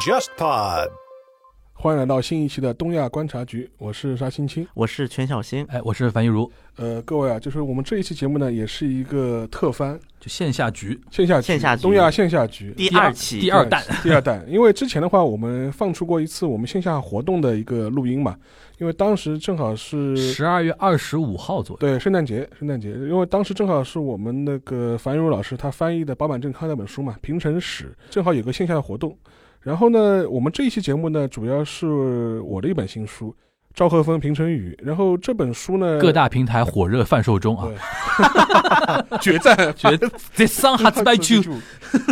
[0.00, 0.90] JustPod。
[1.82, 4.68] 欢迎来到新一期的东亚观察局，我是沙青青。
[4.74, 14.44] 我是全小新，哎，我是樊玉茹，呃，各位啊，就是我们这一期节目呢，也是一个特番，就线下局线下局线下局东亚线下局第二期第二弹，第二弹。
[14.46, 18.36] 因为之前的话，我们放出过一次我们线下活动的一个录音嘛，
[18.76, 21.80] 因为当时正好是十二月二十五号左右。
[21.80, 29.16] 对圣诞节，圣诞节，因为当时正好是我们那个樊玉茹老师他翻译的保坂正康那本书嘛，《平成史》，正好有个线下的活动。
[29.60, 33.28] 然后呢，我们这一期节目呢，主要是我的一本新书
[33.74, 34.76] 《昭和风平成宇》。
[34.86, 37.68] 然后这本书呢，各大平台火热贩售中啊！
[39.10, 41.40] 对， 决战，觉得这桑哈兹拜丘，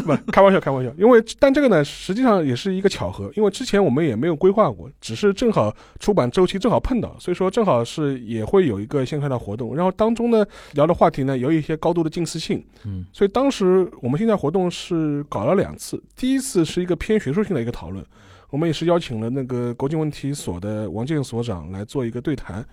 [0.04, 0.92] 不开玩笑，开玩笑。
[0.96, 9.74] 因为但这个呢，实际上也是一个巧合，因为之前我们也没有规划过，只是正好出版周期正好碰到，所以说正好是也会有一个线下的活动。
[9.74, 12.64] 然后当中呢，聊的话题呢，有一些高度的近似性。
[12.84, 18.04] 嗯，所以当时我们线下活动是搞了两次，第一次是一个偏学术性的一个讨论，
[18.50, 22.64] 我们也是邀请了那个国际问题所的王健所长来做一个对谈。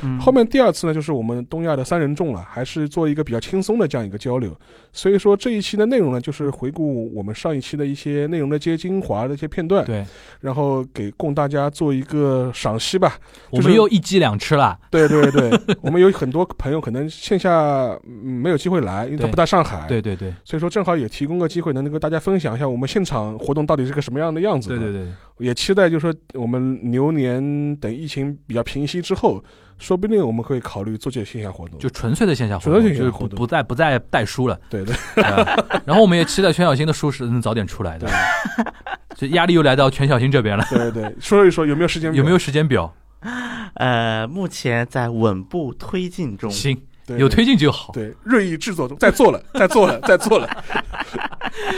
[0.00, 4.56] 嗯后面第二次呢，就是我们东亚的三人众了，还是做一个比较轻松的这样一个交流。
[4.92, 10.04] 所以说这一期的内容呢，就是回顾我们上一期的一些内容的一些精华的一些片段，对，
[10.40, 13.18] 然后给供大家做一个赏析吧。
[13.50, 14.78] 我们又一鸡两吃了。
[14.90, 15.50] 对对对，
[15.82, 17.50] 我们有很多朋友可能线下
[18.06, 19.86] 嗯没有机会来，因为他不在上海。
[19.88, 24.68] 对对对所以说正好也提供个机会，能够跟大家分享一下我们现场活动到底是个什么样的样子。
[24.68, 25.06] 对对，对，
[25.38, 29.42] 也期待就是说我们牛年等疫情比较平息之后，
[29.78, 31.78] 说不定我们可以考虑做这些线下活动。
[31.78, 34.58] 就纯粹的线下活纯粹动，就是线下活动不不再不再带书了。
[34.70, 35.24] 对对 对
[35.84, 38.08] 然后我们也期待全小新的书是能早点出来的，
[39.16, 40.64] 这压力又来到全小新这边了。
[40.70, 42.18] 对对，说一说有没有时间表？
[42.18, 42.94] 有没有时间表？
[43.74, 46.48] 呃，目前在稳步推进中。
[46.48, 47.92] 行，对有推进就好。
[47.92, 50.46] 对锐意制作中，在做了， 在做了，在做了。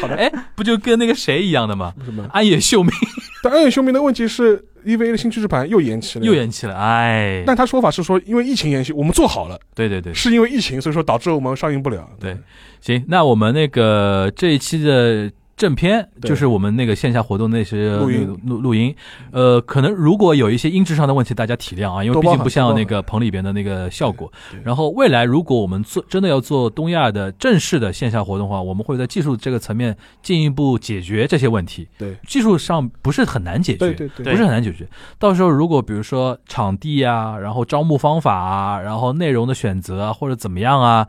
[0.01, 1.95] 好的，哎，不就跟那个谁一样的吗？
[2.05, 2.29] 什么？
[2.33, 2.91] 安野秀明
[3.43, 6.35] 但暗夜秀明的问题是，EVA 的新趋势盘又延期了，又。
[6.35, 12.09] 延期了，哎，但他说法是说，因为疫情延期，我们做好了，对对对，是因为疫情，所以说导致我们上映不了。
[12.19, 12.37] 对
[12.81, 18.39] 行，那我们那个这一期的正片就是我们那个线下活动那些录音。
[18.45, 18.95] 录录音，
[19.33, 24.31] 呃，可能如果有一些音质上的问题，大家体谅啊，因为毕竟不像那个棚里边的那个效果。
[24.63, 31.89] 然后未来如果我们做真的要做东亚的正式的线下活动的话，我们会在技术这个层面进一步解决这些问题。
[31.97, 32.17] 对。
[32.27, 34.87] 技术上不是很难解决，对对对，不是很难解决。
[35.19, 41.09] 到时候如果比如说场地啊，然后招募方法啊，然后内容的选择啊，或者怎么样啊，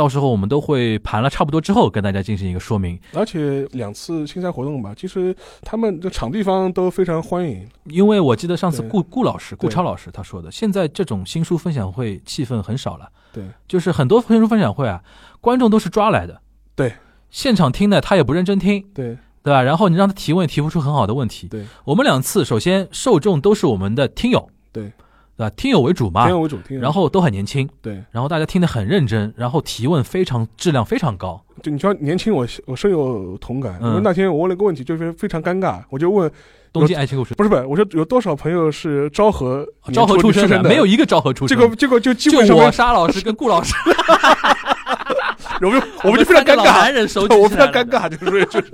[0.00, 2.98] 到时候我们都会盘了差不多之后跟大家进行一个说明。
[3.12, 7.68] 而且两次青山活动吧，其实他们的场地方都非常欢迎。
[7.84, 13.44] 因为我记得上次顾顾老师、顾超老师他说的，现在这种新书分享会气氛很少了，对。
[13.68, 15.02] 就是很多新书分享会啊，
[15.38, 16.40] 观众都是抓来的，
[16.74, 16.94] 对，
[17.28, 19.18] 现场听呢他也不认真听，对。
[19.42, 19.62] 对吧？
[19.62, 21.48] 然后你让他提问，提不出很好的问题。
[21.48, 21.66] 对。
[21.84, 24.92] 我们两次，首先受众都是我们的听友，对，
[25.40, 25.50] 对吧？
[25.56, 31.42] 听友为主嘛听友，为主，天然后都很年轻，对，然后大家听得很认真，然后提问非常质量非常高。
[31.62, 33.78] 就你说年轻我，我深有同感。
[33.80, 36.30] 嗯因为那天我问了个问题，就是非常尴尬，我就问，
[36.72, 40.68] 东京爱情故事，不是不是，我说有多少朋友是昭和昭和出出身的？
[40.68, 41.64] 没有一个昭和出身的。
[41.64, 43.74] 这个结果就基就本上我沙老师跟顾老师，
[45.62, 48.72] 我们我们就非常尴尬男尬，人手举我非常尴尬，就是就是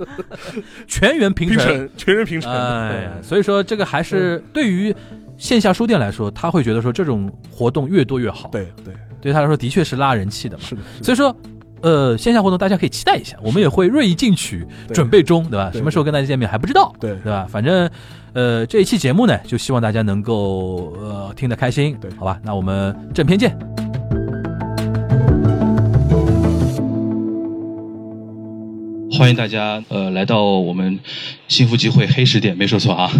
[0.87, 1.57] 全员平成。
[1.57, 2.51] 平成，全员平成。
[2.51, 4.95] 哎呀，所以说这个还是对于
[5.37, 10.63] 线下书店来说，他会觉得说这种活动越多越好。，对对，对他来说的确是拉人气的嘛。
[10.63, 11.35] 是的，所以说，
[11.81, 15.71] 呃，线下活动大家可以期待一下，我们也会锐意进取，准备中，对吧？
[15.71, 17.45] 什么时候跟大家见面还不知道，对对吧？
[17.49, 17.89] 反正，
[18.33, 22.39] 呃，这一期节目呢，就希望大家能够呃听得开心，对好吧？
[22.43, 23.86] 那我们正片见。
[29.17, 30.99] 欢迎大家呃来到我们
[31.47, 33.11] 幸福集会黑石店，没说错啊，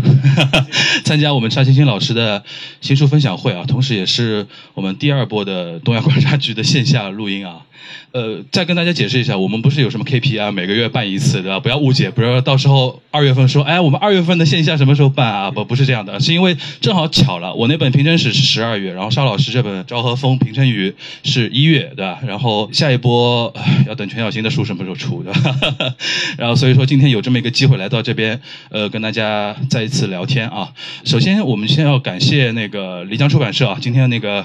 [1.04, 2.44] 参加我们沙青青老师的
[2.82, 7.66] 新书分享会啊，同时也是我们第二波的东亚观察局的线下录音啊。
[8.12, 11.60] 呃，再跟大家解释一下，我们不是有什么 KPI，每个月办一次，对吧？
[11.60, 15.52] 不要误解，不要到时候二月份说，哎，我们二月份的线下什么时候办啊？
[15.52, 20.94] 不，不是这样的，是因为正好巧了，我那本平成史是十二月，然后沙老师这本昭和风平成语
[21.24, 22.20] 是一月，对吧？
[22.26, 23.54] 然后下一波
[23.88, 25.56] 要等全小新的书什么时候出对吧，
[26.38, 28.40] 然后所以说今天有这么一个机会来到这边，
[28.70, 30.70] 呃，跟大家再一次聊天啊。
[31.04, 34.44] 首先我们先要感谢那个漓江出版社啊，今天那个。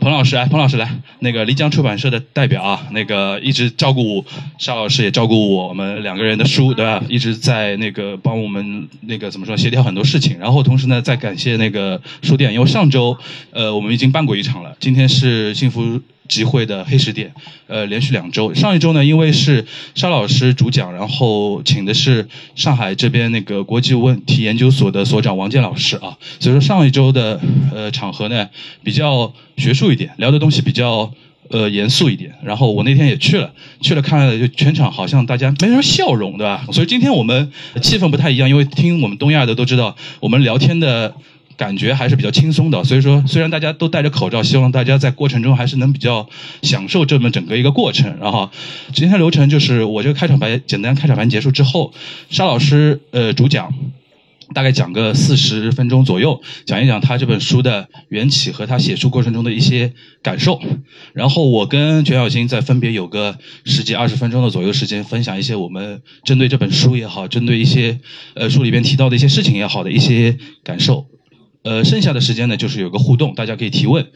[0.00, 4.24] 彭老师，哎，彭老师来，那个漓江出版社的代表啊，那个一直照顾，
[4.58, 7.02] 沙老师也照顾我们两个人的书，对吧？
[7.08, 13.16] 一直在那个帮我们那个怎么说协调很多事情，然后同时呢，再感谢那个书店，因为上周
[13.50, 17.32] 呃我们已经办过一场了，今天是幸福集会的黑十点，
[17.66, 18.52] 呃，连续两周。
[18.54, 27.40] 上一周呢，因为是沙老师主讲，然后请的是上海这边那个国际问题研究所的所长王健老师啊，所以说上一周的
[27.72, 28.48] 呃场合呢
[28.82, 31.12] 比较学术一点，聊的东西比较。
[31.50, 32.32] 呃，严肃一点。
[32.42, 36.64] 然后我那天也去了，去了看了，就全场好像大家没什么笑容，对吧？
[36.72, 41.14] 所以今天我们气氛不太一样，因为听我们东亚的都知道，我们聊天的
[41.56, 42.82] 感觉还是比较轻松的。
[42.84, 46.28] 所以说，虽然大家都戴着口罩，希望大家在过程中还是能比较
[46.62, 48.16] 享受这么整个一个过程。
[48.20, 48.50] 然后
[48.92, 51.92] 今天流程就是我这个开场白，简单开场白结束之后，
[52.30, 53.72] 沙老师呃主讲。
[54.52, 60.60] 大概讲个四十分钟左右，讲一讲他这本书的缘起和他写书过程中的一些感受。
[61.14, 67.98] 然后我跟全小新再分别有个十几二十分钟的左右时间，分享一些我们针对这本书也好，针对一些
[68.34, 71.06] 呃书里边提到的一些事情也好的一些感受。
[71.64, 74.06] 呃，剩下的时间呢，就是有个互动，大家可以提问。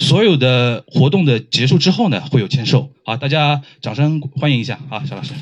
[0.00, 2.90] 所有的活动的结束之后呢，会有签售。
[3.04, 5.32] 好，大家掌声欢迎一下啊，肖老师。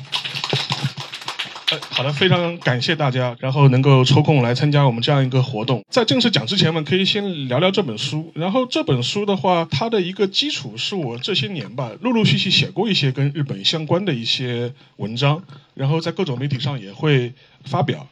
[1.91, 5.85] 好的，非常感谢大家，然后能够抽空来参加我们这样一个活动。
[5.91, 8.31] 在正式讲之前，我们可以先聊聊这本书。
[8.37, 15.43] 然后这本书的话，它的一个基础是我这些年吧，陆陆续续写过一些跟日本相关的一些文章，
[15.75, 17.33] 然后在各种媒体上也会
[17.65, 18.07] 发表。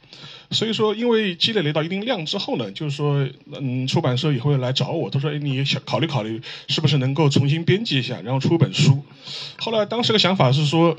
[0.51, 3.25] 所以说，因为积累了到一定量之后呢，就是说，
[3.61, 9.05] 嗯，出版社也会来找我，他说，哎，你想考虑考虑，是不是能够重新编辑一下，然后出本书。
[9.59, 10.99] 后来当时的想法是说。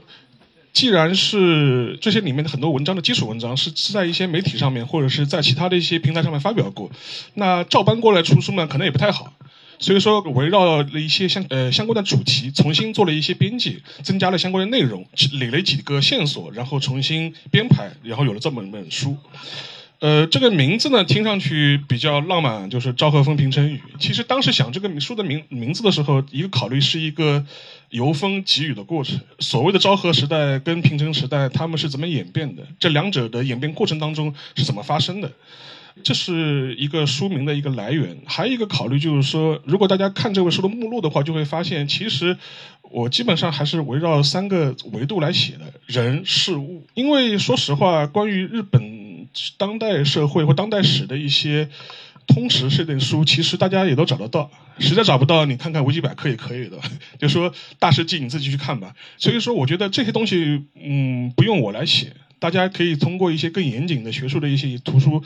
[0.75, 6.91] 既然是这些里面的很多文章的基础文章是是在一些媒体上面或者是在其他的一些平台上面发表过，
[7.33, 9.33] 那照搬过来出书呢，可能也不太好。
[9.79, 19.15] 所以说，围绕了一些相呃相关的主题，重新做了一些编辑，增加了相关的内容，理了几个线索，然后重新编排，然后有了这么一本书。
[20.05, 23.77] 呃，这个名字呢，听上去比较浪漫，就是《昭和风平成雨》。
[23.99, 27.43] 其实当时想这个书的名名字的时候，一个考虑是一个
[27.89, 29.19] 由风及雨的过程。
[29.39, 32.61] 所谓的昭和时代跟平成时代，他们是怎么演变的？
[32.77, 35.31] 这两者的演变过程当中是怎么发生的？
[36.03, 38.15] 这是一个书名的一个来源。
[38.27, 42.37] 还有一个考虑就是说，如果大家看这本书的目录的话，就会发现，其实
[42.83, 46.85] 我基本上还是围绕三个维度来写的：人、事物。
[46.93, 48.94] 因为说实话，关于日本。
[49.57, 51.69] 当代社会或当代史的一些
[52.27, 54.49] 通识这类书，其实大家也都找得到。
[54.79, 56.77] 实在找不到，你看看维基百科也可以的。
[57.17, 58.93] 就说大事记你自己去看吧。
[59.17, 65.23] 所以说，我觉得这些东西，嗯，不用我来写，大家可以通过一些更严谨的学术的一些图书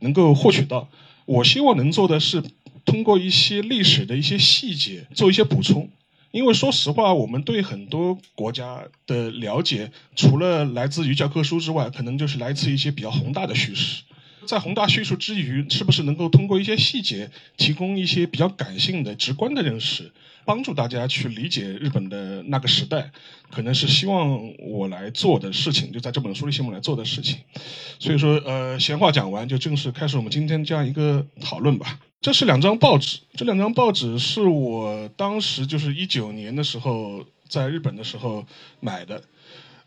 [0.00, 0.88] 能够获取到。
[1.24, 2.42] 我希望能做的是，
[2.84, 5.88] 通过一些历史的一些细节做一些补充。
[6.30, 14.02] 因为说实话，我们对很多国家的了解，除了来自于教科书之外，可能就是来自一些比较宏大的叙事。
[14.46, 20.10] 在宏大叙述之余，是不是能够通过一些细节，提供一些比较感性的、直观的认识，
[20.44, 23.10] 帮助大家去理解日本的那个时代？
[23.50, 27.38] 可能是希望我来做的事情，就在这本书里希望来做的事情。
[27.98, 32.00] 所以说，呃，闲话讲完，就正式开始我们今天这样一个讨论吧。
[32.20, 38.44] 这是两张报纸，这两张报纸是我当时就是一九年的时候在日本的时候
[38.78, 39.22] 买的，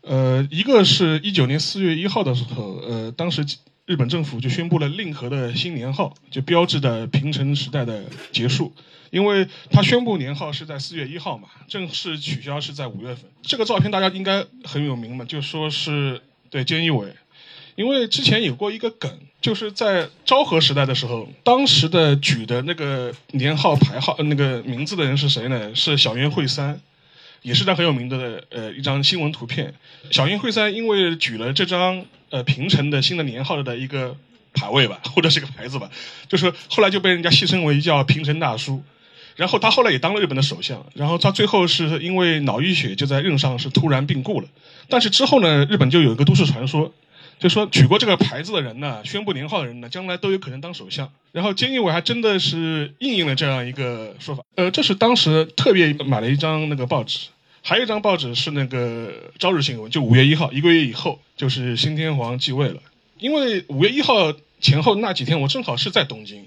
[0.00, 3.46] 呃，一个是一九年四月一号的时候，呃，当时
[3.86, 8.02] 日本政府就宣布了令和的新年号，就标志着平成时代的
[8.32, 8.72] 结束，
[9.12, 13.30] 因为他宣布年号是在四月一号嘛，正式取消是在五月份。
[13.42, 16.20] 这个照片大家应该很有名嘛，就说是
[16.50, 17.14] 对菅义伟。
[17.76, 19.10] 因为之前有过一个梗，
[19.44, 25.74] 就是在昭和时代的时候，当时的举的那个年号牌号那个名字的人是谁呢？
[25.74, 26.80] 是小渊惠三，
[27.42, 29.74] 也是张很有名的呃一张新闻图片。
[30.10, 34.16] 小渊惠三因为举了这张呃平成的新的年号的一个
[34.54, 35.90] 牌位吧，或者是个牌子吧，
[36.26, 38.82] 就是后来就被人家戏称为叫平成大叔。
[39.36, 44.48] 然后他后来也当了日本的首相，然后他最后是因为脑溢血就在任上是突然病故了。
[44.88, 46.94] 但是之后呢，日本就有一个都市传说。
[47.38, 51.12] 就说举过这个牌子的人呢，宣布年号的人呢，将来都有可能当首相。
[51.32, 54.42] 然后菅义伟还真的是应验了这样一个说法。
[54.54, 57.28] 呃，这是当时特别买了一张那个报纸，
[57.62, 62.80] 还有一张报纸是那个朝日新闻，就五月一号，一个月以后就是新天皇继位了。
[63.18, 66.46] 因为五月一号前后那几天，我正好是在东京，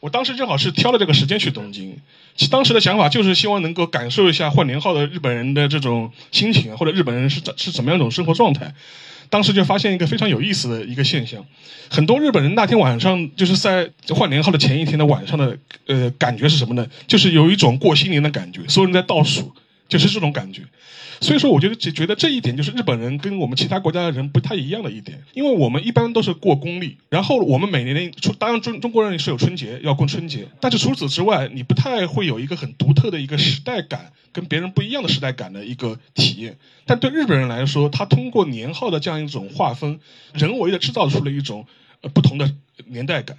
[0.00, 1.98] 我当时正好是挑了这个时间去东京。
[2.34, 8.74] 其当时的想法就是希望能够感受一下换年号的日本人的这种心情，或者日本人是怎是怎么样一种生活状态。
[9.32, 11.42] 当时就发现一个非常有意思的一个现象，
[11.88, 16.86] 很多日本人那天晚上就是在换年号的前一天的晚上的呃感觉是什么呢？
[17.06, 19.50] 就是有一种过新年的感觉，所有人在倒数，
[19.98, 20.62] 就是这种感觉。
[21.20, 36.58] 所以说，我觉得觉觉得这一点就是日本人跟我们其他国家的人不太一样的一点，因为我们一般都是过公历，然后我们每年的出，当然中中国人是有春节要过春节，但是除此之外，你不太会有一个很独特的一个时代感，跟别人不一样的时代感的一个体验。
[36.86, 40.00] 但对日本人来说，他通过年号的这样一种划分，
[40.34, 41.66] 人为的制造出了一种
[42.00, 42.52] 呃不同的
[42.86, 43.36] 年代感。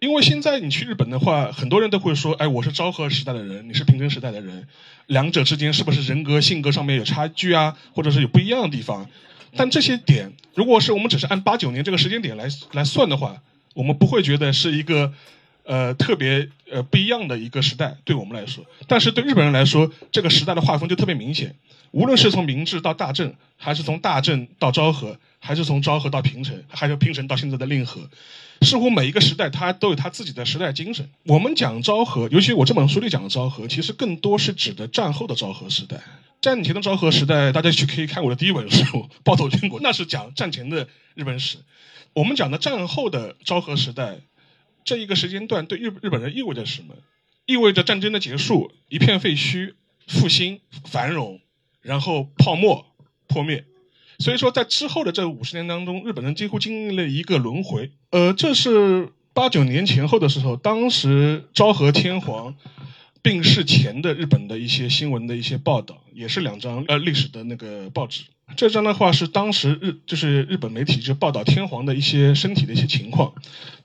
[0.00, 4.66] 因为现在你去日本的话，很多人都会说：“哎，我是昭和时代的人，你是平成时代的人，
[5.06, 9.08] 两者之间是不是人格性格上面有差距啊，或者是有不一样的地方？”
[9.56, 13.42] 但这些点，如果是我们只是按八九年这个时间点来来算的话，
[13.74, 15.12] 我们不会觉得是一个
[15.64, 18.64] 呃特别呃不一样的一个时代，对我们来说。
[18.86, 21.56] 但是对日本人来说，这个时代的划分就特别明显。
[21.90, 28.08] 无论是从明治到大正，还是从大正到昭和，还是从昭和到平成，还是平成到现在的令和。
[28.62, 31.08] 似乎每一个时代，它都有它自己的时代精神。
[31.24, 36.00] 我们讲昭和，尤其我这本书里讲的昭和，其实更多是指的战后的昭和时代。
[36.40, 38.84] 战前的昭和时代，大家去可以看我的第一本书
[39.24, 41.58] 《暴走军国》，那是讲战前的日本史。
[42.12, 44.18] 我们讲的战后的昭和时代，
[44.84, 46.94] 这一个时间段对日日本人意味着什么？
[47.46, 49.74] 意味着战争的结束，一片废墟，
[50.06, 51.40] 复兴，繁荣，
[51.80, 52.86] 然后泡沫
[53.26, 53.64] 破灭。
[54.18, 57.92] 所以说，在之后的这五十年当中，日本人几乎经历了一个轮回。
[58.10, 62.56] 呃，这是八九年前后的时候，当时昭和天皇
[63.22, 68.24] 病逝前的日本的一些新闻的一些报道，也是两张呃历史的那个报纸。
[68.56, 73.32] 这张的话是当时日就是日本媒体就报道天皇的一些身体的一些情况，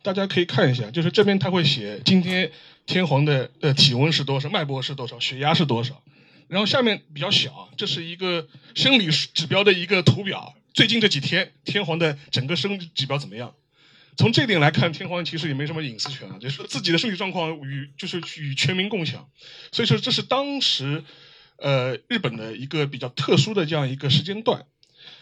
[0.01, 2.49] 大家可以看一下，就是这边他会写今天
[2.87, 6.01] 天皇的呃体温是多少，脉搏是多少，血压是多少。
[6.47, 10.55] 然后下面比较小，这是一个生理指标的一个图表。
[10.73, 13.53] 最近这几天，天皇的整个生理指标怎么样？
[14.15, 19.27] 从这点来看，天皇其实也没什么隐私权啊，就是自己的身体状况与就是与全民共享。
[19.71, 21.03] 所以说，这是当时
[21.57, 24.65] 呃日本的一个比较特殊的这样一个时间段。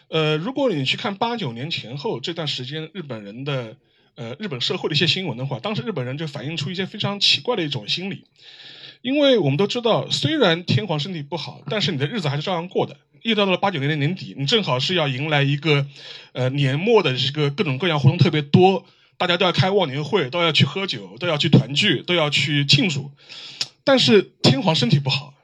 [0.08, 3.76] 呃，如果你去看八九年前后这段时间日本人的
[4.14, 8.26] 呃日本社会的一些新闻的话，当时日本人就反映出一些非常奇怪的一种心理。
[9.02, 12.96] 因为我们都知道，虽然天皇身体不好，但是你的日子还是照样过的。
[13.22, 15.86] 一直到了八九年的年底，你正好是要迎来一个，
[16.32, 18.84] 呃，年末的这个各种各样活动特别多，
[19.16, 23.10] 大家都要开忘年会，都要去喝酒，都要去团聚，都要去庆祝。
[23.84, 25.34] 但是天皇身体不好，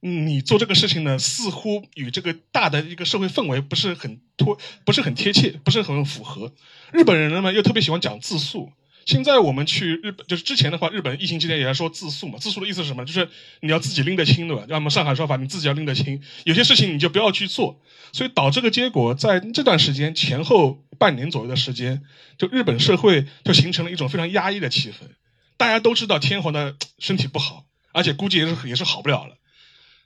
[0.00, 6.52] 你做这个事情呢，似乎与这个大的一个社会氛围不是很脱，不是很贴切，不是很符合。
[6.92, 8.72] 日本人呢又特别喜欢讲自诉。
[9.08, 12.38] 现在我们去日本，就是之前的话，日本疫情期间也在说自诉嘛。
[12.38, 13.06] 自诉的意思是什么？
[13.06, 13.26] 就是
[13.60, 14.66] 你要自己拎得清，对吧？
[14.68, 16.20] 要么上海说法，你自己要拎得清。
[16.44, 17.80] 有些事情你就不要去做。
[18.12, 22.02] 所以导致个结果，在这段时间前后半年左右的时间，
[22.36, 24.96] 就日本社会就形成了一种非常压抑的气氛。
[25.56, 29.38] 大家都知道天皇的身体不好，而且估计也是也是好不了了。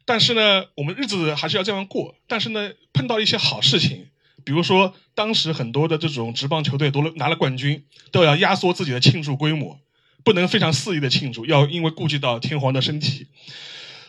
[0.05, 2.15] 但是呢，我们日子还是要这样过。
[2.29, 4.12] 但是呢，碰到一些好事情。
[4.45, 9.79] 比如说，当时很多的这种职棒球队都拿了冠军，都要压缩自己的庆祝规模，
[10.25, 13.27] 不能非常肆意的庆祝，要因为顾及到天皇的身体。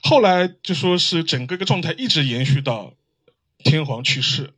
[0.02, 2.94] 后来就说是整个一个状态一直延续到
[3.60, 4.54] 天皇去世，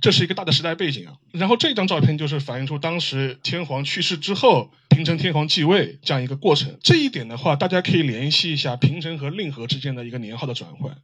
[0.00, 1.14] 这是一个大的时代背景啊。
[1.32, 6.78] 然后这张照片就是反映出当时天皇去世之后，平成天皇继位这样一个过程。
[6.82, 10.96] 这一点的话，大家可以联系一下平成和令和之间的一个年号的转换，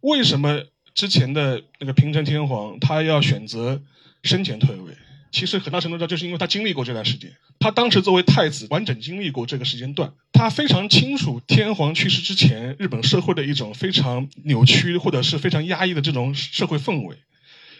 [0.00, 0.62] 为什么？
[0.94, 3.82] 之前的那个平成天皇，他要选择
[4.22, 4.92] 生前退位，
[5.32, 7.32] 其实很大程度上就是因为他经历过这段时间。
[7.58, 17.16] 他当时作为太子，完整经历过这个时间段，他非常清楚天皇去世之前日本社会的一种非常扭曲或者是非常压抑的这种社会氛围。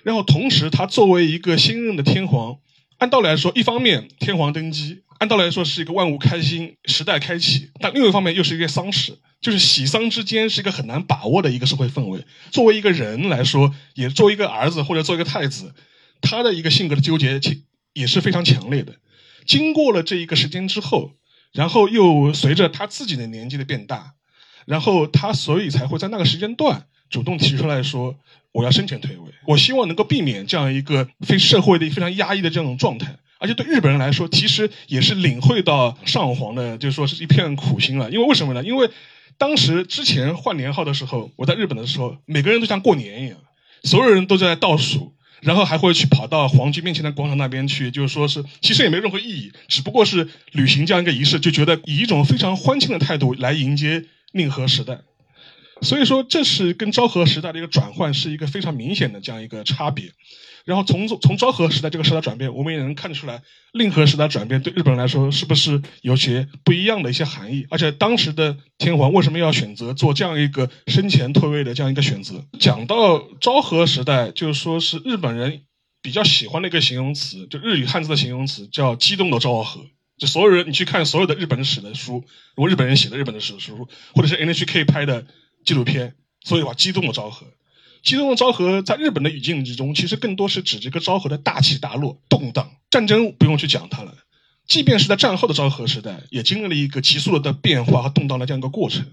[0.03, 2.59] 然后同时，他作为一个新任的天皇，
[2.99, 9.19] 按道理来说，一方面天皇登基，按道理来说是一个万物开心、时代开启，但另一方面又是一个丧事。
[9.45, 12.25] 就是喜丧之间是一个很难把握的一个社会氛围。
[12.51, 15.75] 作为一个人来说，也作为一个儿子或者作为一个太子，
[16.23, 17.39] 他的一个性格的纠结
[17.93, 18.95] 也是非常强烈的。
[19.45, 21.13] 经过了这一个时间之后，
[21.53, 24.15] 然后又随着他自己的年纪的变大，
[24.65, 28.17] 然后他所以才会在那个时间段主动提出来说
[28.53, 38.11] ：“我要生前退位，我希望能够避免这样一个非社会的非常压抑的这种状态。”而且对日本人来说，其实也是领会到上皇的，就是说是一片苦心了。
[38.11, 38.65] 因为为什么呢？
[38.65, 38.89] 因为
[39.39, 43.39] 当时之前换年号的时候，我在日本的时候，每个人都像过年一样，
[43.83, 55.01] 所有人都在倒数，然后还会去跑到皇居面前的广场那边去，就是说是其实也没任何意义，只不过是履行这样一个仪式，就觉得以一种非常欢庆的态度来迎接令和时代。
[55.83, 60.13] 所以说，这是跟昭和时代的一个转换，是一个非常明显的这样一个差别。
[60.65, 63.43] 然后从从昭和时代这个时代转变，我们也能看得出来，
[63.73, 67.67] 令和时代转变对日本人来说是不是有些不一样的一些含义？
[67.71, 72.45] 而且当时的天皇为什么要选择做这样一个生前退位的这样一个选择？
[72.59, 75.63] 讲到昭和时代，就是说是日本人
[76.01, 79.83] 比较喜欢的一个形容词，就日语汉字的形容词叫“激动的昭和”。
[80.17, 85.27] 就所有人，你去看所有的日本史的书，如果日本人写的日本的史书，或者是 NHK 拍的
[85.65, 87.47] 纪录片，所以话激动的昭和。
[88.05, 92.71] 其中的昭和在日本的语境之中，其实更多是指这个昭和的大起大落、动荡。
[92.91, 94.15] 战争不用去讲它了，
[94.69, 99.07] 即便是在战后的昭和时代，也经历了一个急速的变化和动荡的这样一个过程。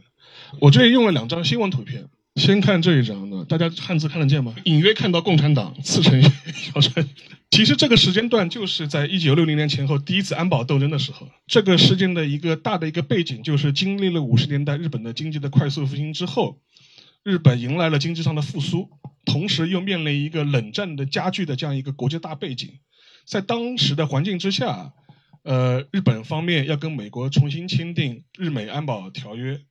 [0.59, 4.53] 我这里用了两张新闻图片，先看这一张呢，大家汉字看得见吗？
[4.65, 7.07] 隐约看到共产党刺成小船。
[7.49, 11.29] 其实这个时间段就是在一九六零年前后第一次安保斗争的时候。
[11.47, 16.59] 这个事件的一个大的一个背景，就是经历了五十年代日本的经济的快速复兴之后。
[17.23, 18.89] 日本迎来了经济上的复苏，
[19.25, 22.79] 同时又面临一个冷战的加剧的这样一个国际大背景，
[23.27, 24.93] 在当时的环境之下，
[25.43, 29.61] 呃，日本方面要跟美国重新签订日美安保条约。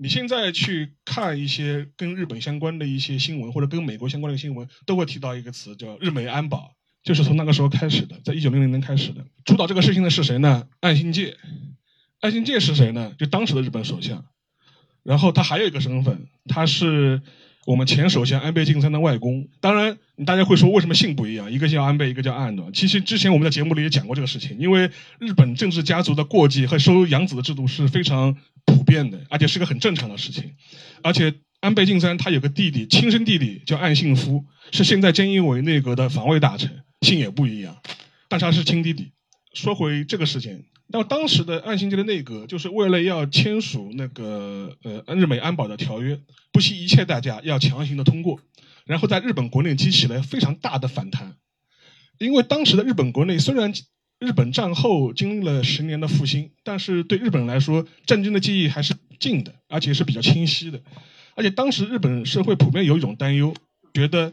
[0.00, 6.74] 你现在去看一些跟日本相关的一些新闻，或者跟美国相关的新闻，都会提到一个词叫日美安保，
[7.04, 9.24] 就是从那个时候开始的，在一九零零年开始的。
[9.44, 10.68] 主导这个事情的是谁呢？
[10.80, 11.36] 岸信介。
[12.20, 13.14] 岸信介是谁呢？
[13.18, 14.24] 就当时的日本首相。
[15.02, 17.20] 然后他还有一个身份，他是
[17.66, 19.48] 我们前首相安倍晋三的外公。
[19.60, 21.50] 当然，大家会说为什么姓不一样？
[21.50, 22.64] 一个叫安倍，一个叫岸的。
[22.72, 28.36] 其实之前我们在节目里也讲过这个事情，因为日本政治家族的过继和收养子的制度是非常
[28.66, 30.52] 普遍的，而且是个很正常的事情。
[31.02, 37.76] 而且安倍晋三他有个弟弟，亲生弟弟叫岸信夫，是现在菅义伟内阁的防卫大臣，姓也不一样，
[38.28, 39.12] 但他是亲弟弟。
[39.54, 40.64] 说回这个事情。
[40.90, 46.18] 那么当时的岸信介的内阁就是为了要签署那个呃日美安保的条约，
[46.50, 48.40] 不惜一切代价要强行的通过，
[48.86, 51.36] 然后在日本国内激起了非常大的反弹，
[52.18, 53.70] 因为当时的日本国内虽然
[54.18, 60.80] 日本战后经历了十年的复兴，但是对日本来说战争的记忆还是近的，而且是比较清晰的，
[61.34, 63.54] 而且当时日本社会普遍有一种担忧，
[63.92, 64.32] 觉得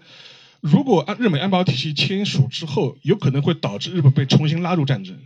[0.61, 5.19] 如果按日美安保体系签署之后，有可能会导致日本被重新拉入战争。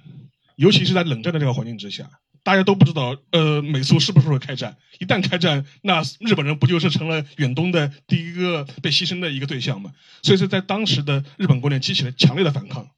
[0.60, 2.10] 尤其是在冷战的这个环境之下，
[2.44, 4.76] 大家都不知道，呃，美苏是不是会开战？
[5.00, 9.94] 一旦开战，那日本人不就是成了远东的第一个被牺牲的一个对象吗？
[10.22, 12.90] 所以说，在当时的日本国内激起了强烈的反抗，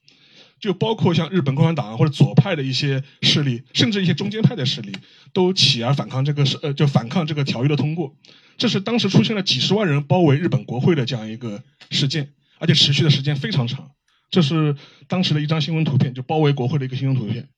[0.58, 4.90] 就包括像日本共产党或者左派的一些势力，甚至一些中间派的势力，
[5.32, 8.16] 都起而反抗这个是呃，就反抗这个条约的通过。
[8.58, 13.92] 这是当时出现了几十万人包围日本国会的这样一个事件，而且持续的时间非常长。
[14.32, 14.74] 这是
[15.06, 17.48] 当时的一张新闻图片，就包围国会的一个新闻图片，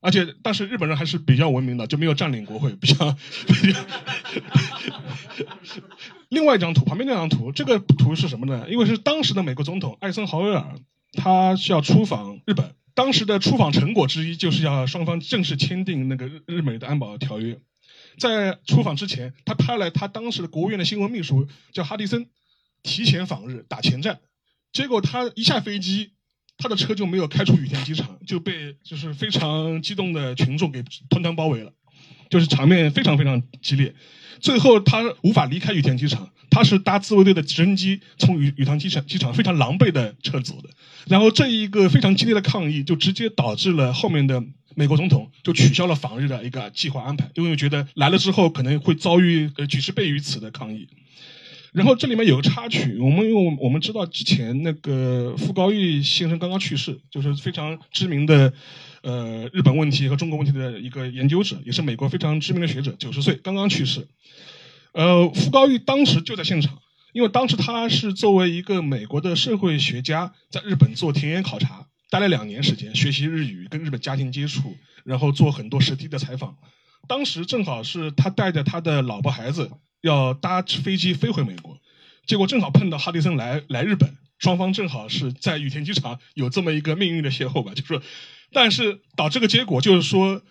[0.00, 3.16] 而且当时日本人还是比较文明的，就没有占领国会， 比较。
[6.30, 8.66] 另外一张图，旁边那张图，这个图是什么呢？
[8.70, 10.78] 因为是当时的美国总统艾森豪威尔，
[11.12, 17.60] 他需要出访日本，当时的出访成果之一就是要双方正式签订那个日日美的安保条约。
[18.18, 22.26] 在出访之前，他派了他当时的国务院的新闻秘书叫哈迪森，
[22.82, 24.20] 提前访日打前站。
[24.74, 26.10] 结果他一下飞机，
[26.58, 31.72] 他的车就没有开出羽田机场，就被就是非常激动的群众给团团包围了，
[32.28, 33.94] 就是场面非常非常激烈。
[34.40, 40.68] 最后他无法离开羽田机场，他是搭自卫队的直升机从羽羽田机场机场非常狼狈的撤走的。
[41.06, 44.42] 然后这一个非常激烈的抗议，就直接导致了后面的
[44.74, 50.88] 美国总统就取消了访日的一个计划安排，因为觉得来了之后可能会遭遇呃举世倍于此的抗议。
[51.74, 58.54] 然后这里面有个插曲，我们因为我们知道之前那个傅高义先生刚刚去世，就是非常知名的，
[59.02, 64.06] 呃，日本问题和中国问题的一个研究者，也是美国非常知名的学者，九十岁刚刚去世。
[64.92, 66.78] 呃，傅高义当时就在现场，
[67.12, 76.56] 因为当时他是作为一个美国的社会学家，在日本做田野考察，待了两年时间，学习日语，跟日本家庭接触，然后做很多实地的采访。
[77.08, 79.72] 当时正好是他带着他的老婆孩子。
[80.04, 81.78] 要搭飞机飞回美国，
[82.26, 88.02] 结果正好碰到哈迪森来来日本，双方正好是在羽田机场有这么一个命运的邂逅吧，就是，
[88.52, 90.42] 但是导致个结果就是说，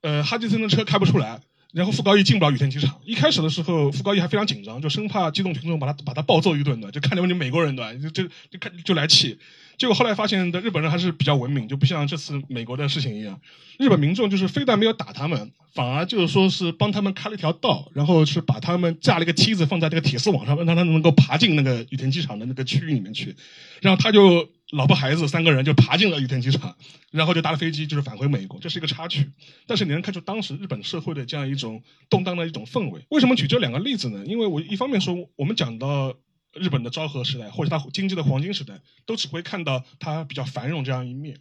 [0.00, 1.42] 呃，哈迪森的车开不出来，
[1.74, 3.02] 然后傅高义进不了羽田机场。
[3.04, 9.38] 一开始的时候，傅高义还非常紧张，就生怕激动群众把他把他暴揍一顿的，就看见你美国人对吧，就就就看就来气。
[9.82, 13.40] 结果后来发现的日本人还是比较文明，就不像这次美国的事情一样，
[13.80, 23.34] 日本民众就是非但没有打他们，反而就是说是帮他们开了一条道，然后是把他们架了一个梯子放在这个铁丝网上，让他们能够爬进那个羽田机场的那个区域里面去，
[23.80, 26.76] 然后他就老婆孩子三个人就爬进了羽田机场，
[27.10, 29.32] 然后就搭了飞机就是返回美国，这是一个插曲。
[29.66, 33.04] 但是你能看出当时日本社会的这样一种动荡的一种氛围。
[33.08, 34.24] 为什么举这两个例子呢？
[34.26, 36.14] 因为我一方面说我们讲到
[36.54, 38.74] 日本的昭和时代或者它经济的黄金时代，
[39.06, 41.36] 都只会看到它比较繁荣这样一面。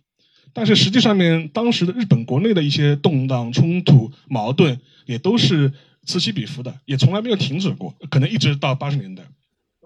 [0.54, 5.72] 但是实际上面，当时的日本国内的一些动荡、冲突、矛盾，也都是
[6.06, 9.24] 此起彼伏的，也从来没有停止过，可能一直到八十年代。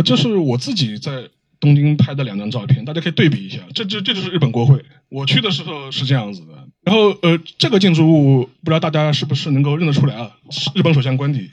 [0.04, 3.60] 这是我自己在东京拍的两张照片，大家可以对比一下。
[3.74, 6.68] 这这这就是日本国会，我去的时候是这样子的。
[6.84, 10.32] 然后呃，这个建筑物不知道大家是不是能够认得出来啊？
[10.74, 11.52] 日本首相官邸。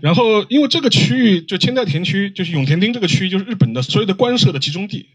[0.00, 5.08] 然后因为这个区域就千代田区，就是永田町这个区域，就是日本的所有的官舍的集中地。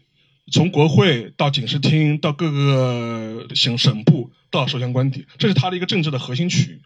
[0.52, 6.80] 从国会到警视厅，到各个省省部，到首相官邸，这是它的一个政治的核心区域。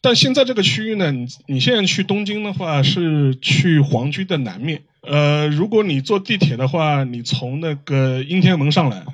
[0.00, 4.84] 但现在这个区域呢，你你现在去东京的话，是去皇居的南面。
[5.02, 9.04] 呃，如果你坐地铁的话，你从那个阴天门上来，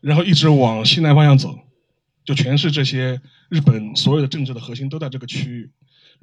[0.00, 1.58] 然后一直往西南方向走，
[2.24, 5.70] 就全是这些日本所有的政治的核心都在这个区域。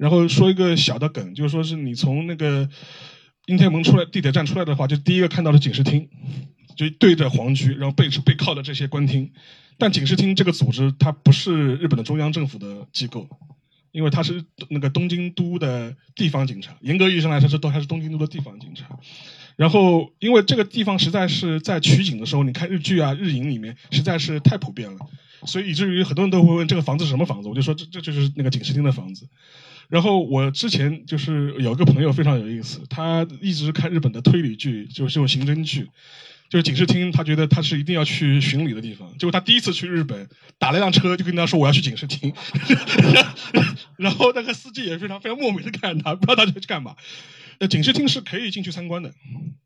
[0.02, 2.68] 然后说一个小的梗，就是说是你从那个
[3.46, 6.08] 应天门出来，地铁站出来的话，就第一个看到的警视厅。
[6.74, 9.30] 就对着皇居，然后背背靠的这些官厅，
[9.78, 13.28] 但警视厅这个组织它不是日本的中央政府的机构，
[13.92, 18.98] 因为它是那个东京都的地方警察，严格意义上来说是都还是东京都的地方警察。
[19.54, 24.98] 然后因为这个地方实在是在取景的时候，你看日剧啊、日影里面实在是太普遍了，
[25.44, 29.28] 所以以至于很多人都会问这个房子是什么房子，我就说这这就是那个警视厅的房子。
[29.92, 35.90] 然后我之前就是有个朋友非常有意思，他一直看日本的推理剧，就是这种刑侦剧。
[36.48, 39.10] 就是警视厅，他觉得他是一定要去巡礼的地方。
[39.18, 40.28] 结果他第一次去日本，
[40.58, 42.32] 打了一辆车，就跟他说我要去警视厅。
[43.96, 46.96] 然后那个司机也非常非常莫名的看他，不知道他去干嘛。
[47.58, 49.12] 呃，警视厅是可以进去参观的，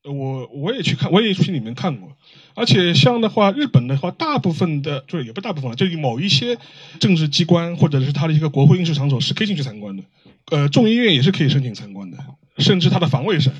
[0.05, 2.17] 我我也去看，我也去里面看过。
[2.55, 6.59] 而且像的话，日本的话，大部分的，就是也不大部分了，就某一些
[7.01, 10.05] 政治机关或者是他的一个国会议事场所是可以进去参观的。
[10.51, 12.19] 呃，众议院也是可以申请参观的，
[12.59, 13.53] 甚至他的防卫省。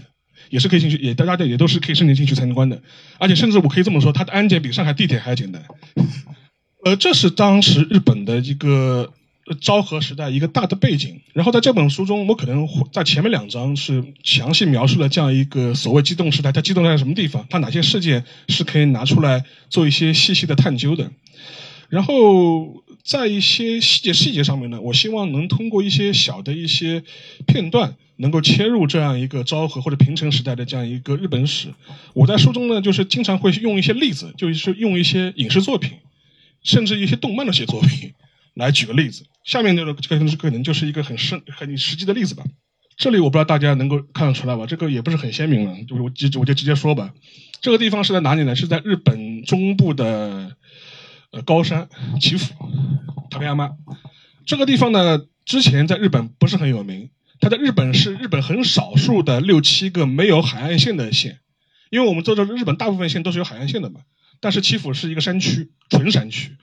[0.49, 2.81] 也是可以进去，也大家的也都是可以申请进去参观的，
[3.19, 5.61] 而且甚至我可以这么说，它的安检比上海地铁还要简单。
[6.85, 9.13] 呃，这是当时日本的一个
[9.61, 11.21] 昭和时代一个大的背景。
[11.33, 21.11] 然后在这本书中，我可能在前面两章是详细描述了这样一个所谓激动时代，它激动在什么地方，它哪些事件是可以拿出来做一些细细的探究的。
[21.89, 27.03] 然后在一些细节细节上面呢，我希望能通过一些小的一些
[27.47, 27.97] 片段。
[28.19, 31.75] 能够切入这样一个昭和或者平成时代的这样一个日本史，
[32.15, 35.99] 我在书中呢，就是经常会用一些例子，就是用一些影视作品，
[36.63, 38.15] 甚至一些动漫的写作品
[38.55, 39.27] 来举个例子。
[39.47, 42.45] 下面这个这个可能就是一个很实很实际的例子吧。
[42.97, 44.67] 这里我不知道大家能够看得出来吧？
[44.67, 47.15] 这个也不是很鲜明了，就我直我就直接说吧。
[47.61, 48.57] 这个地方是在哪里呢？
[48.57, 50.57] 是在日本中部的
[51.31, 51.89] 呃高山
[52.21, 52.55] 岐阜，
[53.31, 53.71] 塔克亚妈。
[54.45, 57.11] 这个地方呢，之前在日本不是很有名。
[57.39, 61.41] 它在日本是日本很少数的六七个没有海岸线的县，
[61.91, 64.01] 因为我们知道日本大部分县都是有海岸线的嘛。
[64.41, 66.57] 但是岐阜是一个山区，纯山区。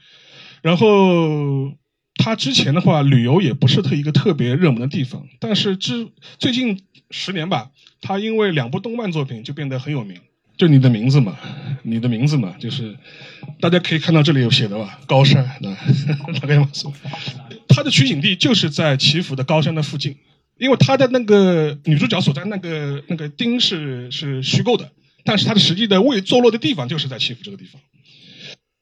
[0.63, 1.77] 然后
[2.15, 5.27] 它之前的话，旅游也不是特一个特别热门的地方。
[5.39, 7.71] 但是之最近十年吧，
[8.01, 10.19] 它因为两部动漫作品就变得很有名。
[10.55, 11.37] 就你的名字嘛，
[11.81, 12.95] 你的名字嘛，就是
[13.59, 15.43] 大家可以看到这里有写的吧，高山，
[16.39, 16.93] 大概说，
[17.67, 20.15] 它的取景地就是在岐阜的高山的附近。
[20.59, 24.91] 因为他的那个女主角所在那个那个町是是虚构的，
[25.25, 27.81] 但是它的实际的位坐落的地方就是在祈福这个地方。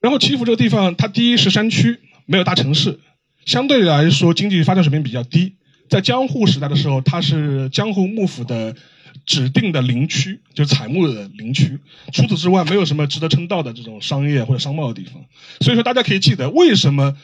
[0.01, 2.99] 然后祈福这个地方，它第一是山区，没有大城市，
[3.45, 5.55] 相对来说经济发展水平比较低。
[5.89, 8.75] 在江户时代的时候，它是江户幕府的
[9.25, 11.77] 指定的林区，就是采木的林区。
[12.13, 15.21] 除此之外，没有什么值得称道的这种商业或者商贸的地方。
[15.59, 17.17] 所以说，大家可以记得，为什么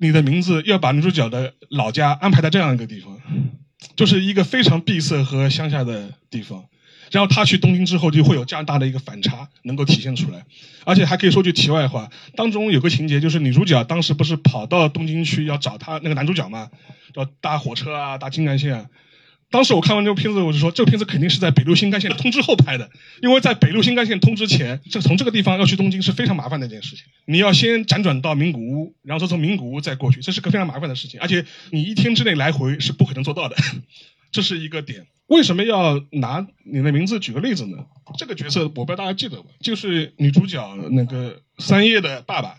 [0.00, 3.20] 你的名字要把女主角的老家安排在这样一个地方。
[3.96, 6.64] 就是一个非常闭塞和乡下的地方，
[7.10, 10.44] 然后他去东京之后就会有这样大的一个反差能够体现出来，
[10.84, 16.70] 而且还可以说句题外话，当中有个情节就是女主角当时不是跑到东京去要找他那个男主角嘛，
[17.14, 18.86] 要搭火车啊，搭京干线。
[19.50, 22.90] 当时我看完这个片子，我就说这个片子肯定是在北陆新干线通知后拍的，
[23.22, 27.04] 因为在北陆新干线通知前，这从这个地方要去东京是非常麻烦的一件事情。
[27.26, 33.54] 你要先辗转到名古屋，然后再从名古屋再过去，这是个非常麻烦的事情，而且你一天之内来回是不可能做到的，
[34.34, 35.06] 这是一个点。
[35.28, 37.78] 为什么要拿你的名字举个例子呢？
[38.18, 39.48] 这个角色我不知道大家记得吧？
[39.60, 42.56] 就是女主角那个三叶的爸爸，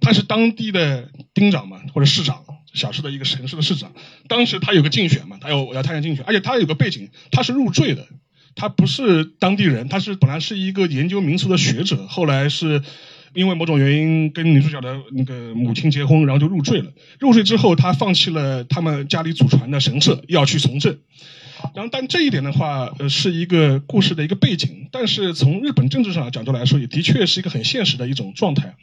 [0.00, 2.44] 他是当地的町长嘛，或者市长。
[2.74, 3.92] 小市的一个城市的市长，
[4.28, 8.08] 当时他有个竞选嘛，他要我要参加竞选，而且他有个背景，他是入赘的，
[8.54, 12.82] 他不是当地人，他是本来是一个研究民俗的学者，后来是
[13.34, 16.92] 因为某种原因跟女主角的那个母亲结婚，然后就入赘了。
[17.18, 20.98] 入赘之后，他放弃了他们家里祖传的神社，要去从政。
[21.74, 24.88] 然后，但这一点的话，呃，是一个故事的一个背景。
[24.90, 28.74] 但是从日本政治上的角度来说，也的确是一个很现实的一种状态，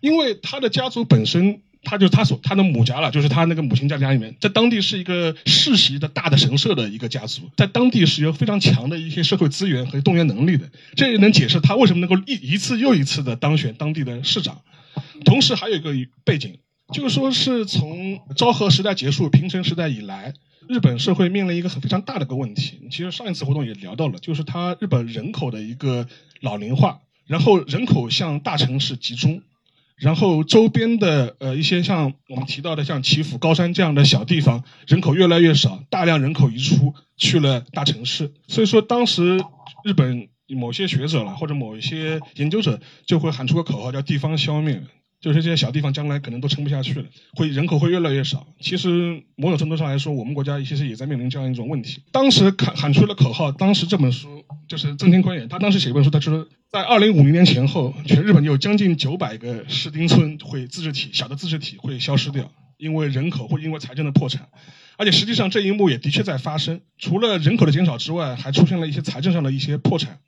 [0.00, 1.60] 因为他的家族本身。
[1.82, 14.60] 他就他所他的母家了，就是他那个母亲家家里面，在当地是一个世袭的大的神社的一个家族，在当地是有非常强的一些社会资源和动员能力的，这也能解释他为什么能够一一次又一次的当选当地的市长。
[15.24, 15.92] 同时还有一个
[16.24, 16.58] 背景，
[16.92, 20.34] 就是说是从昭和时代结束、平成时代以来，
[20.68, 22.80] 日本社会面临一个很非常大的一个问题。
[22.90, 26.06] 其实上一次活动也聊到了，就是他日本人口的一个
[26.40, 29.42] 老龄化，然后人口向大城市集中。
[29.98, 38.32] 然后周边的呃一些像我们提到的像岐阜、高山这样的小地方，人口越来越少，大量人口移出去了大城市。
[38.46, 39.38] 所以说当时
[39.84, 44.82] 日本某些学者了或者某一些研究者就会喊出个口号叫“地方消灭”。
[45.20, 47.04] 就是这些小地方将来可能都撑不下去了，
[47.34, 48.46] 会人口会越来越少。
[48.60, 52.02] 其实某种程度上来说，我们国家其实也在面临这样一种问题。
[52.12, 64.48] 当时喊喊出了口号，当时这本书就是曾天宽也，他当时写一本书，他说在二零五零年前后，全日本有将近九百个市町村会自治体小的自治体会消失掉，因为人口会因为财政的破产。
[64.96, 70.18] 而且实际上这一幕也的确在发生，除了人口的减少之外，还出现了一些财政上的一些破产。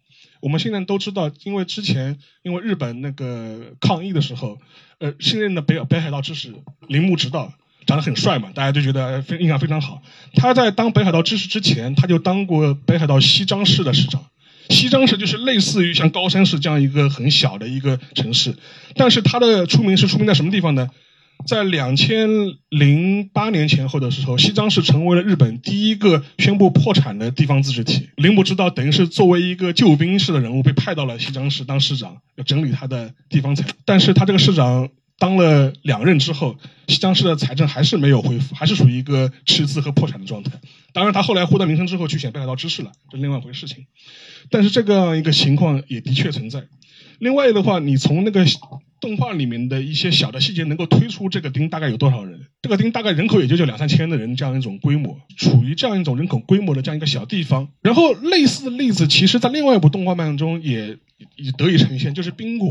[0.41, 4.59] 我们现在都知道，因为之前因为日本那个抗议的时候，
[4.99, 6.53] 呃，新任的北北海道知事
[6.89, 7.53] 铃木直道
[7.87, 10.03] 长得很帅嘛，大家就觉得非印象非常好。
[10.35, 14.25] 他在当北海道知事之前，他就当过北海道西张市的市长。
[14.69, 18.55] 西张市就是类似于像高山市这样一个很小的一个城市，
[18.95, 20.89] 但是他的出名是出名在什么地方呢？
[21.47, 22.29] 在两千
[22.69, 28.11] 零八年前后的时候，西张市成为了日本第一个宣布破产的地方自治体。
[28.17, 33.67] 铃木知道等于是作为一个救兵式的人物被派到了西张市当市长，要整理他的地方财。
[33.85, 36.57] 但是他这个市长当了两任之后，
[36.89, 40.53] 西张市的财政还是没有恢复，还是属于一个赤字和破产的状态。
[40.93, 43.87] 当然，他后来获得名声之后去选北海道知事了，这是另外一回事情。
[44.51, 46.65] 但是这个一个情况也的确存在。
[47.21, 48.45] 另外的话，你从那个
[48.99, 52.47] 动画里面的一些小的细节，能够推出这个町大概有多少人？
[52.63, 57.69] 这个町大概人口也就就两三千的人这样一种规模，处于这样一种人口规模的这样一个小地方。
[57.83, 60.99] 然后类似的例子，其实在另外一部动画漫中也
[61.37, 62.69] 也得以呈现，就是《冰果》，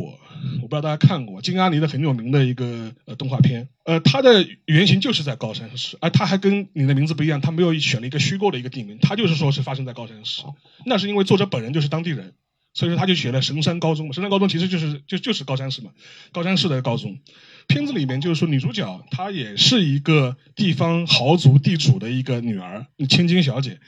[0.62, 3.67] 我不知道大家看过金阿尼的很有名的一个呃动画片。
[3.85, 10.43] 呃，它的原型就是在高山市，而它还跟你的名字不一样，它没有选了一个虚构的一个地名，它就是说是发生在高山市。
[10.85, 12.33] 那是因为作者本人就是当地人。
[12.73, 15.91] 所以说他就选了神山高中，神山高中其实就是就就是高山市嘛，
[16.32, 17.19] 高山市的高中。
[17.67, 23.79] 片子里面就是说女主角她也是一个地方豪族地主的一个女儿，千金小姐。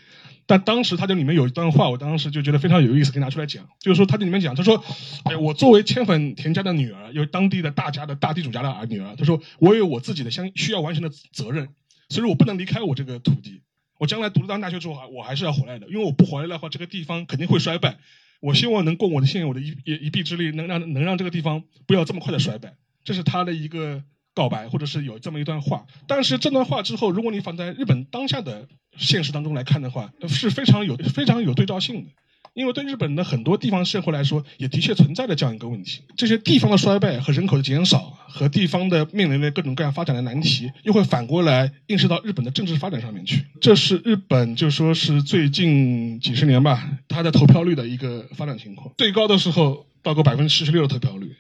[0.48, 3.70] 但当时他这里面有一段话，我当时就觉得非常有意思，可以拿出来讲。
[3.80, 4.84] 就是说他这里面讲，他说
[5.24, 11.70] ：“哎，我作为千粉田家的女儿，有当地的大家的大地主家的儿女儿，他说我有我自己的相需要完成的责任，
[12.10, 13.62] 所以我不能离开我这个土地。
[13.98, 17.98] 我将来读了大学之后，我还是要回来的，因为我不回来的话，这个地方肯定会衰败。”
[18.42, 22.76] 我希望能供我的现有的一一一臂之力，能让能让这个地方不要这么快的衰败，
[23.06, 25.86] 这是他的一个告白，或者是有这么一段话。
[26.08, 32.12] 但是这段话之后，如果你放在日本当下的现实当中来看的话，是非常有非常有对照性的。
[32.54, 43.46] 因为对日本的很多地方社会来说，也的确存在着这样一个问题：这些地方的衰败和人口的减少，和地方的面临的各种各样发展的难题，又会反过来映射到日本的政治发展上面去。
[43.62, 48.94] 这是日本就说是最近几十年吧，它的投票率的一个发展情况。
[48.98, 51.36] 最高的时候到过百分之四十六的投票率，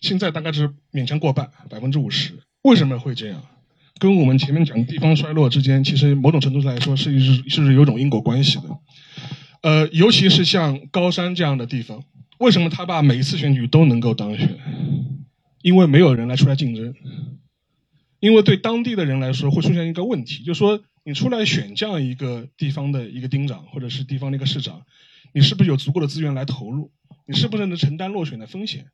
[0.00, 2.34] 现在大概是勉强过半，百分之五十。
[2.62, 3.42] 为什么会这样？
[3.98, 8.62] 跟我们前面讲地方衰落之间，其实某种程度上来说是是是有种因果关系的。
[9.62, 12.02] 呃，尤其是像高山这样的地方，
[12.38, 14.58] 为什么他爸每一次选举都能够当选？
[15.62, 16.94] 因为没有人来出来竞争。
[18.20, 24.82] 因为对当地的人来说，会出现一个问题，就是说，你出来选这样一个地方的一个町长，或者是地方的一个市长，
[25.32, 26.90] 你是不是有足够的资源来投入？
[27.26, 28.86] 你是不是能承担落选的风险？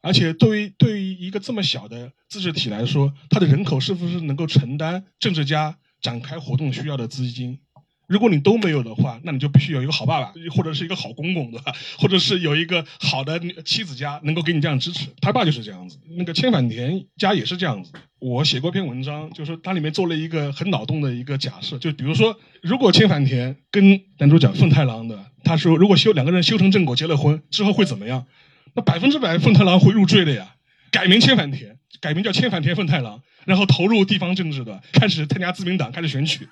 [0.00, 7.58] 而且，对于对于一个这么小的自治体来说，它的人口是不是能够承担政治家展开活动需要的资金？
[8.08, 11.72] 如果你都没有的话，那你就必须有一个好爸爸，或者是一个好公公，对吧？
[11.98, 15.08] 或者是有一个好的妻子家能够给你这样支持。
[15.20, 17.92] 他爸就是这样子，那个千反田家也是这样子。
[18.18, 28.26] 我写过一篇文章，就是它里面做了一个很脑洞的一个假设，就比如说，如果千反田跟男主角凤太郎的，他说如果修两个人修成正果结了婚之后会怎么样？
[28.74, 30.54] 那百分之百凤太郎会入赘的呀，
[30.90, 36.48] 改名千反田，改名叫千反田凤太郎，然后投入地方政治的，开始参加自民党，开始选举。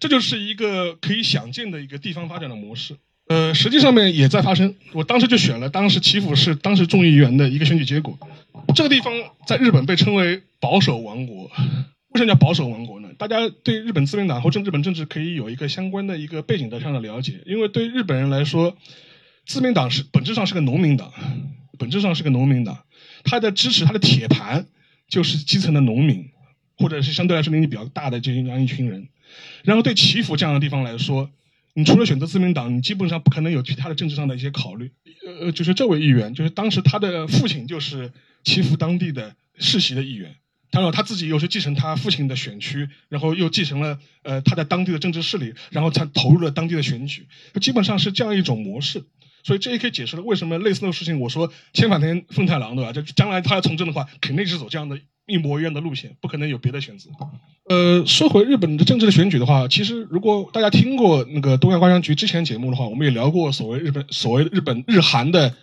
[0.00, 2.96] 这就是一个可以想见的一个地方发展的模式。
[3.28, 4.74] 呃，实际上面也在发生。
[4.92, 8.18] 我当时就选了当时祈福市当时众议员的一个选举结果。
[8.74, 9.12] 这个地方
[9.46, 11.44] 在日本被称为保守王国。
[12.08, 13.08] 为什么叫保守王国呢？
[13.16, 17.40] 大家对日本自民党或者日本政治可以有一个相关的一个背景的上的了解。
[17.46, 18.76] 因为对日本人来说，
[19.46, 21.12] 自民党是本质上是个农民党，
[21.78, 22.80] 本质上是个农民党。
[23.22, 24.66] 他的支持他的铁盘
[25.08, 26.30] 就是基层的农民，
[26.78, 29.06] 或者是相对来说年纪比较大的这样一群人。
[29.64, 31.30] 然后对祈福这样的地方来说，
[31.74, 34.90] 你除了选择自民党，你基本上不可能有其他的政治上的一些考虑。
[35.40, 38.12] 呃，就是这位议员，就是当时他的父亲就是
[38.42, 40.34] 祈福当地的世袭的议员，
[40.70, 47.26] 当然他自己又是继承他父亲的选区，然后又继承了呃他在当地的政治势力，然后才投入了当地的选举，
[47.60, 49.04] 基本上是这样一种模式。
[49.42, 52.92] 所以这也可以解释了为什么类似的事情，我说千反田凤太郎对吧？
[52.92, 57.10] 就将来他要从政的话，肯定是走这样的一模一样的路线，不可能有别的选择。
[57.70, 65.54] 呃，说回日本的政治的选举的话，其实如果大家听过那个东亚观察局之前节目的话，我们也聊过所谓日本所谓日本日韩的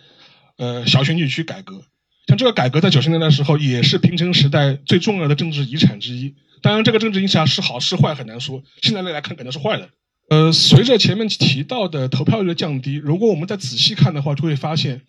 [0.56, 1.82] 呃小选举区改革。
[2.26, 6.34] 像这个改革在九十年代的时候，也是平成时代最重要的政治遗产之一。
[6.62, 9.90] 当然，这个政治遗产是好是坏很难说，现在来看可能是坏的。
[10.30, 15.02] 呃，随着前面提到的投票率的降低，如果我们再仔细看的话，就会发现，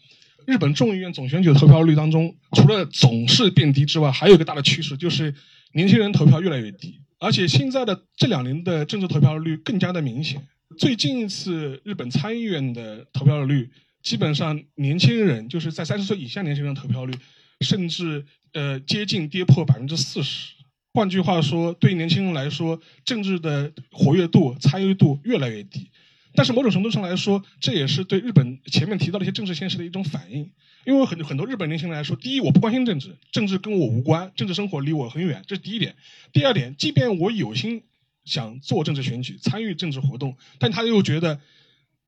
[0.46, 5.34] 日本众议院总选举的投票率当中，除了总是变低之外，还有一个大的趋势，就是
[5.74, 7.02] 年轻人投票越来越低。
[7.20, 10.48] 而且现在的这两年的政治投票率更加的明显。
[10.78, 13.70] 最近一次日本参议院的投票率，
[14.02, 17.14] 基本上年轻人就是在三十岁以下年轻人投票率，
[17.60, 20.54] 甚至呃接近跌破百分之四十。
[20.94, 25.90] 换句话说，对年轻人来说，政治的活跃度、参与度越来越低。
[26.36, 30.50] 但是某种程度上来说，这也是对日本前面提到的一些政治现实的一种反应。
[30.86, 35.96] 因为很很多日本年轻人来说，第一，我不关心政治，政治跟我无关，政治生活离我很远，这是第一点。
[36.34, 37.84] 第二点，即便我有心
[38.26, 41.40] 想做政治选举、参与政治活动，但他又觉得，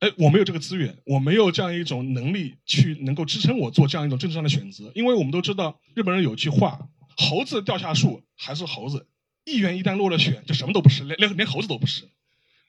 [0.00, 4.90] 哎，我没有这个资源，我没有这样一种能力去能够支撑我做这样一种政治上的选择。
[4.94, 6.88] 因为我们都知道，日本人有句话。
[7.14, 9.06] 猴子掉下树还是猴子，
[9.44, 12.08] 议员一旦落了选，就什么都不是，连连连猴子都不是。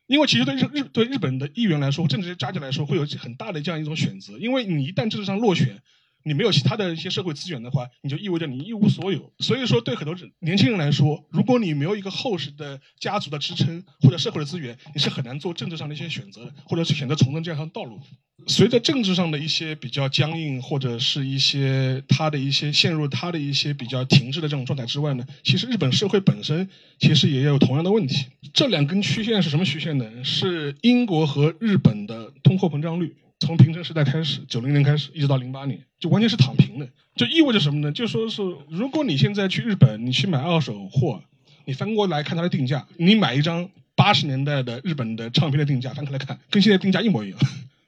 [0.06, 4.38] 因为其实对日日对日本的议员来说，政治家家来说，会有很大的这样一种选择。
[4.38, 5.82] 因为你一旦政治上落选，
[6.24, 9.32] 你没有其他的一些社会资源的话，你就意味着你一无所有。
[9.40, 18.00] 所以说，对很多年轻人来说，如果你没有一个厚实的家族的支撑或者社会的资源，你是很难做政治上的一些选择的，或者是选择从政这样道路。
[18.48, 26.68] 随着政治上的一些比较僵硬，或者是一些他的一些陷入他的一些比较停滞的这种状态之外呢，其实日本社会本身
[27.00, 28.26] 其实也有同样的问题。
[28.54, 30.06] 这两根曲线是什么曲线呢？
[30.24, 33.16] 是英国和日本的通货膨胀率。
[33.46, 36.88] 从平成时代开始，九零年开始，一直到零八年，就完全是躺平的。
[37.16, 37.92] 就意味着什么呢？
[37.92, 41.22] 就说是，如果你现在去日本，你去买二手货，
[41.66, 47.40] 你翻过来看它的定价，你买一张八十年代的日本的唱片的定价，翻过来看，跟现在定价一模一样，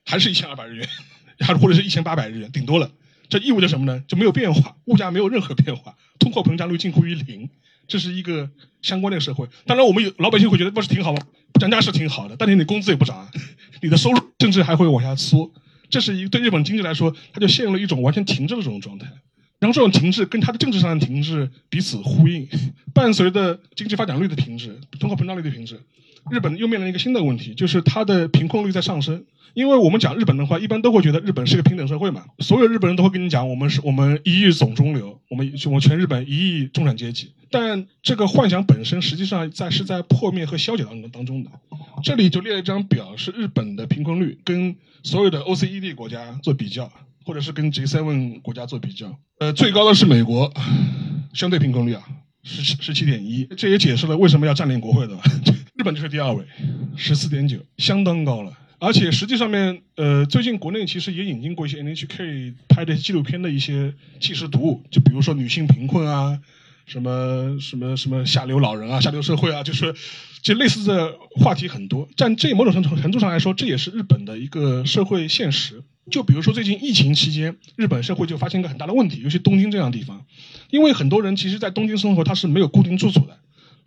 [0.06, 0.88] 还是一千二百日元，
[1.40, 2.92] 还是或者是一千八百日元，顶多了。
[3.28, 4.04] 这意味着什么呢？
[4.08, 7.50] 就没有变化，物价没有任何变化，通货膨胀率近乎于零。
[7.88, 8.50] 这是一个
[8.82, 9.48] 相关的社会。
[9.66, 11.22] 当然，我们有老百姓会觉得不是挺好吗？
[11.60, 13.28] 涨价是挺好的，但是你工资也不涨，
[13.82, 15.52] 你的收入甚至还会往下缩。
[15.90, 19.08] 这是一对日本经济来说，它就陷入了一种完全停滞的这种状态。
[19.60, 22.48] 然后这种停滞跟它的政治上的停滞彼此呼应，
[22.94, 25.80] 伴随着经济发展率的停滞、通货膨胀率的停滞，
[26.32, 29.26] 日本又面临一个新的问题，就是它的贫困率在上升。
[29.54, 37.32] 因为我们讲日本的话，一般都会觉得日本是一个平等社会嘛，所有日本人都会跟你讲，我们是我们一亿总中流，我们我们全日本一亿中产阶级。
[37.50, 41.52] 但这个幻想本身实际上在是在破灭和消解当中当中的。
[42.04, 46.92] 这里就列了一张表，是日本的贫困率跟所有的 OECD 国家做比较，
[47.24, 49.18] 或者是跟 G7 国家做比较。
[49.40, 50.52] 呃，最高的是美国，
[51.34, 52.04] 相对贫困率啊，
[52.44, 55.18] 十十七点一，这也解释了为什么要占领国会的。
[55.86, 56.44] 日本就是第二位，
[56.96, 58.52] 十四点九，相当高了。
[58.80, 66.40] 而且实际上面，呃，最近国内其实也引进过一些 NHK 拍的纪录片的一些纪实读物，就比如说女性贫困啊，
[66.88, 69.94] 什么什么什么下流老人啊，下流社会啊，就是
[70.42, 72.10] 就类似的话题很多。
[72.18, 75.84] 但这某种程度程度上来说，这也是日本的一个社会现实。
[76.10, 80.26] 就比如说最近疫情期间，日本社会就发现一个很大的问题，尤其东京这样的地方，
[80.72, 83.38] 因为很多人其实在东京生活，他是没有固定住所的，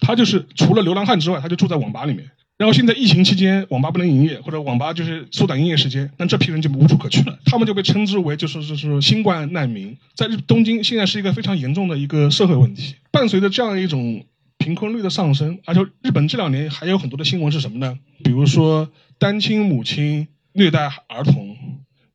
[0.00, 2.30] 他就是除了流浪汉之外，他就住在网吧里面。
[2.56, 12.96] 然后现在疫情期间，网吧不能营业，或者网吧就是缩短营业时间，那这批人就无处可去了，他们就被称之为就是就是新冠难民，在日东京现在是一个非常严重的一个社会问题。
[13.12, 14.24] 伴随着这样一种
[14.56, 17.96] 贫困率的上升，而且日本这两年还有很多的新闻是什么呢？
[18.24, 21.56] 比如说单亲母亲虐待儿童、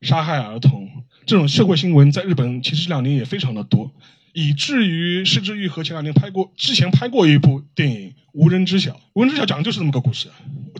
[0.02, 0.90] 杀害儿童
[1.24, 3.90] 这种社会新闻，在日本其实这两年也非常的多。
[4.34, 10.28] 以至于失之愈合前两年拍过，之前拍过一部电影《无人知晓》，《无人知晓》讲的就是这么个故事。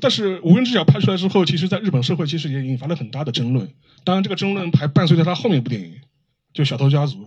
[0.01, 3.71] 但是《无人知晓》拍出来之后，其实在日本社会其实也引发了很大的争论。
[4.03, 5.93] 当然，这个争论还伴随着他后面一部电影，
[6.53, 7.19] 就《小偷家族》。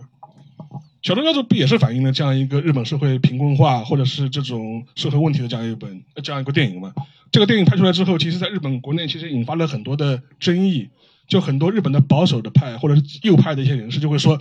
[1.00, 6.92] 小偷家族》不也是反映了这样一个日本社会贫困化或者是这种社会问题的这样一本这样一个电影吗？
[7.32, 10.90] 这个电影拍出来之后，其实在日本国内其实引发了很多的争议。
[11.26, 14.40] 就很多日本的保守的派或者是右派的一些人士就会说，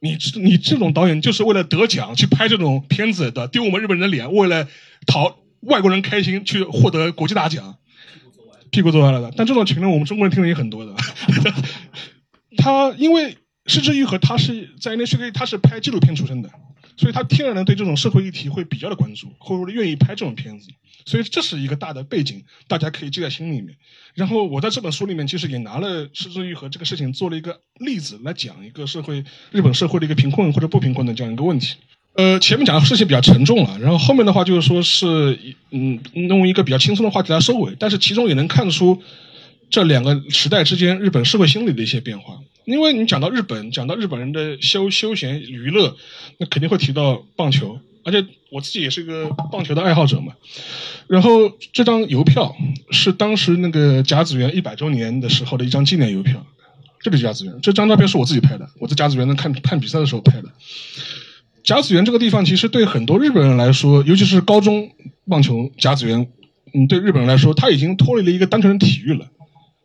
[0.00, 4.68] 你你这种导演就是为了得奖去拍这种片子的，丢我们日本人的脸，为了
[5.06, 7.76] 讨外国人开心去获得国际大奖，
[8.70, 9.32] 屁股坐歪了的。
[9.36, 10.94] 但这种评论我们中国人听的也很多的。
[12.58, 13.36] 他因为
[13.66, 16.50] 失之愈合，他是在 NHK 他是拍纪录片出身的，
[16.96, 20.68] 所以他天然的对这种社会议题会比较的关注，或者愿意拍这种片子。
[21.06, 23.74] 所以这是一个大的背景，大家可以记在心里面。
[24.14, 31.76] 然后我在这本书里面其实也拿了失之愈合这个事情做了一个例子来讲一个社会日本社会的一个贫困或者不贫困的这样一个问题。
[32.14, 35.38] 呃，前面讲的事情比较沉重了，然后后面的话就是说是
[35.70, 39.00] 嗯用一个比较轻松的话题来收尾，但是其中也能看出
[39.70, 42.38] 这两个时代之间日本社会心理的一些变化。
[42.64, 45.94] 因为你讲到日本，讲到日本人的休休闲娱乐，
[46.38, 47.78] 那肯定会提到棒球。
[48.06, 50.32] 而且我自己也是一个棒球的爱好者嘛，
[51.08, 52.54] 然后这张邮票
[52.92, 56.46] 是当时那个甲子园一百周年的时候的一张纪念邮票，
[57.00, 60.48] 这里是甲子园，这张照片是我自己拍的，我在甲子园那看看比赛的时候拍的。
[61.64, 64.88] 甲子园这个地方其实对很多日本人来说，尤其是高中
[65.28, 66.28] 棒球甲子园，
[66.74, 69.26] 嗯，对日本人来说，它已经脱离了一个单纯的体育了，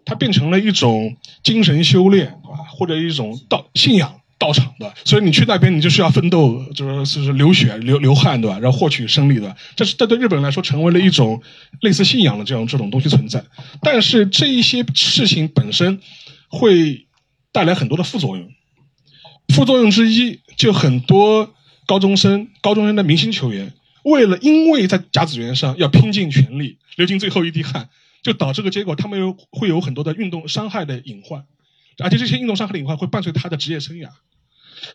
[0.06, 2.58] 它变成了一种精神修炼，对吧？
[2.70, 4.21] 或者一种道信仰。
[4.42, 8.58] 到场的，所以你去那边，你就需要奋斗，就是是流血、流流汗，对吧？
[8.60, 9.56] 然后获取胜利，对吧？
[9.76, 11.40] 这是这对日本人来说成为了一种
[11.82, 13.44] 类似信仰的这样这种东西存在。
[13.84, 16.00] 但是这一些事情本身
[16.50, 17.06] 会
[17.52, 18.50] 带来很多的副作用。
[19.54, 21.54] 副作用之一，就很多
[21.86, 23.74] 高中生、高中生的明星球员，
[24.04, 27.90] 为了因为在甲子园上要拼尽全力，流尽最后一滴汗，
[28.24, 31.44] 就导致个结果，他们有会有很多的运动伤害的隐患，
[32.00, 34.08] 而且这些运动伤害的隐患会伴随他的职业生涯。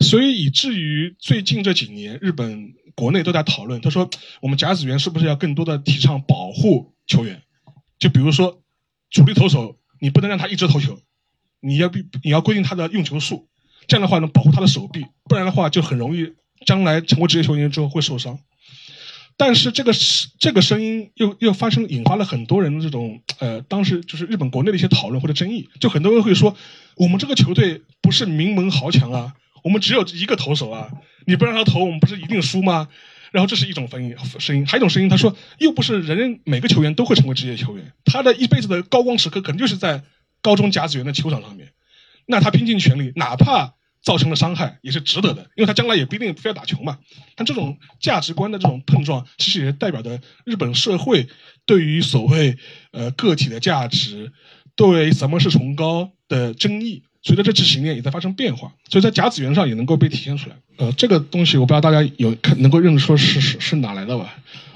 [0.01, 4.09] 所以以至于最近这几年，日本国内都在讨论，他说
[4.41, 7.43] 我们甲子园是不是要更多的提倡保护球员？
[7.99, 8.63] 就比如说
[9.11, 10.99] 主力投手，你不能让他一直投球，
[11.61, 13.49] 你要必你要规定他的用球数，
[13.87, 16.33] 这样的话能保护他的手臂，不然的话就很容易
[16.67, 18.39] 将来成为职业球员之后会受伤。
[19.39, 19.93] 但是这个
[20.39, 26.57] 这个声音又又发生引发了很多人的这种呃，当时就是日本国内的一些讨论或者争议，就很多人会说
[26.97, 29.35] 我们这个球队不是名门豪强啊。
[29.67, 30.89] 我们只有一个投手啊，
[31.27, 32.87] 你不让他投，我们不是一定输吗？
[33.33, 40.05] 然后这是一种声音，声音还有一种声音，他说又不是人人每个球员都会成为职业球员，他的一辈子的高光时刻可能就是在
[40.41, 41.73] 高中甲子园的球场上面，
[42.27, 46.99] 那他拼尽全力，哪怕造成了伤害也是值得的，因为他将来也不一定非要打球嘛。
[47.35, 51.27] 但这种价值观的这种碰撞，其实也代表着日本社会
[51.65, 52.57] 对于所谓
[52.93, 54.33] 呃个体的价值，
[54.77, 57.03] 对什么是崇高的争议。
[57.27, 60.55] 随着这几十年也在发生变化，所以在甲子园上也能够被体现出来。
[60.77, 64.33] 呃，这个东西我不知道大家有看能够认得出是是是哪来的吧？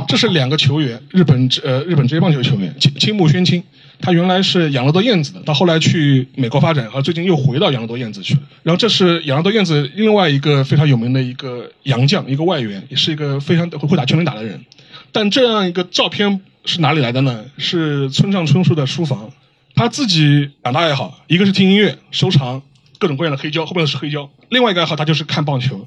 [0.08, 3.62] 这是两个球员，日本呃日本职业棒球球员青青木宣清，
[4.00, 8.40] 他原来是养乐多燕子的，到后来去美国发展，然后最近又回到养乐多燕子去了。
[8.64, 14.60] 然后这是养乐多燕子另外一个非常有名的一个洋将，一个外援，也是一个非常会打全垒打的人。
[15.12, 17.44] 但这样一个照片是哪里来的呢？
[17.58, 19.30] 是村上春树的书房。
[19.74, 22.60] 他自己两大爱好，一个是听音乐，收藏
[22.98, 25.86] 各种各样的黑胶，后面是黑胶；另外一个爱好，他就是看棒球，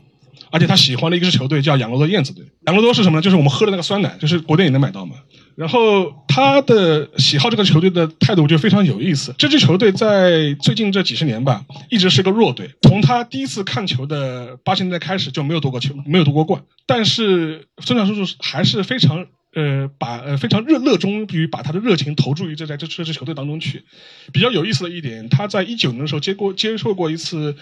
[0.50, 2.44] 而且他喜欢的一支球队叫养乐多燕子队。
[2.66, 3.22] 养乐多是什么呢？
[3.22, 5.16] 就是我们喝的那个酸奶，就是国内也能买到嘛。
[5.56, 9.36] 然后他的喜好这个球队的态度就非常有意思。
[9.38, 12.72] 这支球队在最近这几十年吧，一直是个弱队。
[12.82, 16.64] 从他第一次看球的八十年代开始就没有夺过球，没有夺过冠。
[16.88, 19.28] 但是村上叔叔还是非常。
[19.56, 23.84] 呃，把呃非常热热衷于把他的热情投注于这在这这支球队当中去。
[24.32, 27.56] 比较有意思的一点，他在一九年的时候接过接受过一次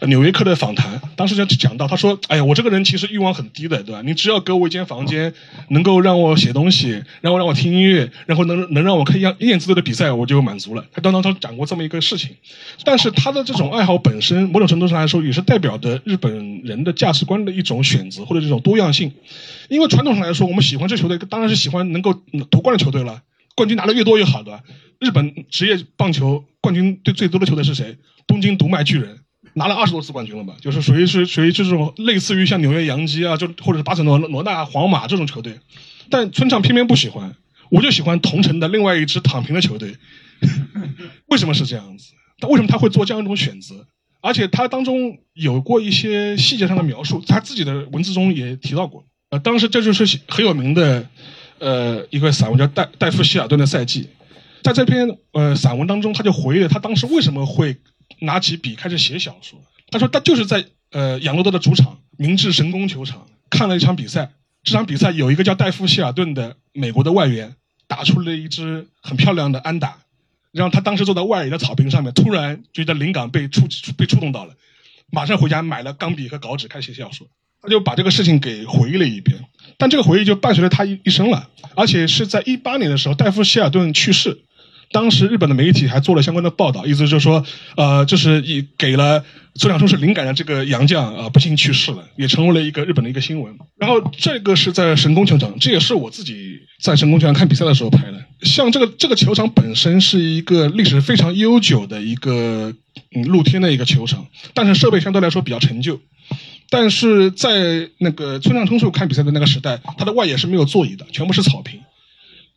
[0.00, 4.02] 纽约客的访谈，当时就讲到，他说：“哎呀，我这个人其实欲望很低的，对吧？
[4.04, 5.32] 你只要给我一间房间，
[5.68, 12.30] 能够让我写东西，然后让我听音乐，然后能能让我看燕燕子队的比赛，我就满足了。”他当当他讲过这么一个事情。
[12.84, 19.10] 但是他的这种爱好本身，某种程度上来说，也是代表着日本人的价值观的一种选择或者这种多样性。
[19.68, 22.12] 因为传统上来说，我们喜欢这球队，当然是喜欢能够
[22.50, 23.22] 夺冠的球队了。
[23.54, 24.62] 冠军拿的越多越好，的？
[24.98, 27.96] 日本职业棒球冠军队最多的球队是谁？
[28.26, 29.20] 东京读卖巨人
[29.54, 30.56] 拿了二十多次冠军了吧？
[30.60, 35.58] 就是属于是属于这种类似于像纽约洋基啊，就或者是巴塞罗罗那、皇马这种球队。
[36.10, 37.34] 但村上偏偏不喜欢，
[37.70, 39.96] 我就喜欢同城的另外一支躺平的球队。
[41.28, 42.12] 为什么是这样子？
[42.38, 43.86] 他为什么他会做这样一种选择？
[44.22, 49.04] 而且他当中有过一些细节上的描述，他自己的文字中也提到过。
[49.30, 51.08] 呃，当时这就是很有名的，
[51.58, 54.08] 呃一个散文叫戴戴夫希尔顿的赛季，
[54.62, 57.76] 在这篇呃散文当中，他就回忆了他当时为什么会
[58.20, 59.60] 拿起笔开始写小说。
[59.90, 64.32] 他说他就是在呃养乐多的主场明治神宫球场看了一场比赛，
[64.64, 67.54] 这场比赛有一个叫戴夫希尔顿的美国的外援
[67.86, 69.98] 打出了一支很漂亮的安打，
[70.50, 73.62] 然后他当时坐在外野的草坪上面，突然觉得灵感被触
[73.96, 74.54] 被触动到了，
[75.12, 77.28] 马上回家买了钢笔和稿纸开始写小说。
[77.62, 79.38] 他就把这个事情给回忆了一遍，
[79.78, 84.38] 但这个回忆就伴随着他一一生了，而且是在一八年的时候，戴夫希尔顿去世，
[84.92, 87.44] 当时日本的媒体还做了相关的报道，意思就是说，
[87.76, 93.54] 呃，就是以给了村上春树灵感的这个杨将啊、不幸去世了，也成为了一个日本的一个新闻。
[93.78, 98.24] 然后这个是在神宫球场，这也是我自己在神宫球场看比赛的时候拍的。
[98.42, 102.74] 像这个这个球场本身是一个历史非常悠久的一个
[103.14, 106.00] 嗯露天的一个球场，但是设备相对来说比较陈旧。
[106.70, 111.80] 但是在那个村上春树看比赛的那个时代，他的外野是没有座椅的，全部是草坪，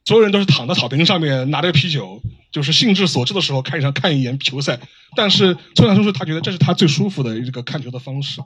[0.05, 4.79] 所有人都是躺在草坪上面拿着啤酒，就是兴致所致的时候看一场看一眼球赛。
[5.15, 8.41] 但是村上春树他觉得这是他最舒服的一个看球的方式，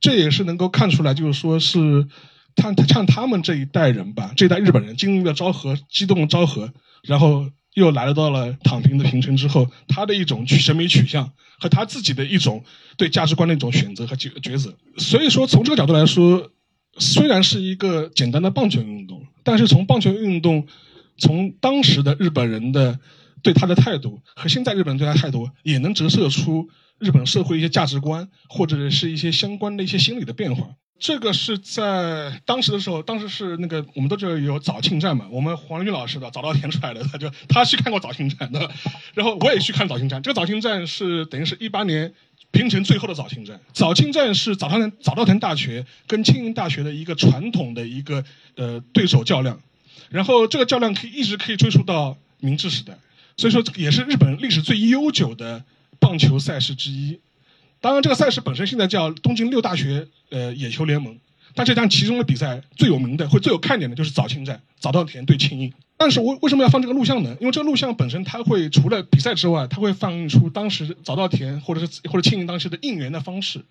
[0.00, 2.06] 这也是能够看出来，就是说是
[2.54, 6.72] 他他像他们这一代人吧，这一代日本人经历了昭和激动昭和，
[7.02, 12.64] 然后又来到了躺平的平成之后，他的一种审美取向和他自己的一种
[12.96, 14.76] 对价值观的一种选择和抉抉择。
[14.96, 16.50] 所以说，从这个角度来说，
[16.98, 20.66] 虽然是一个简单的棒球运动，但是从棒球运动，
[21.16, 22.98] 从当时的日本人的
[23.42, 30.70] 对他的态度和现在日本人对他态度，也能折射出日本社会一些价值观或者是一些相关的一些心理的变化。
[30.98, 38.70] 这个是在当时的时候，当时是那个我们都知道有早庆站嘛，我们黄立军老师的早稻田出来的，他就他去看过早庆站的，
[39.14, 40.20] 然后我也去看早庆站。
[40.22, 42.12] 这个早庆站是等于是一八年
[42.50, 43.60] 平成最后的早庆站。
[43.72, 48.24] 早庆站是早稻田早稻田大学跟庆应大学的一个传统的一个
[48.56, 49.60] 呃对手较量，
[50.10, 52.98] 然后这个较量可以一直可以追溯到明治时代，
[53.36, 55.64] 所以说也是日本历史最悠久的
[56.00, 57.20] 棒球赛事之一。
[57.80, 61.16] 当然，这个赛事本身现在叫东京六大学呃野球联盟，
[61.54, 65.72] 但这场其中的比赛最有名的或最有看点的就是早庆战，早稻田对庆应。
[65.96, 67.36] 但是我为什么要放这个录像呢？
[67.40, 73.64] 因为这个录像本身它会除了比赛之外，它会放映出当时早稻田或者是或者庆应当时的应援的方式。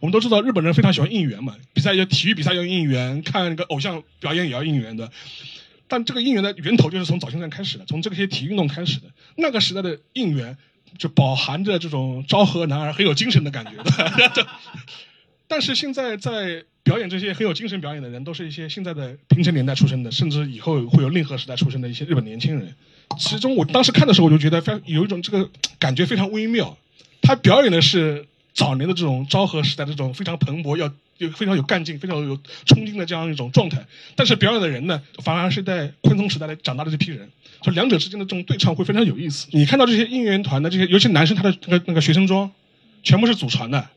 [0.00, 5.10] 我们都知道日本人非常喜欢应援嘛，比赛要体育比赛要应援，看那个偶像表演也要应援的。
[5.86, 9.06] 但这个应援的源头就是从早庆站开始的，从这些体育运动开始的。
[9.36, 10.56] 那个时代的应援
[10.98, 13.72] 就饱含着这种昭和男儿很有精神的感觉。
[15.48, 22.74] 但是现在在表演这些很有精神表演的人，都是一些现在的平成年代出生的，甚至以后会有令和时代出生的一些日本年轻人。
[23.18, 26.76] 其中我当时看的时候，我就觉得非常有一种这个感觉非常微妙。
[27.20, 33.86] 他表演的是早年的这种昭和时代的这种非常蓬勃、要有非常有干劲、非常有冲劲的这样一种状态，
[34.16, 37.30] 但是表演的人呢，反而是在昆松时代来长大的这批人，
[37.62, 39.46] 就两者之间的这种对唱会非常有意思。
[39.52, 42.50] 你看到这些应援团的这些，尤其男生他的那个那个学生装，
[43.02, 43.88] 全部是祖传的，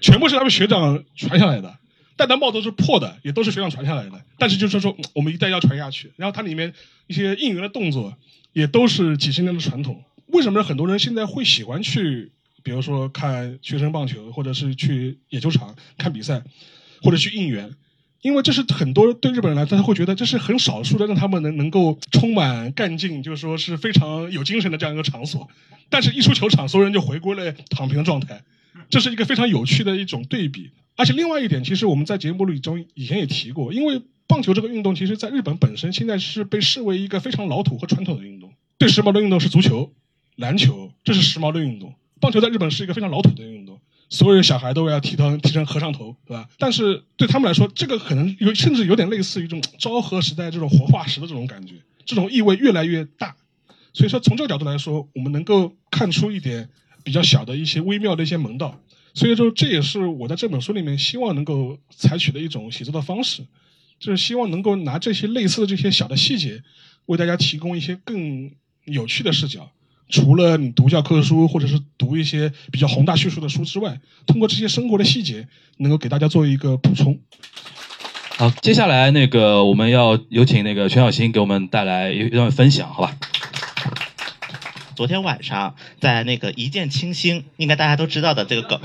[0.00, 1.76] 全部是他们学长传下来的。
[2.16, 4.12] 戴的帽子都是破的，也都是学长传下来的。
[4.38, 6.10] 但是就是说，我们一代要传下去。
[6.16, 6.72] 然后它里面
[7.08, 8.16] 一些应援的动作，
[8.54, 10.02] 也都是几十年的传统。
[10.28, 12.32] 为什么很多人现在会喜欢去，
[12.66, 16.42] 比如说看学生棒球，或者是去野球场看比赛，
[17.00, 17.70] 或者去应援？
[18.22, 25.48] 因为这是很多对日本人来说，他会觉得这是很少数的让他们能能够充满干劲，就是说是非常有精神的这样一个场所。
[25.88, 28.42] 但是，一出球场，所有人就回归了躺平的状态。
[28.90, 30.72] 这是一个非常有趣的一种对比。
[30.96, 38.52] 而且另外一点，其实我们在节目里中以前也提过，因为棒球这个运动，其实在日本本身现在是被视为一个非常老土和传统的运动。
[38.80, 39.92] 最时髦的运动是足球、
[40.34, 41.94] 篮球，这是时髦的运动。
[42.20, 46.48] 棒球在日本是一个非常老土的运动，所有小孩都要剃头剃成和尚头，对吧？
[46.58, 53.36] 但是对他们来说，这个可能有甚至有点类似于一种昭和时代这种活化石的这种感觉，这种意味越来越大。
[53.92, 56.68] 所以说，从这个角度来说，我们能够看出一点
[57.02, 58.80] 比较小的一些微妙的一些门道。
[59.14, 63.46] 所以说，这也是我在这本书里面希望能够采取的一种写作的方式，
[63.98, 66.62] 就是希望能够拿这些类似的这些小的细节，
[67.06, 68.50] 为大家提供一些更
[68.84, 69.72] 有趣的视角。
[70.08, 75.48] 除了你读教科书或者是读一些比较宏大叙述的书之外，通过这些生活的细节，
[75.78, 77.18] 能够给大家做一个补充。
[78.36, 83.16] 好，接下来那个我们要有请那个全小新给我们带来一段分享，好吧？
[84.94, 88.80] 昨天晚上在那个一见倾心，应该大家都知道的这个梗。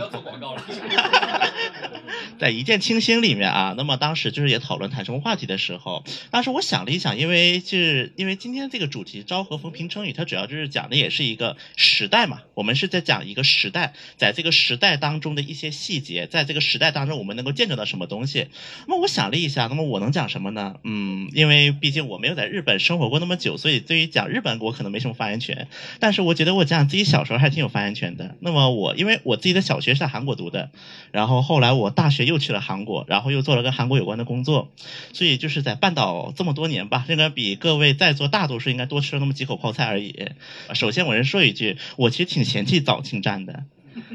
[2.41, 18.47] 在一见倾心里面啊，那么当时就是也讨论谈什么话题的时候，当时我想了一想，因为就是因为今天这个主题“昭和风平成语”，它主要就是讲的也是一个时代嘛，我们是在讲一个时代，在这个时代当中的一些细节，在这个时代当中我们能够见证到什么东西。
[18.87, 20.77] 那么我想了一下，那么我能讲什么呢？
[20.83, 25.67] 嗯，因为毕竟我没有在日本生活过那么久，所以对于讲日本我可能没什么发言权。
[25.99, 28.35] 但是我觉得我讲自己小时候还挺有发言权的。
[28.39, 30.71] 那么我因为我自己的小学是在韩国读的，
[31.11, 34.71] 然后后来我大学又又去了韩国，然后又做了跟韩国有关的工作，
[35.13, 40.29] 所以就是在半岛这么多年吧，应该比各位在座大多数应该多吃了那么几口泡菜而已。
[40.73, 43.65] 首先我先说一句，我其实挺嫌弃早清站的，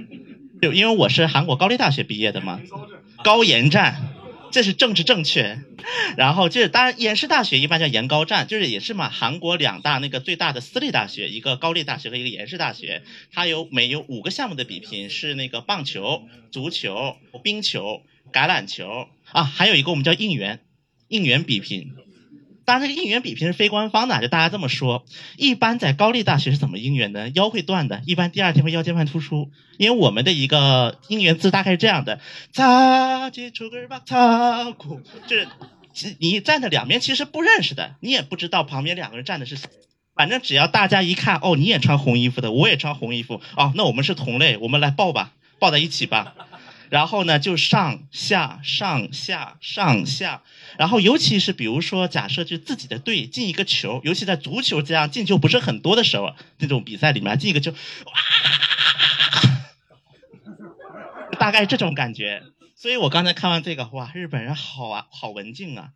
[0.62, 2.61] 就因为我是韩国高丽大学毕业的嘛，
[3.23, 4.16] 高研站。
[4.57, 5.61] 这是政治正确，
[6.17, 18.01] 然后就是当然，延世大学一般叫延高站，就是也是嘛，韩国两大那个最大的私立大学，一个高丽大学和一个延世大学，它有每有五个项目的比拼，是那个棒球、足球、冰球、
[18.33, 20.61] 橄榄球啊，还有一个我们叫应援，
[21.09, 21.93] 应援比拼。
[22.67, 25.07] 当然，这个应援比拼是非官方的，就大家这么说。
[25.37, 27.31] 一般在高丽大学是怎么应援呢？
[27.31, 29.51] 腰会断的，一般第二天会腰间盘突出。
[29.79, 32.19] 因为我们的一个应援字大概是这样的：
[32.53, 35.01] 擦起出根吧，擦苦。
[35.29, 35.49] 就是
[36.19, 39.71] 你站的两边其实不认识的，你也不知道旁边两个人站的是谁。
[40.17, 46.35] 反正只要大家一看，哦，你也穿红衣服的，我也穿红衣服，哦，那我们是同类，我们来抱吧，抱在一起吧。
[46.91, 50.43] 然后呢，就上下上下上下。
[50.78, 58.12] 然后，尤其是比如说，假设就自己的队进一个球，尤其在足球这样进球不是很多的时候，那种比赛里面进一个球，哇，
[61.39, 62.43] 大概这种感觉。
[62.74, 65.91] 所以我刚才看完这个，哇，日本人好啊，好文静啊。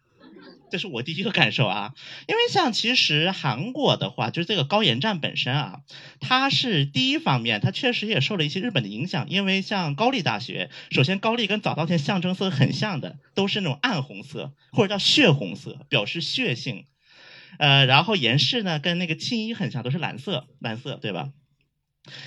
[0.71, 1.95] 这是我第一个感受啊，
[2.29, 5.81] 因为像其实韩国的话，就是这个高岩站本身啊，
[6.21, 9.27] 它是第一方面，它确实也受了一些日本的影响。
[9.29, 16.85] 因为像高丽大学，首先高丽跟早稻田象征色很像的，都是那种暗红色或者叫血红色，表示血性。
[17.59, 21.31] 呃，然后岩士呢跟那个青衣很像，都是蓝色，蓝色对吧？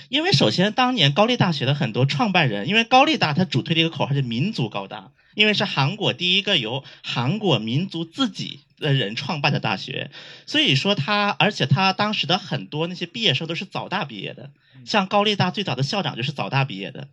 [0.08, 5.10] 因为首先当年高丽大学的很多创办人，因为高丽大它主推的一个口号是民族高大。
[5.34, 10.10] 因为是韩国第一个由韩国民族自己的人创办的大学，
[10.46, 14.50] 所以说他，而且他当时的很多那些毕业生都是早大毕业的，
[14.84, 17.08] 像高丽大最早的校长就是早大毕业的，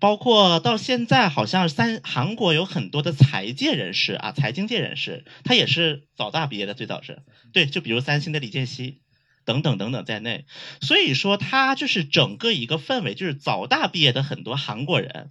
[0.00, 8.98] 包括到现在好像三韩国有很多的财界人士啊，财经界人士，他也是早大毕业的，最早是对，就比如三星的李健熙。
[9.44, 10.46] 等等等等在内，
[10.80, 15.30] 所以说他就是整个一个氛围，就是早大毕业的很多韩国人，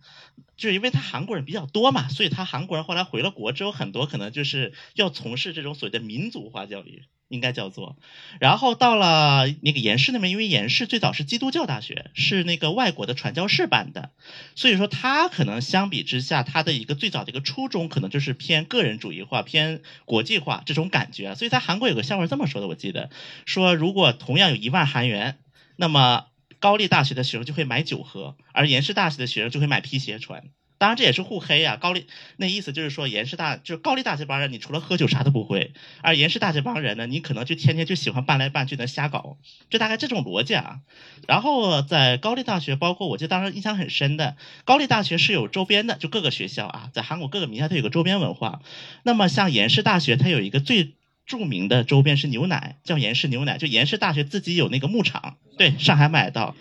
[0.56, 7.04] 就是因为他韩国人比较多嘛，所以他韩国人后来回了国之后，很多可能就是要从事这种所谓的民族化教育。
[7.34, 7.98] 应该叫做，
[8.40, 14.12] 然后到了那个延世那边，因为延世最早是基督教大学，是那个外国的传教士办的，
[14.54, 21.34] 所以说他可能相比之下，他的一个最早的一个初衷，可能就是偏个人主义化、偏国际化这种感觉。
[21.34, 23.10] 所以在韩国有个笑话这么说的，我记得
[23.48, 25.40] 说，如果同样有一万韩元，
[25.76, 26.28] 那么
[26.60, 30.44] 高丽大学的学生就会买酒喝，而延世大学的学生就会买皮鞋穿。
[30.78, 32.08] 当然这也是互黑啊，高丽
[32.38, 35.72] 那意思就是说，延世大就是高丽大这帮人，你除了喝酒啥都不会；
[36.02, 39.38] 而延世大这帮人呢，你可能就天天就喜欢搬来搬去的瞎搞，
[39.70, 40.80] 就大概这种逻辑啊。
[41.28, 48.62] 然后在高丽大学，包括我记得当时印象很深的，高丽大学是有周边的，就各个学校啊，在韩国各个名校都有个周边文化。
[49.04, 50.96] 那么像延世大学，它有一个最
[51.26, 56.56] 著名的周边是牛奶，叫延世牛奶，就延世大学自己有那个牧场，对，上海买到。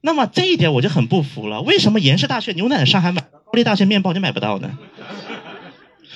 [0.00, 3.22] 那么这一点我就很不服了，为什么延世大学牛奶在上海买？
[3.48, 4.78] 高丽大学面包你买不到呢，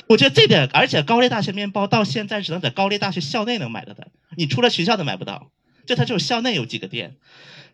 [0.07, 5.51] 我觉得这点，而且高丽大学面包到现在只能在高丽大学校内能买到的，你出了学校都买不到，
[5.87, 7.17] 就它只有校内有几个店。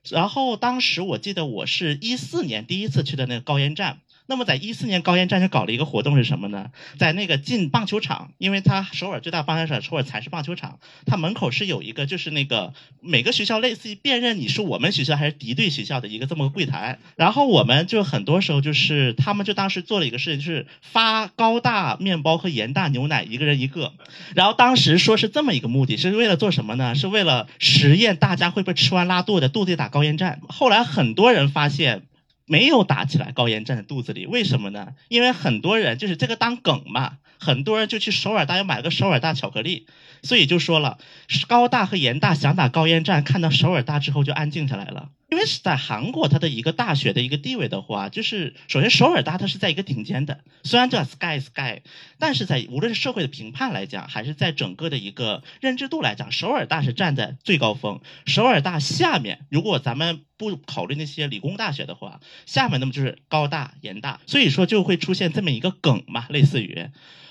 [0.09, 3.99] 然后当时我记得我是一四年第一次去的那个高岩站。
[4.31, 6.71] 那么在一四年高岩站就搞了一个活动是什么呢？
[6.99, 16.99] 在那个进棒球场，因为它首尔最大棒球场首尔才是棒球场，它门口是有一个就是那个每个学校类似于辨认你是我们学校还是敌对学校的一个这么个柜台。
[17.17, 23.95] 然后我们就很多时候就是他们就当时做了一个事情，就是发高大面包和盐大牛奶一个人一个。
[24.35, 26.95] 然后当时说是这么一个目的，是为了做什么呢？
[26.95, 30.41] 是为了实验大家会不会吃完拉肚子，肚子打高盐站。
[30.51, 32.03] 后来很多人发现。
[32.49, 34.95] 没有打起来，高岩站在肚子里，为什么呢？
[35.09, 39.87] 因为很多人就是这个当梗嘛，很多人就去首尔大要买个首尔大巧克力，
[40.23, 40.99] 所以就说了，
[41.47, 51.83] 高大和严大想打高岩站，看到首尔大之后就安静下来了，因为是在韩国，它的一个大学的一个地位的话，就是首先首尔大它是在一个顶尖的，虽然叫 sky sky，
[52.19, 58.01] 但是在无论是社会的评判来讲，还是在整个的一个认知度来讲，首尔大是站在最高峰。
[58.25, 66.89] 首尔大下面，如果咱们不考虑那些理工大学的话，下面那么就是高大、严大，所以说就会出现这么一个梗嘛，类似于。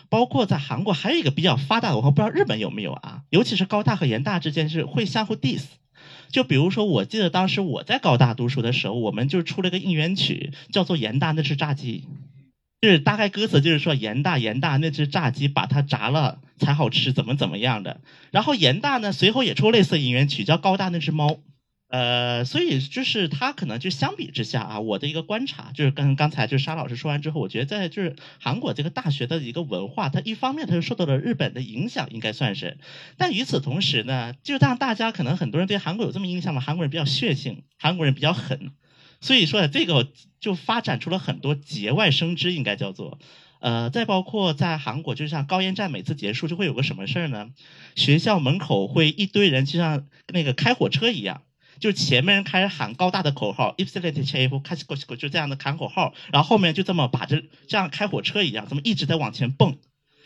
[0.09, 3.23] 包括在韩国还有一个比较发达的文化，不知道日本有没有啊？
[3.31, 5.63] 尤其是高大和严大之间是会相互 diss。
[6.29, 12.03] 就比如说，我记得当时我在高大读书的时候，我们就出了个应援曲，叫做“严大那只炸鸡”，
[12.81, 18.01] 就是大概歌词就是说严大严大那只炸鸡把它炸了才好吃，怎么怎么样的。
[18.31, 21.39] 然后严大呢随后也出类似应援曲，叫“高大那只猫”。
[21.89, 32.77] 呃，所以就是他可能就相比之下啊，我的一个观察就是跟刚才就是沙老师说完之后，我觉得在就是韩国这个大学的一个文化，它一方面它是受到了日本的影响，应该算是，
[33.17, 38.73] 但与此同时呢，就让大家可能很多人对韩国有这么印象嘛，韩国人比较血性，韩国人比较狠，
[39.21, 40.11] 所以说这个
[40.41, 43.17] 就发展出了很多节外生枝，应该叫做，
[43.61, 47.51] 呃，再包括在韩国，就像高烟站每次结束就会有个什么事儿呢？
[47.95, 51.43] 学校门口会一堆人就像那个开火车一样。
[51.79, 54.83] 就前面人开始喊高大的口号 e p s i l o n c h e f 开始
[55.17, 59.77] 就这样的喊口号，然后后面就这么把这样开火车一样，这么一直在往前蹦，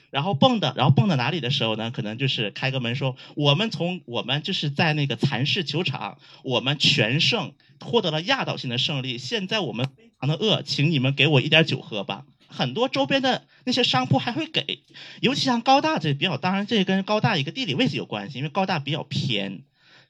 [0.09, 1.91] 然后蹦的，然后蹦到哪里的时候呢？
[1.91, 9.17] 可能就是开个门说，我们从我们就是在那个蚕市球场，我们全胜，获得了压倒性的胜利。
[9.17, 12.25] 现在我们非常的饿，请你们给我一点酒喝吧。
[12.47, 14.83] 很多周边的那些商铺还会给，
[15.21, 19.61] 尤其像高大这比较，当然这跟高大一个地理位置有关系，因为高大比较偏。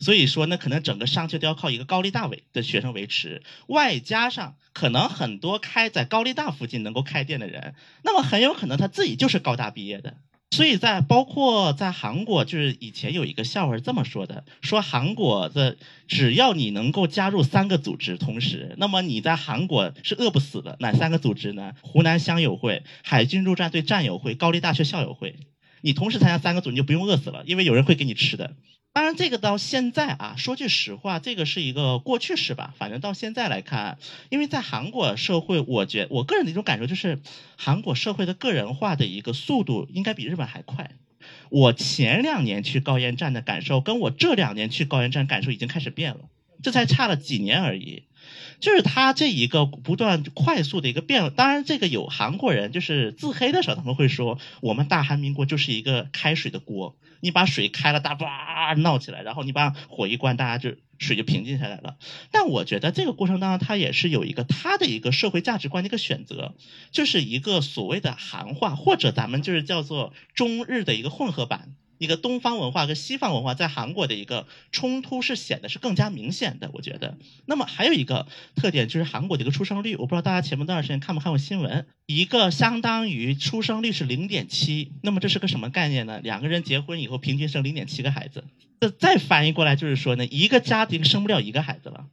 [0.02, 10.18] 所以说呢，可能整个商圈都要靠一个高利大维的学生维持，外加上可能很多开在高利大附近能够开店的人，那么很有可能他自己就是高大毕业的。
[10.54, 15.78] 所以在包括在韩国，就是以前有一个笑话这么说的：说韩国的
[16.10, 20.76] 只要你能够加入三个组织，同时，那么你在韩国是饿不死的。
[20.82, 21.74] 哪三个组织呢？
[21.82, 25.38] 湖南乡友会、海军陆战队战友会、高丽大学校友会。
[25.80, 28.56] 你同时参加三个组，你就不用饿死了，因为有人会给你吃的。
[28.93, 32.73] 当然，这个到现在啊，说句实话，这个是一个过去式吧。
[32.77, 33.97] 反正到现在来看，
[34.29, 37.21] 因为在韩国社会，我觉我个人的一种感受就是，
[37.55, 40.91] 韩国社会的个人化的一个速度应该比日本还快。
[41.49, 46.19] 我前两年去高烟站的感受，跟我这两年去高烟站感受已经开始变了，
[46.61, 48.03] 这才差了几年而已。
[48.62, 61.97] 就是他这一个不断快速的一个变，当然这个有韩国人就是自黑的时候，他们会说我们大韩民国就是一个开水的锅，你把水开了，大吧闹起来，然后你把火一关，大家就水就平静下来了。
[62.32, 66.53] 但我觉得这个过程当中，他也是有一个他的一个社会价值观的一个选择，
[66.91, 71.74] 就是一个所谓的韩化，或者咱们就是叫做中日的一个混合版。
[72.02, 77.16] 一个东方文化跟西方文化在韩国的一个冲突是显得是更加明显的，我觉得。
[77.45, 78.26] 那么还有一个
[78.56, 86.20] 特点就是韩国的一个出生率，我不知道大家前面多段时间看没看过新闻，一个相当于出生率是零点七，那么这是个什么概念呢？
[86.24, 88.45] 两个人结婚以后平均生零点七个孩子，
[88.80, 92.08] 这再翻译过来就是说呢，一个家庭生不了一个孩子了。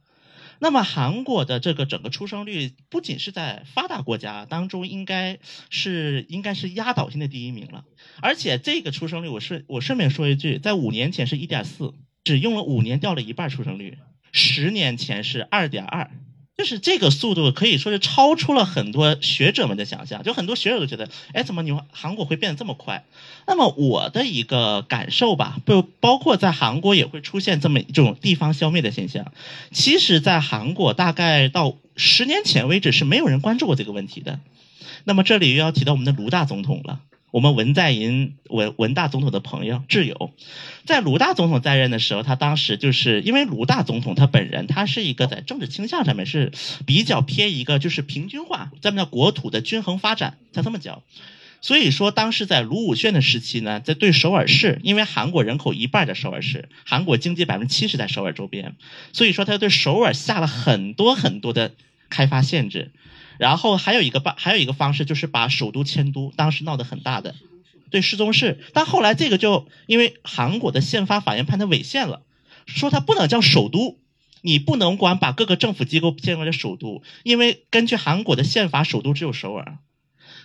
[0.59, 5.39] 那么韩国的这个整个出生率不仅是在发达国家当中，应该
[5.69, 7.85] 是应该是压倒性的第一名了。
[8.21, 11.93] 而且这个出生率，我顺我顺便说一句，在五年前是一点四，
[12.23, 13.97] 只用了五年掉了一半出生率。
[14.31, 16.11] 十年前是二点二。
[16.59, 23.05] 就是这个速度可以说是超出了很多学者们的想象，就很多学者都觉得，哎，怎么你们韩国会变得这么快？
[23.47, 29.31] 那么我的一个感受吧，不包括在韩国也会出现这么一种地方消灭的现象。
[29.71, 34.41] 其实，在韩国大概到十年前为止是没有人关注过这个问题的。
[35.05, 36.99] 那么这里又要提到我们的卢大总统了。
[37.31, 40.31] 我们文在寅文文大总统的朋友挚友，
[40.85, 46.51] 在卢大总统在任的时候，他当时就是因为卢大总统他本人他是一个在政治倾向上面是
[46.85, 51.03] 比较偏一个就是平均化，咱们叫国土的均衡发展，他这么讲。
[51.61, 58.75] 所以说，当时在卢武铉的时期呢，在对首尔市，因为韩国人口一半在首尔市，韩国经济百分之七十在首尔周边，
[59.11, 61.73] 所以说他对首尔下了很多很多的
[62.09, 62.91] 开发限制。
[63.39, 67.35] 然后还有一个办，还有一个方式就是把首都迁都，当时闹得很大的，
[67.89, 68.59] 对市中市。
[68.73, 72.21] 但后来这个就因为韩国的宪法法院判他违宪了，
[72.67, 73.97] 说他不能叫首都，
[74.41, 79.77] 你不能管把各个政府机构建为首都，因为根据韩国的宪法，首都只有首尔。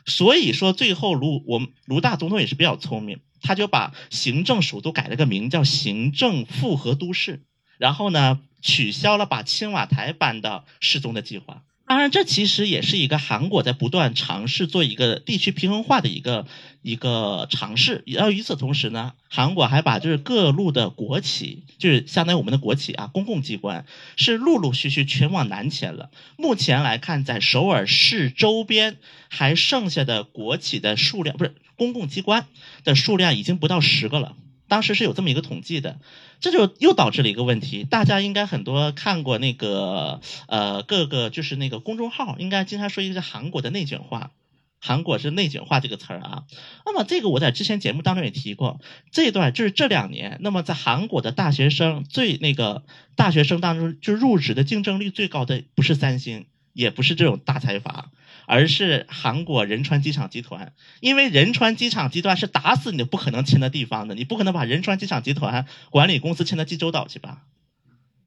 [0.06, 7.42] 所以说最后卢我们卢大总统也是比较聪明，他就把行政首都改了个名叫行政复合都市，
[7.76, 11.64] 然后呢取消了把青瓦台搬到世宗的计划。
[11.86, 16.46] 当然，这其实也是一个韩国在不断尝试做一个地区平衡化的一个
[16.80, 18.02] 一个尝试。
[18.06, 23.84] 要与此同时呢，韩国还把就是各路的国企，就是相当于我们的国企啊，公共机关
[24.16, 26.10] 是陆陆续续全往南迁了。
[26.36, 28.96] 目前来看，在首尔市周边
[29.28, 32.46] 还剩下的国企的数量，不是公共机关
[32.82, 34.36] 的数量已经不到十个了。
[34.74, 36.00] 当时是有这么一个统计的，
[36.40, 37.84] 这就又导致了一个问题。
[37.84, 44.32] 大家应该很多看过那个呃各个就是那个公众号，应该经常说一个是韩国的内卷化，
[44.80, 46.42] 韩国是内卷化这个词儿啊。
[46.84, 48.80] 那么这个我在之前节目当中也提过，
[49.12, 52.82] 这段就是这两年，那么在韩国的大学生最那个
[53.14, 58.10] 大学生当中，就入职的竞争力最高的不是三星，也不是这种大财阀。
[58.46, 67.42] 而是韩国仁川机场集团，因为仁川机场集团是打死你都不可能签的地方的，你不可能把仁川机场集团管理公司迁到济州岛去吧？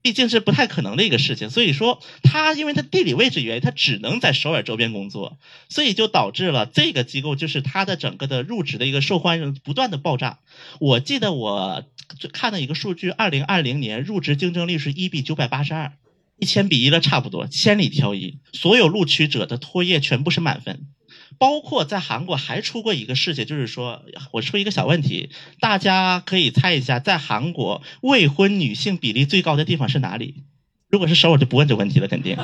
[0.04, 1.50] 毕竟是不太可能的一个事情。
[1.50, 5.38] 所以说，他因为他地理位置原因，他只能在首尔周边工作，
[5.68, 10.40] 所以就导致了这个机构就是它的整个的入职的一个受欢迎不断的爆炸。
[10.80, 11.84] 我记得我
[12.32, 15.92] 看了一个数据，二零二零年入职竞争力是一比九百八十二。
[16.40, 20.88] 一千比一了，差不多，千里挑一，所有录取者的托业全部是满分，
[21.40, 25.30] 包括在韩国还出过一个事情，就是说我出一个小问题，
[25.60, 30.44] 大家可以猜一下，在韩国未婚女性比例最高的地方是哪里？
[30.90, 32.38] 如果是首尔，就不问这个问题了，肯定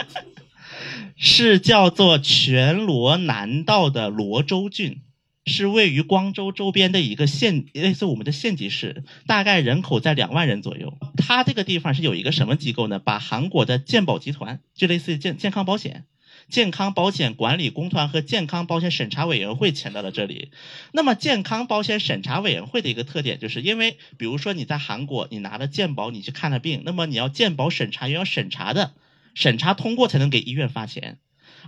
[1.16, 5.02] 是叫做全罗南道的罗州郡。
[5.50, 10.96] 是位于光州周边的一个县，类似我们的县级市，大概人口在两万人左右。
[11.18, 12.98] 它这个地方是有一个什么机构呢？
[12.98, 16.06] 把韩国的健保集团，就类似于健健康保险、
[16.48, 20.50] 健康保险管理公团和健康保险审查委员会迁到了这里。
[20.92, 28.94] 那么健康保险审查委员会的一个特点，就是因为比如说你在韩国，你拿了健保，你去看了病，那么你要健保审查员要审查的，
[29.34, 31.18] 审查通过才能给医院发钱。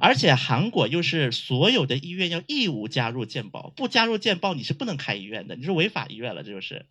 [0.01, 6.86] 而且韩国又是所有的医院要义务加入健保，不加入健保你是不能开医院的，你是违法医院了，这就是。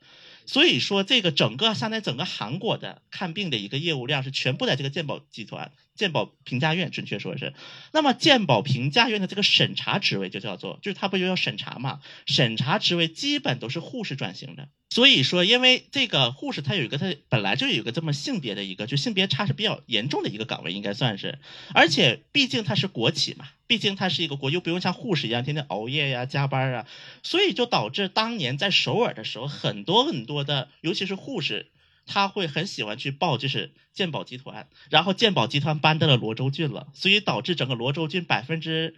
[0.46, 5.72] 所以说，这个整个现在整个韩国的看病的一个业务量是全部在这个健保集团、
[6.02, 7.54] 健保评价院，准确说是。
[7.94, 12.00] 那么健保评价院的这个审查职位就叫做，就是他不就要审查嘛？
[12.26, 14.70] 审查职位基本都是护士转型的。
[14.90, 21.38] 所以说，因为这个护士他有一个，他本来就有一个这么性别的一个，就性别差是比较严重的一个岗位，应该算是。
[21.76, 26.88] 而且毕竟它是国企嘛，毕竟它是一个国，又不用像护士一样天天熬夜呀、加班啊，
[27.22, 31.68] 所以就导致当年在首尔的时候，很多很多的，尤其是护士，
[32.06, 38.96] 他会很喜欢去报就是健保集团，然后健保集团搬到了罗州郡了，所以导致整个罗州郡百分之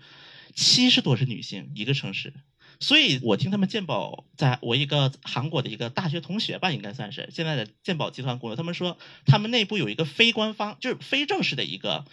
[0.56, 2.34] 七十多是女性一个城市。
[2.80, 8.56] 所以我听他们鉴宝，在我一个韩国的一个大学同学吧，应该算是现在的鉴宝集团工作。
[8.56, 12.06] 他们说，他们内部有一个非官方，就是非正式的一个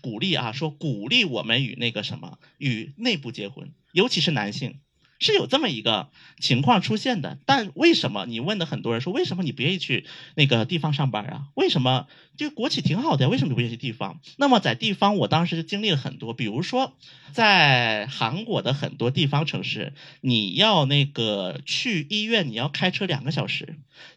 [0.00, 4.80] 鼓励啊，说鼓励我们与那个什么与内部结婚，尤其是男性。
[5.18, 6.10] 是有这么一个
[6.40, 11.48] 情况出现的，但为什么你问的很多人说为什么你不愿意去那个地方上班啊？
[11.54, 12.06] 为什么
[12.36, 14.20] 就国企挺好的，为什么不愿意去地方？
[14.36, 16.96] 那么在地方，我当时就经历了很多，比如说
[17.32, 23.66] 在韩国的很多地方城市，你要那个去医院，你要开车两个小时；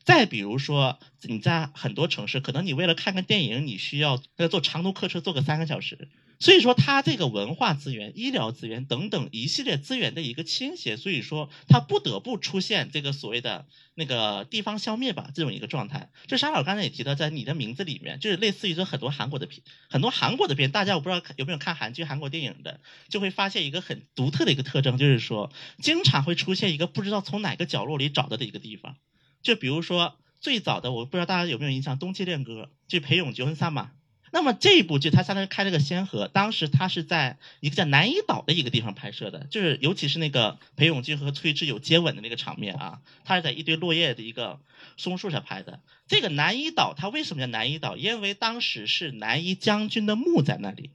[0.03, 6.09] 再比如说你在很多城市，可能你为了看个电影，你需要要坐长途客车坐个三个小时。
[6.39, 16.09] 所以说，它这个文化资源、医疗资源等等一系列资源的一个倾斜，所以说它不得不出现这个所谓的那个地方消灭吧这种一个状态。
[16.27, 22.79] 就沙老刚才也提到，在你的名字里面，就是类似于说很多韩国的片，很多韩国的片，大家我不知道有没有看韩剧、韩国电影的，
[23.09, 25.51] 就会发现一个很独特的一个特征，就是说
[25.83, 28.95] 经常会出现一个不知道从哪个角落里找到的一个地方。
[29.41, 33.91] 就比如说最早的，我不知道大家有没有印象，《冬季恋歌》就裴勇、九恩三嘛。
[34.31, 36.27] 那么这一部剧，它相当于开了个先河。
[36.27, 44.59] 当时它是在一个叫南怡岛的一个地方拍摄的，就是尤其是那个裴勇俊和崔智友接吻的那个场面啊，它是在一堆落叶的一个
[44.97, 45.79] 松树上拍的。
[46.07, 47.97] 这个南怡岛它为什么叫南怡岛？
[47.97, 50.91] 因为当时是南怡将军的墓在那里，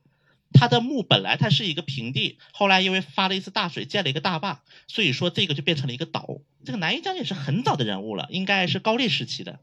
[0.53, 6.39] 他的墓本来它是一个平地，后来因为发了一次大水建了一个大坝，所以说这个就变成了一个岛。
[6.65, 9.59] 这个南怡将军是很早的人物了，应该是高丽时期的。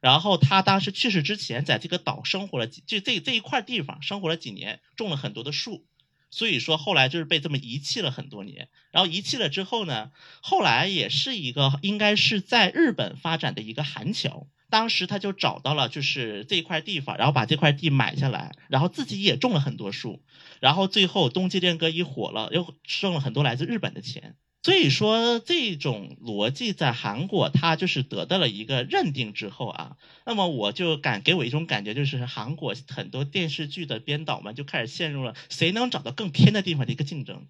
[0.00, 5.86] 然后他当时去世之前，在这个岛生活了，就这这一块地方生活了几年，种了很多的树，
[6.30, 8.68] 所以说后来就是被这么遗弃了很多年。
[8.92, 20.22] 然后遗弃了之后呢，后来也是一个应该是在日本发展的一个韩侨，当时他就找到了就是这一块地方，然后把这块地买下来，然后自己也种了很多树，
[20.60, 24.36] 然后最后冬季恋歌一火了，又挣了很多来自日本的钱。
[24.62, 29.96] 所以说，这种逻辑在韩国，它就是得到了一个认定之后啊，
[30.26, 37.46] 那么我就感给我一种感觉，就是韩国很多电视剧的编导们就开始陷入了谁能找到更偏的地方的一个竞争。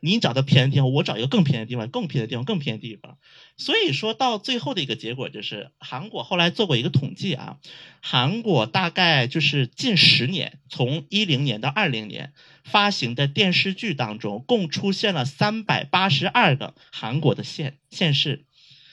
[0.00, 3.16] 你找到偏的地方，我找一个更偏的地方，更偏的地方，更偏的地方。
[3.56, 7.56] 所以说到最后的一个结果就是，韩国后来做过一个统计啊，
[8.02, 12.34] 韩国大概就是近十年，从一零年到二零年
[12.64, 18.44] 发行的电视剧当中，共出现了三百八十二个韩国的县县市。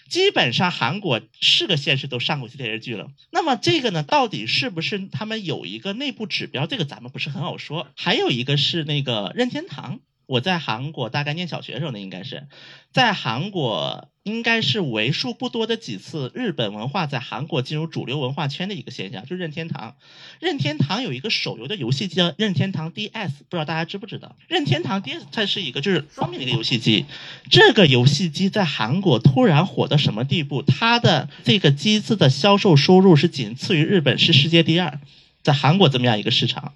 [0.08, 3.12] 基本上韩国是个县市都上过这电视剧了。
[3.32, 6.68] 那么这个呢，到底是不是他们有一个内部指标？
[6.68, 7.88] 这个咱们不是很好说。
[7.96, 10.02] 还有一个是那个任天堂，
[10.32, 12.48] 我在韩国大概念小学的时候呢，应该是
[12.94, 19.98] 在韩国应该是为数不多的几次日本文化在韩国进入主流文化圈的一个现象，就是任天堂。
[20.40, 24.38] 任天堂有一个手游的游戏机叫任天堂 DS，不知道大家知不知道？
[24.48, 27.06] 任天堂 DS 它是一个就是双面的一个游戏机，
[27.50, 30.62] 这个游戏机在韩国突然火到什么地步？
[30.62, 35.02] 它的这个机子的销售收入是仅次于日本，是世界第二，
[35.44, 36.74] 在韩国这么样一个市场。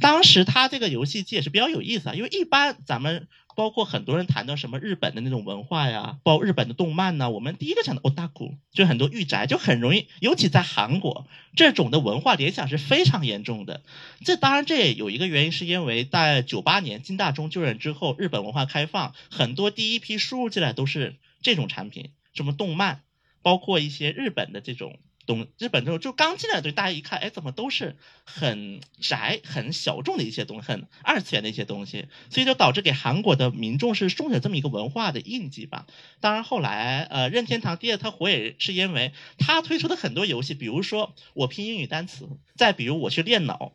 [0.00, 11.26] 当时它这个游戏机也是比较有意思啊，因为一般咱们包括很多人谈到什么日本的那种文化呀，包括日本的动漫呐，我们第一个想到 otaku，就很多御宅，就很容易，尤其在韩国
[11.56, 13.82] 这种的文化联想是非常严重的。
[14.24, 23.00] 这当然这也有一个原因，是因为在九八年金大中就任之后，日本文化开放，很多第一批输入进来都是这种产品，什么动漫，
[23.42, 24.96] 包括一些日本的这种。
[25.28, 35.86] 东日本这种就刚进来的，大家一看，哎，怎么都是很宅、很小众的一些东西，很二次元的一些东西，所以就导致给韩国的民众是种下这么一个文化的印记吧。
[36.20, 42.26] 当然后来，呃，任天堂第二它火也是因为它推出的很多游戏，比如说我拼英语单词，
[42.56, 43.74] 再比如我去练脑，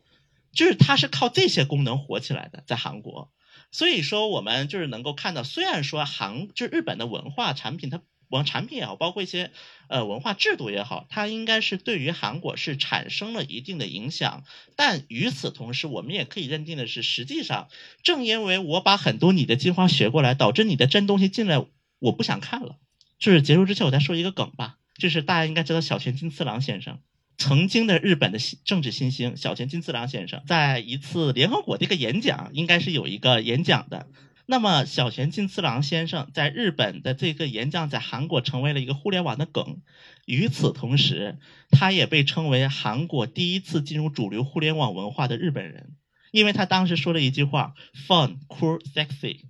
[0.52, 3.30] 就是它是靠这些功能火起来的，在韩国。
[3.70, 8.02] 所以说，我们就是能够看到，虽然说韩就日本的文化产品它。
[8.28, 9.50] 文产品也好，包括一些
[9.88, 14.44] 呃文化制度也好，它应该是对于韩国是产生了一定的影响。
[14.76, 17.68] 但与此同时，我们也可以认定的是，实际上
[18.02, 21.64] 正因为我把很多你的精华学过来，导致你的真东西进来，
[21.98, 22.76] 我不想看了。
[23.18, 26.98] 就是结束之前，我再说一个梗吧，就是大家应该知道小泉进次郎先生，
[27.38, 34.08] 曾经的日本的政治新星小泉进次郎先生，在一次联合国的一个演讲，应该是有一个演讲的。
[34.46, 39.80] 那么，小泉进次郎先生在日本的这个演讲，在韩国成为了一个互联网的梗。
[40.26, 41.38] 与此同时，
[41.70, 45.96] 他也被称为韩国第一次进入主流互联网文化的日本人，
[46.30, 47.74] 因为他当时说了一句话
[48.06, 49.40] ：“fun, cool, sexy。”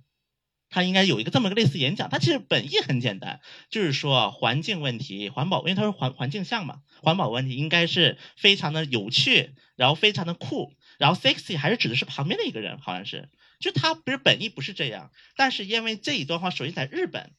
[0.69, 2.09] 他应该有一个这么个类似演讲。
[2.09, 3.39] 他其实本意很简单，
[3.69, 13.29] 就是说环境问题、环保，因为他是环环境项嘛，环保问题应该是非常的有趣，然后非常的酷，然后 sexy 还是指的是旁边的一个人，好像是。
[13.65, 17.31] 就他不是本意不是这样，但是因为这一段话，首先在日本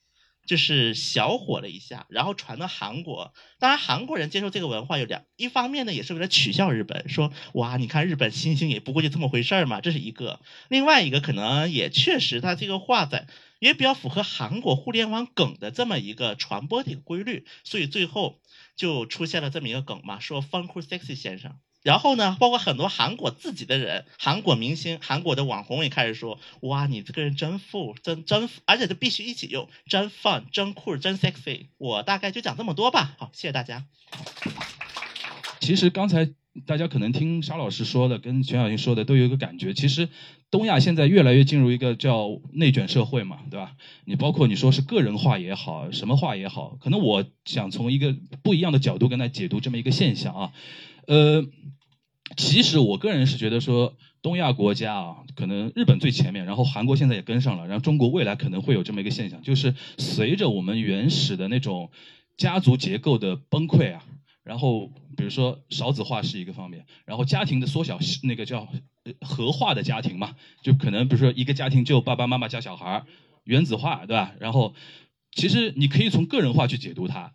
[0.44, 3.32] 就是小火了一下，然后传到韩国。
[3.60, 10.40] 当然，韩国人接受这个文化有两，一方面呢也是为了取笑日本，说哇，你看日本新兴也不过就这么回事儿嘛，这是一个。
[10.68, 13.28] 另外一个可能也确实，他这个话在
[13.60, 18.40] 也比较符合韩国互联网梗的这么一个传播的一个规律，所以最后
[18.74, 21.56] 就出现了这么一个梗嘛，说 “fun cool sexy 先生”。
[21.86, 33.14] 然后呢，包括很多韩国自己的人、韩国明星、韩国的网红也开始说：“哇，你这个人真富，真真，而且这必须一起用，真 fun，真酷，真 sexy。”我大概就讲这么多吧。
[33.20, 33.84] 好，谢谢大家。
[35.60, 36.28] 其实刚才
[36.66, 40.08] 大家可能听沙老师说的，跟全小新说的都有一个感觉，其实
[40.50, 43.76] 东亚现在越来越进入一个叫内卷社会嘛，对吧？
[44.04, 48.12] 你包括你说是个人化也好，什么化也好，可能我想从一个
[48.42, 50.52] 不一样的角度跟他解读这么一个现象啊，
[51.06, 51.46] 呃。
[52.34, 61.90] 其实我个人是觉得说，东亚国家啊，可能日本最前面，然后韩国现在也跟上了，然后中国未来可能会有这么一个现象，就是随着我们原始的那种
[62.36, 64.02] 家族结构的崩溃啊，
[64.42, 68.68] 然后比如说少子化是一个方面，然后家庭的缩小，那个叫
[69.20, 73.04] 合化的家庭嘛，就可能比如说一个家庭就爸爸妈妈加小孩
[73.44, 74.34] 原子化，对吧？
[74.40, 74.74] 然后
[75.30, 77.32] 其实你可以从个人化去解读它。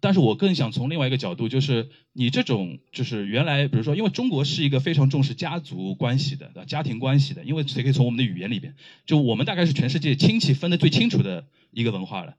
[0.00, 8.74] 但是我更想从另外一个角度，就是你这种就是原来，比如说，因为中国是一个非常重视家族关系的、家庭关系的，因为谁可以从我们的语言里边，
[9.06, 12.36] 就我们大概是全世界亲戚分得最清楚的一个文化了。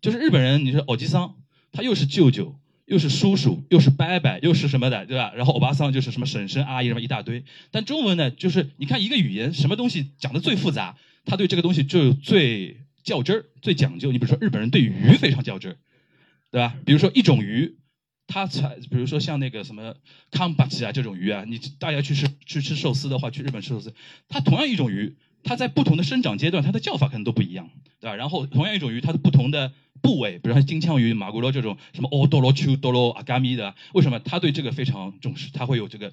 [0.00, 1.36] 就是日本人，你说欧吉桑，
[1.72, 5.32] 他又是舅舅，又是叔叔，又是伯伯，又是什么的，对吧？
[5.34, 7.44] 然后欧巴桑就是什么婶婶、阿姨什么一大堆。
[7.70, 10.96] 但中文呢，就是你看一个语言，什么东西讲的最复杂，
[11.26, 14.10] 他对这个东西就最较真儿、最讲究。
[14.10, 15.76] 你比如说日本人对鱼非常较真儿。
[16.54, 16.76] 对吧？
[16.86, 17.78] 比如说一种鱼，
[18.28, 19.96] 它才比如说像那个什么
[20.30, 23.92] 康巴奇啊这种鱼啊，你大家去吃去吃寿司的话，去日本吃寿司，
[24.28, 27.70] 它同样一种鱼，它在不同的生长阶段，它的叫法可能都不一样，
[28.00, 28.16] 对吧？
[28.16, 35.50] 然后同样一种鱼，它的不同的部位，比如像金枪鱼、马古罗这种什么哦多罗丘、多罗阿嘎咪的，为什么他对这个非常重视？
[35.52, 36.12] 他会有这个，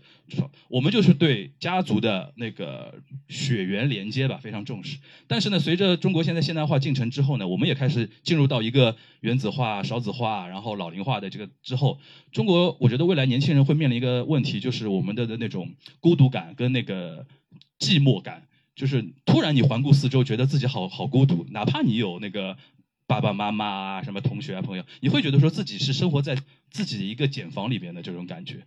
[0.70, 2.94] 我们就是对家族的那个
[3.28, 4.98] 血缘连接吧非常重视。
[5.28, 12.00] 但是呢，随着中国现在现代化进程之后呢，我们也开始进入到一个原子化、少子化，然后老龄化的这个之后，
[12.32, 15.70] 中国我觉得未来年轻人会面临一个问题，就是我们的的那种
[16.00, 17.26] 孤独感跟那个
[17.80, 18.44] 寂寞感。
[18.82, 22.58] 就是突然你环顾四周，觉得自己好好孤独，哪怕你有那个
[23.06, 26.36] 爸爸妈妈啊、什么同学啊、朋友，你会觉得说自己是生活在
[26.72, 28.66] 自己一个茧房里边的这种感觉。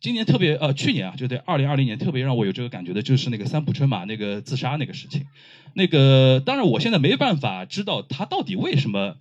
[0.00, 5.24] 今年特别呃，去年啊，就在二零二零年特别让我有这个感觉的，就是那个三浦春马那个自杀那个事情。
[5.72, 9.16] 那个当然我现在没办法知道他到底为什么，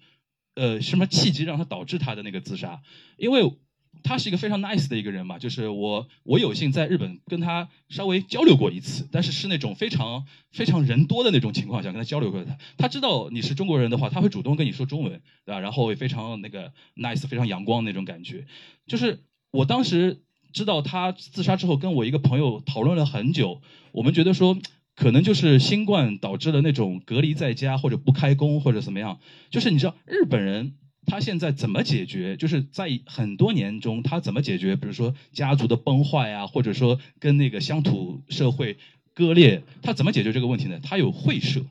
[0.55, 2.81] 呃，什么契机让他导致他的那个自杀，
[3.15, 3.53] 因为。
[4.01, 15.59] 他是一个非常 nice 的一个人嘛，就是我我有幸在日本跟他稍微交流过一次，但是是那种非常非常人多的那种情况下跟他交流过他，他知道你是中国人的话，他会主动跟你说中文，对吧？
[15.59, 18.45] 然后也非常那个 nice，非常阳光那种感觉。
[18.87, 20.21] 就是我当时
[20.51, 23.61] 知道他自杀之后，跟我一个朋友讨论了很久，
[23.93, 24.57] 我们觉得说
[24.95, 29.19] 可能就是新冠导致了那种隔离在家或者不开工或者怎么样，
[29.49, 30.73] 就是你知道日本人。
[31.05, 32.37] 他现在怎么解决？
[32.37, 34.75] 就是在很多年中，他怎么解决？
[34.75, 38.77] 比如说家族的崩坏啊，或者说跟那个乡土社会
[39.13, 40.79] 割裂，他怎么解决这个问题呢？
[40.81, 41.61] 他有会社，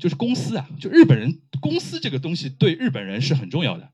[0.00, 3.90] 就是公司啊，就日本人公司这个东西对日本人是很重要的。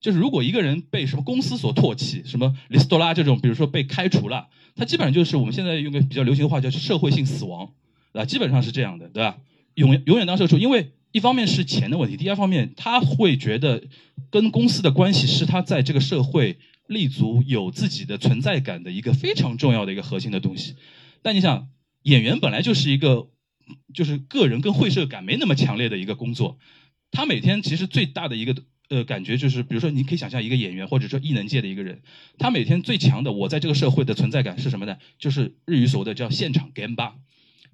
[0.00, 7.72] 就是如果一个人被什么公司所唾弃，什么里斯多拉这种，比如说被开除了，他基本上就是我们现在用个比较流行的话叫社会性死亡，
[8.12, 8.24] 啊？
[8.24, 9.36] 基本上是这样的，对吧？
[9.74, 10.92] 永永远当社畜，因为。
[11.14, 13.84] 一方面是钱的问题，第二方面他会觉得
[14.30, 16.58] 跟公司的关系是他在这个社会
[16.88, 20.74] 立足、有自己的存在感的一个非常重要的一个核心的东西。
[21.22, 21.68] 但你想，
[22.02, 23.28] 演员本来就是一个
[23.94, 26.58] 就是个人跟会社感没那么强烈的一个工作，
[27.12, 28.56] 他每天其实最大的一个
[28.88, 32.02] 呃感觉就是，比如说你可以想象一个演员或者说艺能界的一个人，
[32.38, 34.96] 他每天最强的我在这个社会的存在感是什么呢？
[35.20, 37.14] 就是日语所谓的叫现场 game 吧。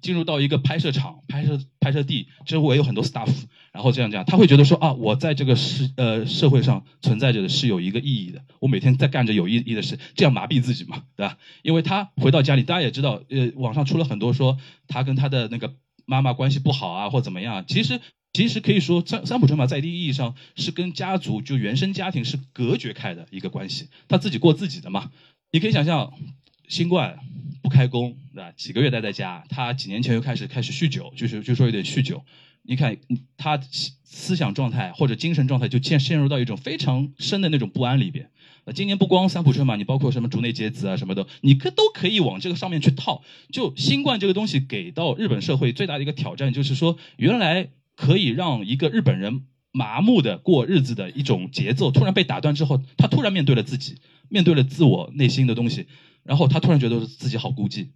[0.01, 3.29] 进入到一个拍摄场、拍摄拍摄地，周围有很多 staff，
[3.71, 11.37] 然后这样这样，他会觉得说啊，我在这个世呃社会上存在着的是有一个意义的，我每天在干着有意义的事，这样麻痹自己嘛，对吧？
[11.61, 15.75] 因为他回到家里，大家也知道，呃，网上出了很多说他跟他的那个
[16.05, 18.01] 妈妈关系不好啊，或怎么样，其实
[18.33, 25.11] 其实可以说三三浦春马在一定意义上是跟家族就原生家庭是隔绝开的一个关系，他自己过自己的嘛，
[25.51, 26.13] 你可以想象
[26.71, 27.19] 新冠。
[27.61, 28.51] 不开工，对吧？
[28.53, 32.23] 几个月待在家，他几年前又开始开始酗酒，就是就说有点酗酒。
[32.63, 32.97] 你看
[33.37, 33.59] 他
[34.03, 38.31] 思想状态或者精神状态就陷陷入到一种非常深的那种不安里边。
[38.65, 43.21] 那今年不光三浦春马，你包括什么竹内结子啊什么的，你可都可以往这个上面去套。
[43.51, 53.97] 就新冠这个东西给到日本社会最大的一个挑战，就是说原来可以让一个日本人麻木的过日子的一种节奏突然被打断之后，他突然面对了自己，
[54.29, 55.85] 面对了自我内心的东西。
[56.23, 57.89] 然后他突然觉得自己好孤寂，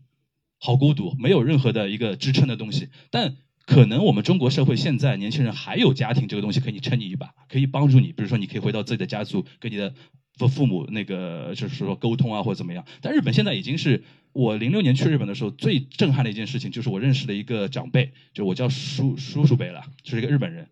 [0.59, 2.89] 好孤独，没有任何的一个支撑的东西。
[3.11, 8.13] 但可能我们中国社会现在年轻人还有家庭这个东西可以撑你一把，可以帮助你。
[8.13, 9.93] 比如说，你可以回到自己的家族，跟你的
[10.38, 12.86] 父父母那个就是说沟通啊，或者怎么样。
[13.01, 14.03] 但日本现在已经是
[14.34, 20.67] 我零六年去日本的时候最震撼的一件事情，就是我认识了一个长辈，就我叫叔叔叔辈了，就是一个日本人。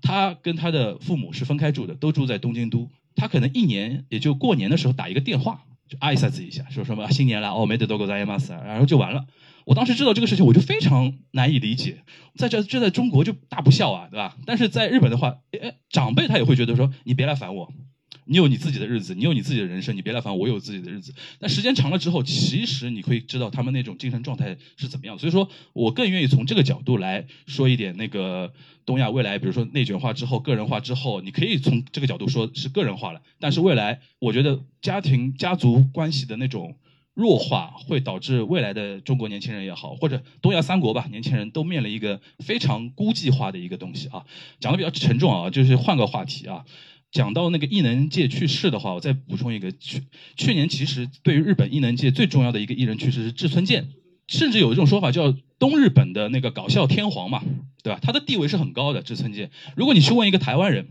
[0.00, 2.90] 他跟他的父母是分开住的，都住在东京都。
[3.14, 5.64] 他可能一年也就过年的时候打一个电话。
[6.00, 9.24] 挨萨子一下，说什么新年了哦，没得多过在亚马斯，然后就完了。
[9.64, 12.02] 我当时知道这个事情，我就非常难以理解。
[12.36, 14.36] 在这这在中国就大不孝啊，对吧？
[14.44, 17.72] 但是在日本的话，哎，长辈他也会觉得说，你别来烦我。
[18.32, 21.12] 你有你自己的日子，你有你自己的人生，你别来烦我，有自己的日子。
[21.38, 25.18] 但时间长了之后，其实你会知道他们那种精神状态是怎么样。
[25.18, 28.50] 所以说我更愿意从这个角度来说一点那个
[28.86, 33.20] 东亚未来，比如说内卷化之后、个人化之后，你可以从这个角度说是个人化了。
[33.38, 36.74] 但是未来，我觉得家庭家族关系的那种
[37.12, 44.24] 弱化，会导致未来的中国年轻人也好，或者东亚三国吧，年轻人都面临一个非常孤寂化的一个东西啊。
[44.58, 46.64] 讲的比较沉重啊，就是换个话题啊。
[47.12, 50.02] 讲到那个艺能界去世的话，我再补充一个，去
[50.34, 53.90] 去年其实对于日本艺能界最重要的一个艺人去世是志村健，
[54.28, 57.42] 甚至有一种说法叫东日本的那个搞笑天皇嘛，
[57.82, 58.00] 对吧？
[58.00, 59.02] 他的地位是很高的。
[59.02, 60.88] 志村健，如果你去问一个台湾人，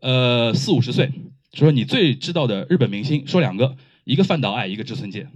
[0.00, 1.12] 呃，四五十岁，
[1.54, 5.30] 说你最知道的日本明星，说两个，一个范岛爱，一个志村健，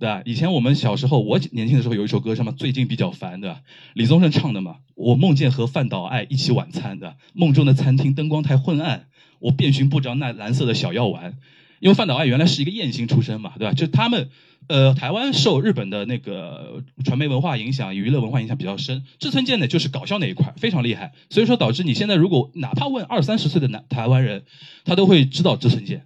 [0.00, 0.20] 对吧？
[0.24, 3.60] 以前我们小时候，我年轻的时候有一首歌，什么最近比较烦对吧，
[3.94, 9.06] 李宗盛唱的嘛，我梦见和范岛爱一起晚餐的，梦中的餐厅灯光太昏暗。
[9.46, 11.38] 我遍寻不着那蓝色的小药丸，
[11.78, 13.72] 因为范岛爱原来是一个艳星出身嘛，对吧？
[13.74, 14.28] 就他们，
[14.66, 19.04] 呃，台湾受日本的那个传媒文化影响、娱乐文化影响比较深。
[19.20, 24.42] 志村健呢，就是搞笑那一块非常厉害，所以说导致你现在如果哪怕问二三十岁的男台湾人，
[24.84, 26.04] 他都会知道志村健。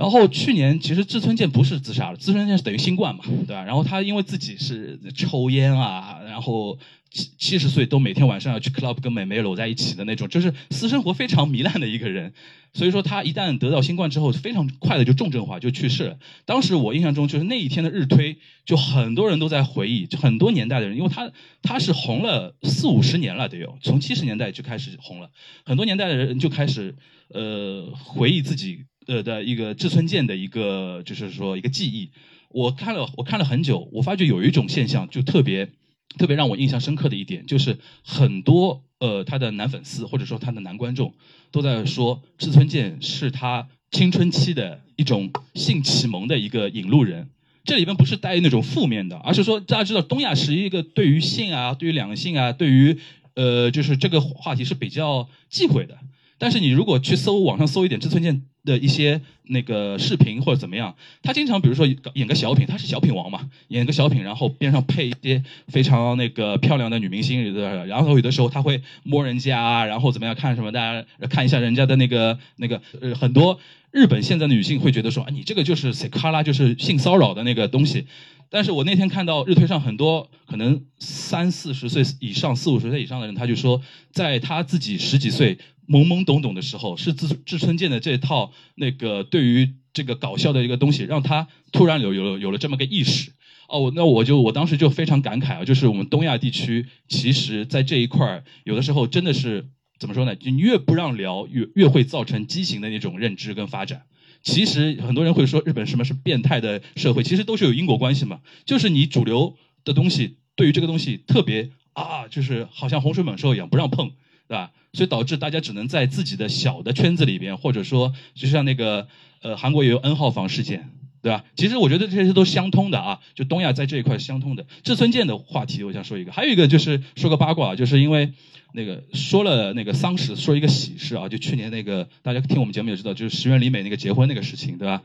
[0.00, 3.62] 然后去年其实志村健不是自杀了，志村健是等于新冠嘛，对吧？
[3.64, 6.78] 然后他因为自己是抽烟啊，然后
[7.10, 12.32] 七七十岁都每天晚上要去 club 跟美眉搂在一起的那种，就是私生活非常糜烂的一个人。
[12.72, 16.18] 所以说他一旦得到新冠之后，非常快的就重症化就去世了。
[16.46, 25.28] 当时我印象中就是那一天的日推，就很多人都在回忆，就很多年代的人，因为他他是红了四五十年了得有，从七十年代就开始红了，
[25.66, 26.96] 很多年代的人就开始
[27.28, 28.86] 呃回忆自己。
[29.10, 32.10] 呃的一个志村健的一个就是说一个记忆，
[32.48, 35.68] 我看了我看了很久，我发觉有一种现象就特别
[36.16, 41.12] 特别让我印象深刻的一点，就是很多呃他的男粉丝或者说他的男观众
[41.50, 47.30] 都在说志村健是他青春期的一种性启蒙的一个引路人，
[47.64, 52.96] 这里边不是带那种负面的，而是说大家知道东亚是一个对于性啊、对于两性啊、对于
[53.34, 55.98] 呃就是这个话题是比较忌讳的。
[56.38, 67.54] 但是你如果去搜网上搜一点志村健的一些那个视频或者怎么样，他经常比如说演个小品，他是小品王嘛，演个小品，然后边上配一些非常那个漂亮的女明星，
[67.86, 73.58] 然后有的时候他会摸人家，然后怎么样看什么，大家看一下人家的那个那个呃很多
[73.90, 78.06] 日本现在的女性会觉得说啊你这个就是塞卡拉就是性骚扰的那个东西。
[78.52, 83.80] 但是我那天看到日推上很多可能三四十岁以上、四五十岁以上的人，他就说，
[84.10, 85.56] 在他自己十几岁
[85.86, 93.32] 懵懵懂懂的时候，是志志村健的这套那个对于这个搞笑的一个东西，让他突然有有了有了这么个意识。
[93.68, 99.68] 哦，那我就我当时就非常感慨啊，就是我们东亚地区，其实在这一块儿，有的时候真的是
[99.98, 100.34] 怎么说呢？
[100.34, 104.02] 就你越不让聊，越越会造成畸形的那种认知跟发展。
[104.42, 108.40] 其实很多人会说日本什么是变态的社会，其实都是有因果关系嘛。
[108.64, 114.10] 就是你主流的东西对于这个东西特别啊，就是好像洪水猛兽一样不让碰，
[114.50, 114.72] 对吧？
[114.92, 119.06] 所以导致大家只能在自己的小的圈子里边，或者说就像那个
[119.42, 120.90] 呃韩国也有 N 号房事件，
[121.22, 121.44] 对吧？
[121.54, 124.66] 其实我觉得这些都相通的啊，就东亚在这一块相通的。
[124.82, 128.32] 志村健的话题我想说一个，还有一个就是说个八卦，就是因为。
[128.72, 135.02] 那个说了那个丧事，说一个喜事啊，就去年那个大家听我们节目也知道，就是石原里美那个结婚那个事情，对吧？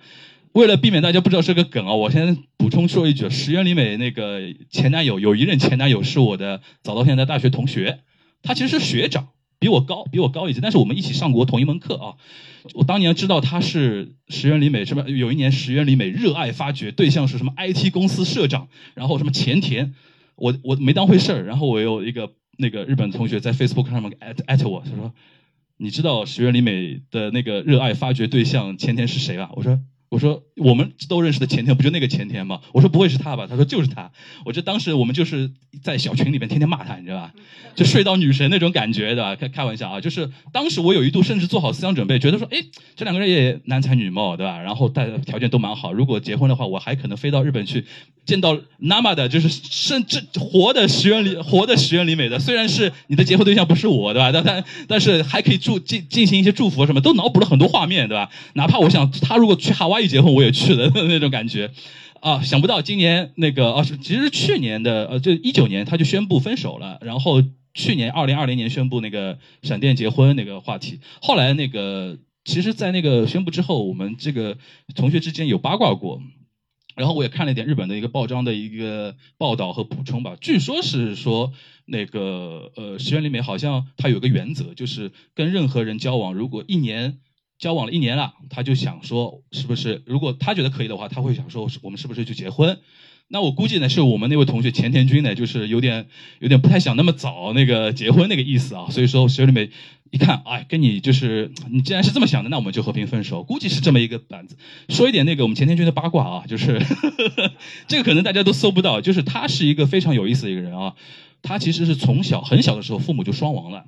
[0.52, 8.02] 为了避免大家不知道是个梗啊，我先补充说一句，石原里美那个前男友有一任前男友是我的早稻田的大学同学，
[8.44, 9.30] 他其实是学长，
[9.60, 12.16] 比我高，比我高一级，但是我们一起上过同一门课啊。
[12.74, 19.94] 我当年知道他是石原里美什么，有一年石原里美热爱发掘对象是什么 IT 公司社长，然后什么前田，
[20.36, 22.32] 我我没当回事儿，然后我有一个。
[22.58, 25.14] 那个日本同学在 Facebook 上面艾艾特我，他说
[25.76, 29.78] ：“你知道石原里美的那个热爱发掘对象前田是谁吧？”我说。
[30.10, 32.62] 我说我们都认识的前天不就那个前天吗？
[32.74, 33.48] 我说不会是他吧？
[33.50, 34.12] 他说就是他。
[34.46, 35.52] 我觉得当时我们就是
[35.82, 37.34] 在小群里面天天骂他，你知道吧？
[37.76, 40.00] 就睡到女神那种感觉的，开开玩笑啊。
[40.00, 42.58] 就是当时我有一度甚至做好思想准备，觉得说，哎，
[42.96, 44.62] 这两个人也男才女貌，对吧？
[44.62, 47.84] 然后大家条件都蛮好，如果结婚的话，我还可能飞到日本去
[48.26, 52.40] 见到 Nama 的，就是甚至活的石原里活的石原里美的。
[52.40, 54.32] 虽然是你的结婚对象不是我，对吧？
[54.32, 58.30] 但但但是还可以祝进进行一些祝福什么，都脑补了很多画面，对吧？
[58.54, 60.08] 哪怕我想他如果去他一。
[60.16, 61.72] 结婚我也去了那种感觉，
[62.22, 67.42] 啊，想不到今年那个啊，其实去年的呃，就一九年他就宣布分手了，然后
[67.74, 74.58] 去年二零二零年宣布那个闪电结婚那个话题，后来那个其实，在那个宣布之后，我们这个
[74.96, 76.22] 同学之间有八卦过，
[76.96, 81.52] 然后我也看了一点日本的一个报章的一个报道和补充吧，据说是说
[81.86, 87.18] 那个呃石原里美好像他有个原则，就是跟任何人交往，如果一年。
[87.58, 92.80] 交往了一年了，他就想说，是不是如果他觉得可以的话，他会想说，我们是不是去结婚？
[93.28, 96.06] 那我估计呢，是我们那位同学钱田君呢，就是有点
[96.40, 98.88] 有点不太想那么早那个结婚那个意思啊。
[98.92, 99.72] 所以说，学里美
[100.12, 103.42] 一看，哎，跟你就是你既然是这么想的，那我们就和平分手。
[103.42, 104.58] 估计是这么一个板子。
[104.90, 106.80] 说一点那个我们钱田君的八卦啊，就是
[107.88, 110.94] 这个可能大家都搜不到，就是他是一个非常有意思的一个人啊。
[111.42, 113.86] 他其实是从小很小的时候父母就双亡了，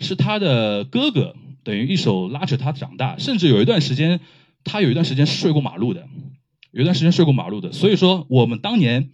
[0.00, 1.36] 是他的哥哥。
[1.64, 4.20] 等于一手拉扯他长大，甚至有一段时间，
[4.64, 6.08] 他有一段时间睡过马路的，
[6.72, 7.72] 有一段时间睡过马路的。
[7.72, 9.10] 所以说，我们当年，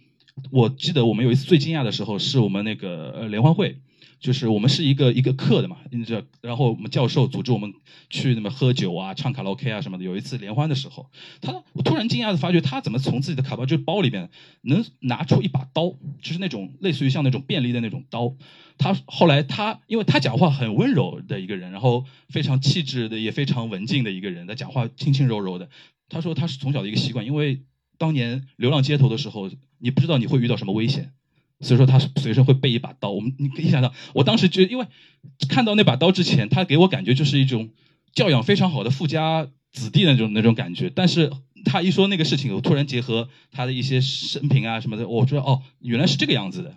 [0.51, 3.77] 我记得我们有一次最惊讶的时候，是我们那个呃联欢会，
[4.19, 7.71] 就是我们是一个一个课的嘛，你知道，然后我们教授组织我们
[8.09, 10.03] 去那么喝酒啊、唱卡拉 OK 啊什么的。
[10.03, 11.09] 有一次联欢的时候，
[11.41, 14.29] 他我突然惊讶的发觉，他怎么从自己的卡包就包里边
[14.61, 15.89] 能拿出一把刀，
[16.21, 18.35] 就是那种类似于像那种便利的那种刀。
[18.77, 25.69] 他后来他，因为他讲话很温柔的一个人，然后非常气质的，也非常文静的一个人，他讲话轻轻柔柔的。
[26.09, 27.63] 他说他是从小的一个习惯，因为
[27.97, 29.49] 当年流浪街头的时候，
[29.79, 31.11] 你不知道你会遇到什么危险，
[31.59, 33.11] 所以说他随身会备一把刀。
[33.11, 34.85] 我们你可以想到，我当时觉得，因为
[35.49, 37.69] 看到那把刀之前，他给我感觉就是一种
[38.13, 40.91] 教养非常好的富家子弟那种那种感觉。
[40.93, 41.31] 但是
[41.65, 46.75] 他一说那个事情，我突然结合他的一些生平啊什么的，我知道哦，原来是这个样子的。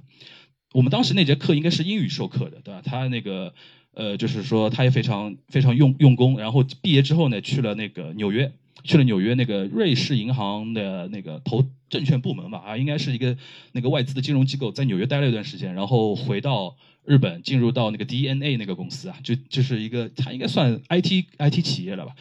[0.73, 2.81] 我们当时那节课应该是英语授课的，对吧？
[2.85, 3.53] 他那个
[3.93, 8.53] 呃，就是说他也非常非常用用功，然后毕业之后呢，去了那个纽约。
[8.85, 13.37] 去了纽约那个瑞士银行的那个投证券部门吧，啊，应该是一个
[13.73, 22.15] 那个外资的金融机构，在纽约待了一段时间，然后回到日本，进入到那个 DNA 那个公司啊，就就是一个他应该算 IT IT 企业了吧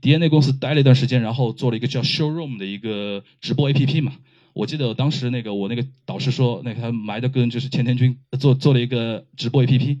[0.00, 4.12] ，DNA 公司待了一段时间，然后做了一个叫 Showroom 的一个直播 APP 嘛。
[4.52, 9.98] 我记得当时那个我那个导师说，那个他埋的跟就是钱田君做做了一个直播 APP，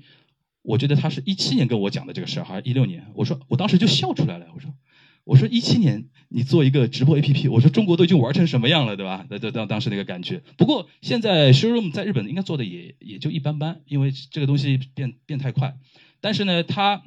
[0.62, 4.72] 我觉得他是一七年跟我讲的这个事儿，还是一六年，我说我当时就笑出来了，我说。
[5.24, 9.26] 我说一七年你做一个直播 APP，我说中国都已经玩成什么样了，对吧？
[9.30, 10.42] 那当当时那个感觉。
[10.56, 15.76] 不过现在 Showroom 在日本应该做的也也就一般般，因为这个东西变变太快。
[16.20, 17.02] 但是呢，他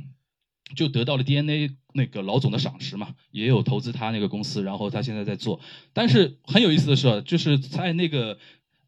[0.75, 5.59] 就得到了 DNA 那个老总的赏识嘛，也有投资他那个公司，然后他现在在做。
[5.93, 8.37] 但是很有意思的是，就是在那个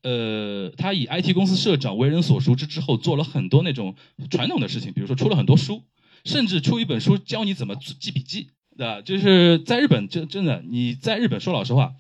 [0.01, 3.95] 呃，他以 IT 公司社长为人所熟知之后，做了很多那种
[4.29, 5.83] 传统的事情，比如说出了很多书，
[6.25, 8.49] 甚至出一本书教你怎么记笔记。
[8.79, 9.01] 对？
[9.03, 11.93] 就是在日本，真真的，你在日本说老实话，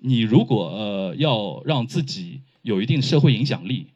[0.00, 3.88] 你如果呃要让自己有一定社会影响力，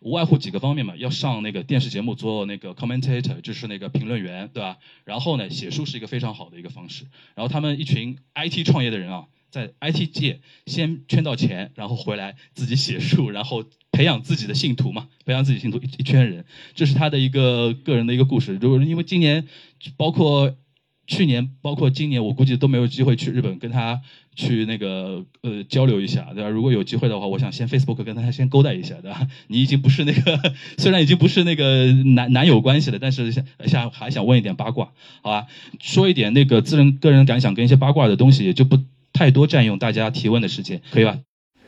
[0.00, 4.76] 无外乎几个方面嘛，要上那个电视节目做那个 commentator，就是那个评论员，对吧？
[5.04, 7.04] 然后呢，写书是一个非常好的一个方式。
[7.34, 16.44] 然后他们一群 IT 创业的人啊，在 IT 界先圈到钱，然后回来自己写书，然后培养自己的信徒嘛，培养自己信徒一一圈人，
[16.74, 18.58] 这是他的一个个人的一个故事。
[18.60, 19.46] 如果因为今年
[19.96, 20.54] 包括。
[21.06, 24.00] 去年包括今年，我估计都没有机会去日本跟他
[24.34, 26.48] 去那个呃交流一下，对吧？
[26.48, 29.26] 如果有机会的话，我想先 Facebook 跟他先勾搭一下，对吧？
[29.46, 34.90] 你已经不是那个， 虽然已经不是那个男男友关系了，但是想想还想问一点八卦，
[35.22, 35.46] 好吧？
[35.80, 38.78] 说一点那个自人个人感想跟一些八卦的东西，也就不
[39.12, 41.18] 太多占用大家提问的时间，可以吧？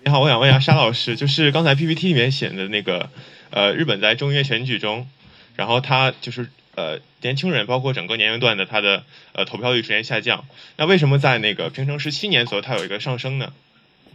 [0.04, 3.08] 你好，我想问一下沙老师，就是刚才 PPT 里面写的那个，
[3.50, 5.06] 呃，日本在众议院选举中，
[5.54, 6.48] 然后他就是。
[6.78, 9.02] 呃，年轻人包括整个年龄段的他的
[9.32, 10.44] 呃投票率出现下降，
[10.76, 13.52] 那为什么在那个平成十七年左右它有一个上升呢？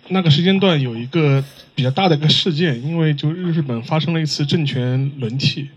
[0.07, 1.44] 那个时间段有一个
[1.76, 5.68] 比较大的一个事件，因为就日本发生了一次政权轮替。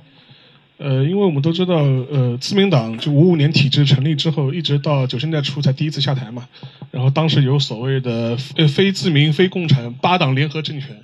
[0.79, 6.47] 呃，因为我们都知道，呃，自民党就五五年体制成立之后，一直到九十年代初才第一次下台嘛。
[6.93, 10.97] 然后当时有所谓的呃非自民非共产八党联合政权。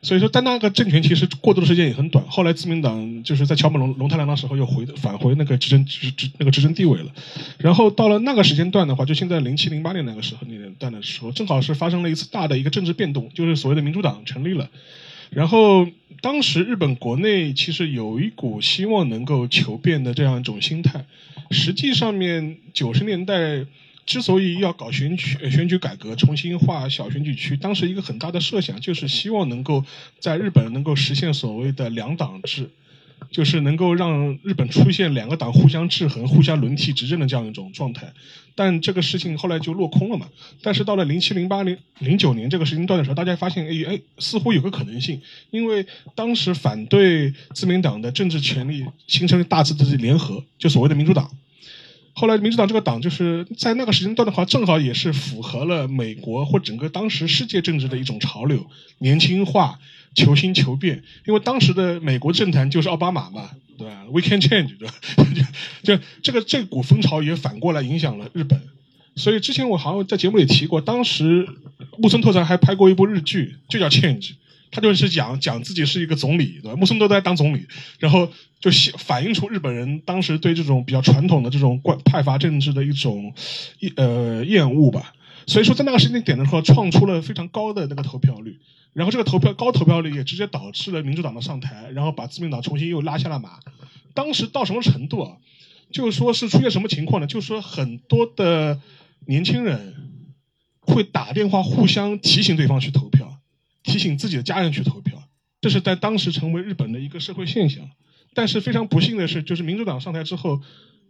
[0.00, 2.24] 所以说，但那个政权其实过渡的时间也很短。
[2.28, 7.12] 后来自民党就是在桥本龙龙太郎的时候又回返回那个执政执执那个执政地位了。
[7.58, 14.70] 然后到了那个时间段的话，就现在零七零八年那个时候那年段的时候，正好是发生了一次大的一个政治变动，就是所谓的民主党成立了。
[15.30, 15.86] 然后
[16.20, 21.04] 当时日本国内其实有一股希望能够求变的这样一种心态。
[21.50, 23.66] 实际上面九十年代。
[24.08, 29.84] 之所以要搞选举选举改革，重新划小选举区，当时一个很大的设想就是希望能够
[30.18, 32.70] 在日本能够实现所谓的两党制，
[33.30, 38.10] 就是能够让日本出现两个党互相制衡、互相轮替执政的这样一种状态。
[38.54, 40.26] 但这个事情后来就落空了嘛。
[40.62, 45.20] 但是到了零七、零八、零零九年这个时间段的时候，大家发现，哎哎，似乎有个可能性，
[45.50, 51.30] 因为当时反对自民党的政治权力形成大致的联合，就所谓的民主党。
[52.18, 58.66] 后来，民主党这个党就是在那个时间段的话，正好也是符合了美国或整个当时世界政治的一种潮流，
[58.98, 59.78] 年轻化、
[60.16, 61.04] 求新求变。
[61.28, 64.94] 因为当时的美国政坛就是奥巴马嘛，对吧？We can change，对吧？
[65.84, 68.60] 就这个这股风潮也反过来影响了日本。
[69.14, 71.48] 所以之前我好像在节目里提过，当时
[71.98, 74.30] 木村拓哉还拍过一部日剧，就叫《Change》。
[74.70, 76.76] 他就是讲讲自己是一个总理，对吧？
[76.76, 77.66] 木村都在当总理，
[77.98, 78.30] 然后
[78.60, 83.32] 就反映出日本人当时对这种比较传统的这种怪派阀政治的一种
[83.96, 85.14] 呃厌恶吧。
[85.46, 88.58] 所以说，在那个时间点的时候，创出了非常高的那个投票率，
[88.92, 93.58] 然后这个投票高投票率也直接导致了民主党的上台，然后把自民党重新又拉下了马。
[94.12, 95.36] 当时到什么程度啊？
[95.90, 97.26] 就是说是出现什么情况呢？
[97.26, 98.78] 就是说很多的
[99.24, 99.94] 年轻人
[100.80, 103.37] 会打电话互相提醒对方去投票。
[103.88, 105.20] 提醒自己的家人去投票，
[105.60, 107.90] 这是在当时成为日本的一个社会现象。
[108.34, 110.60] 但是非常不幸的是，就是民主党上台之后，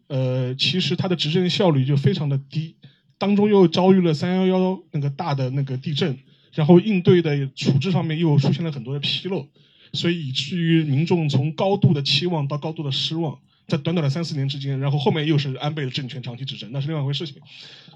[0.07, 2.77] 呃，其实他的执政效率就非常的低，
[3.19, 6.17] 当中又遭遇了三幺幺那个大的那个地震，
[6.55, 9.49] 然后应对的处置上面又出现了很多的纰漏，
[9.93, 17.36] 所以以至于民众从高度的期望到高度的失望，在短短的三四年之间，然后后面又是安倍的政权长期执政，那是另外一回事情。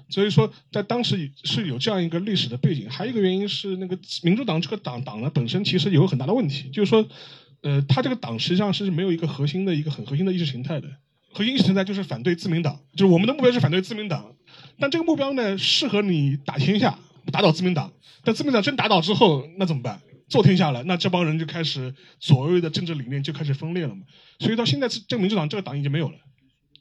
[0.07, 2.87] 所以说，在当时是有这样一个历史的背景。
[2.89, 7.03] 还有一个原因是，那个民主党这个党党呢本身其实有很大的问题，就是说，
[7.61, 10.87] 呃，他这个党实际上是没有一个核心的一个很核心的意识形态的。
[11.31, 14.35] 核心意识形态就是反对自民党，就是我们的目标是反对自民党。
[14.77, 16.99] 但这个目标呢，适合你打天下，
[17.31, 17.91] 打倒自民党。
[18.23, 19.99] 但自民党真打倒之后，那怎么办？
[20.33, 24.01] 坐天下了，那这帮人就开始所谓的政治理念就开始分裂了嘛。
[24.39, 26.17] 所以到现在，这个民主党这个党已经没有了，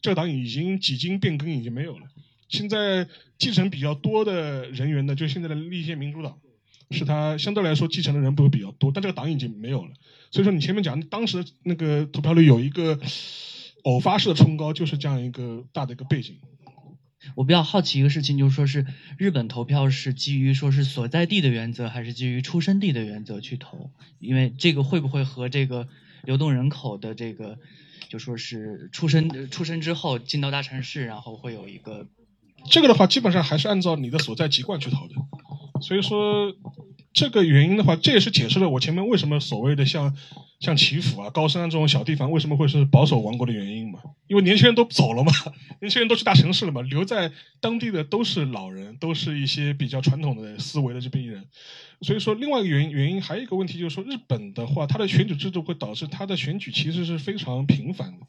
[0.00, 2.06] 这个党已经几经变更，已经没有了。
[2.48, 3.06] 现在
[3.36, 6.38] 继承比较多的人员呢，就现在的立宪民主党，
[6.92, 9.90] 是他相对来说继承的人不会比较多，但这个党已经没有了。
[10.30, 12.98] 所以说，你前面讲当时那个投票率有一个
[13.82, 16.38] 偶发式的冲高，就是这样一个大的一个背景。
[17.34, 18.86] 我比较好奇一个事情，就是说是
[19.16, 23.90] 日本投票是基于说是所在地的原则，还是基于出生地的原则去投？
[24.18, 25.88] 因为这个会不会和这个
[26.24, 27.58] 流动人口的这个，
[28.08, 32.08] 就说是出生出生之后进到大城市，然后会有一个
[32.70, 35.14] 这个的话，基本上还是按照你的所在籍贯去投的。
[35.80, 36.54] 所以说，
[37.12, 40.16] 这个原因的话，这也是解释了我前面为什么所谓的像
[40.62, 43.98] 像祈福啊、高山这种小地方为什么会是保守王国的原因嘛。
[44.28, 45.32] 因为年轻人都走了嘛，
[45.82, 51.44] 年轻人都去大城市了嘛，留在当地的都是老人，都是一些比较传统的思维的这批人。
[52.00, 58.26] 所以说，另外一个原因原因还有一个问题就是说，日本的话，它的选举制度会导致它的选举其实是非常频繁的。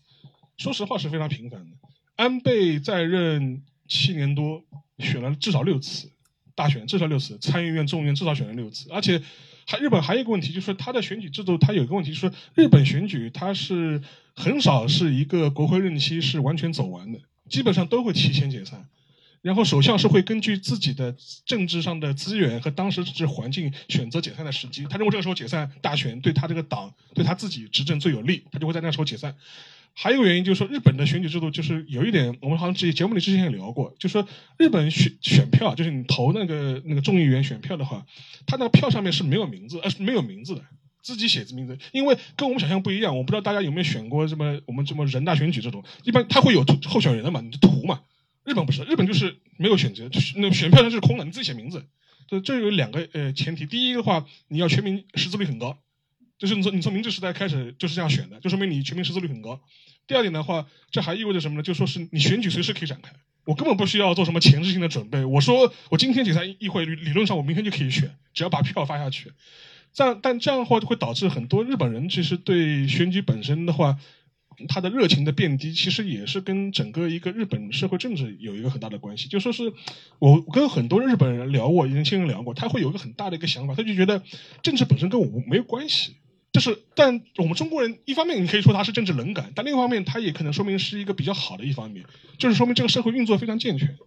[0.57, 1.67] 说实话是非常频繁的。
[2.15, 4.63] 安倍在任七年多，
[4.97, 6.11] 选了至少六次
[6.55, 9.21] 大选，至少六次参议院、众议院至少选了六次，而且
[9.65, 14.01] 还日本还有一个问题，就是它的选举制度，它有一个问题，就是日本选举它是
[14.35, 17.19] 很少是一个国会任期是完全走完的，
[17.49, 18.85] 基本上都会提前解散。
[19.41, 21.13] 然后首相是会根据自己的
[21.45, 29.35] 政治上的资源和当时政治环境选择解散的时机，他认为这个时候解散大选对他这个党对他自己执政最有利，他就会在那时候解散。
[29.93, 38.05] 还有一个原因就是说，日本的选举制度就是有一点，我们好像之节目里之前也聊过，就是说日本选选票，就是你投那个那个众议员选票的话，
[38.45, 40.63] 他那个票上面是没有名字，呃，是没有名字的，
[41.01, 43.15] 自己写字名字，因为跟我们想象不一样。
[43.15, 48.01] 我不知道大家有没有选过什么我们什么人大选举这种，一般他会有候选人的嘛，你就涂嘛。
[48.45, 51.85] 日本不是，日本就是没有选择，就是那选票上是空的，你自己写名字。
[52.27, 55.77] 这这有两个呃前提，第一个话，你要全民识字率很高。
[56.37, 59.61] 就是你从你从明治时代开始就是这样选的，就说明你全民识字率很高。
[60.05, 61.63] 第二点的话，这还意味着什么呢？
[61.63, 63.13] 就说是你选举随时可以展开，
[63.45, 65.23] 我根本不需要做什么前置性的准备。
[65.23, 69.31] 我说我今天解散议会，理论上我明天就可以选，只要把票发下去。
[69.93, 73.97] 这样，但这样的话就会导致很多日本人其实对选举本身的话，
[74.67, 79.29] 他的热情的变低，其实也是跟整个一个日本社会政治有一个很大的关系。
[79.29, 79.71] 就说是
[80.19, 84.21] 我跟很多日本人聊过，年轻人聊过，他会有一个很大的一个想法，他就觉得
[84.61, 86.17] 政治本身跟我没有关系。
[86.53, 92.05] 就是，但我们中国人一方面你可以说他是政治冷感，但另一方面他也可能说明是一个比较好的一方面，
[92.37, 93.97] 就是说明这个社会运作非常健全。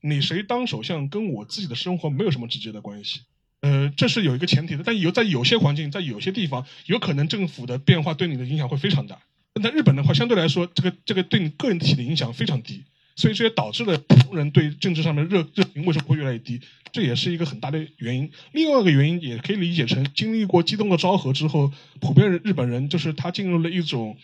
[0.00, 3.20] 你谁当首相跟我自己的生活没有什么直接的关系，
[3.60, 4.82] 呃，这是有一个前提的。
[4.84, 9.20] 但有在有些环境，在有些地方，有可能政府的变化对你的影响会非常大。
[9.52, 12.82] 但在日本的话，相对来说，这个这个对你个人体的影响非常低。
[13.14, 16.60] 所以这也导致了普通人对政治上面热热情为什么会越来越低，
[16.92, 18.30] 这也是一个很大的原因。
[18.52, 24.16] 另外一个原因也可以理解成，经历过激动的昭和之后，普遍日本人就是他进入了一种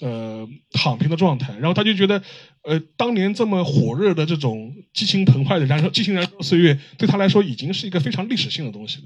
[0.00, 2.22] 呃躺平的状态，然后他就觉得，
[2.62, 9.04] 呃，当年这么火热的这种激情澎湃的燃烧、激情燃烧的岁月，对他来说已经是一个非常历史性的东西了，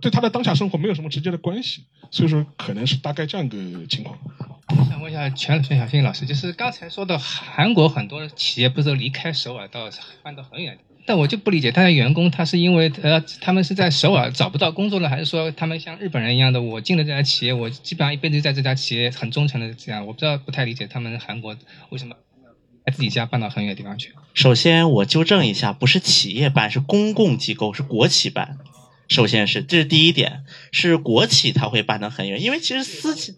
[0.00, 1.84] 对他的当下生活没有什么直接的关系。
[2.10, 4.18] 所以说，可能是大概这样一个情况。
[4.68, 9.90] 我想问一下全全小新老师，就是刚才说的韩国很多企业不是离开首尔到
[10.22, 21.54] 搬到很远，但我就不理解他的员工，他是因为呃他们是在首尔找不到工作了，还是说他们像日本人一样的，我进了这家企业，我基本上一辈子在这家企业很忠诚的这样，我不知道不太理解他们韩国
[21.90, 22.16] 为什么
[22.86, 24.12] 在自己家搬到很远的地方去。
[24.32, 28.56] 首先我纠正一下，不是企业办，是公共机构，是国企办。
[29.06, 33.34] 首先是这是第一点，是国企它会搬得很远，因为其实私企。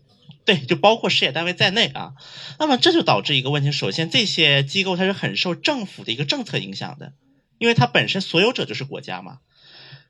[0.46, 2.14] 对，就包括事业单位在内啊，
[2.58, 7.12] 那么这就导致一个问题：首先，这些机构它是很受政府的一个政策影响的，
[7.58, 9.40] 因为它本身所有者就是国家嘛。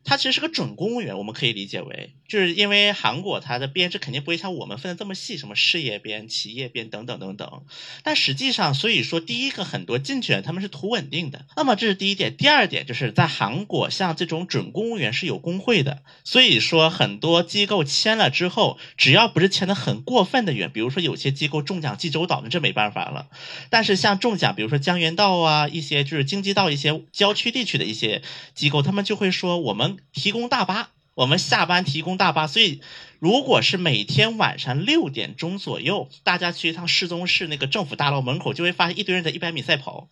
[0.08, 7.64] 它其实是个准公务员，我们可以理解为，就是因为韩国它的编制肯定不会像我们分的这么细，什么事业编、企业编等等等等。
[8.04, 11.44] 但实际上，所以说第一个很多进去人他们是图稳定的。
[11.56, 23.26] 那么这是第一点，第二点就是在韩国，像这种准公务员是有工会的，所以说很多机构签了之后，只要不是签的很过分的远，比如说有些机构中奖济州岛，那这没办法了。
[23.70, 28.22] 但是像中奖，比如说江原道啊，一些就是京畿道一些郊区地区的一些
[28.54, 29.95] 机构，他们就会说我们。
[30.12, 32.80] 提供大巴，我们下班提供大巴，所以
[33.18, 40.08] 如果是每天晚上六点钟左右，大家去一趟市中市那个政府大楼门口，就会发现一堆人在一百米赛跑，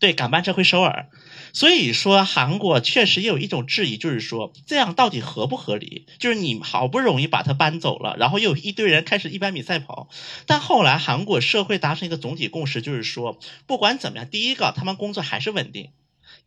[0.00, 1.08] 对，赶班车回首尔。
[1.52, 6.06] 所以说，韩国确实也有一种质疑，就是说这样到底合不合理？
[6.18, 10.08] 就是你好不容易把它搬走了，然后又有一堆人开始一百米赛跑，
[10.46, 15.90] 但后来韩国社会达成一个总体共识，就是说不管怎么样，第一个他们工作还是稳定。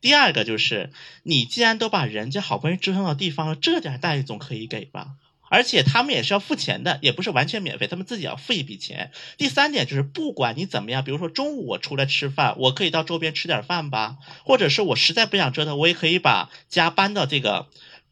[0.02, 0.92] 第二个就是，
[1.24, 5.10] 你既然都把人家好不容易折腾到地方了，这点待遇总可以给吧？
[5.50, 9.12] 而且他们也是要付钱的，也不是完全免费，他们自己要付一笔钱。
[9.38, 17.68] 第三点就是，不管你怎么样，比如说中午我出来吃饭，我可以到周边吃点饭吧，或者是我实在不想折腾，我也可以把家搬到这个。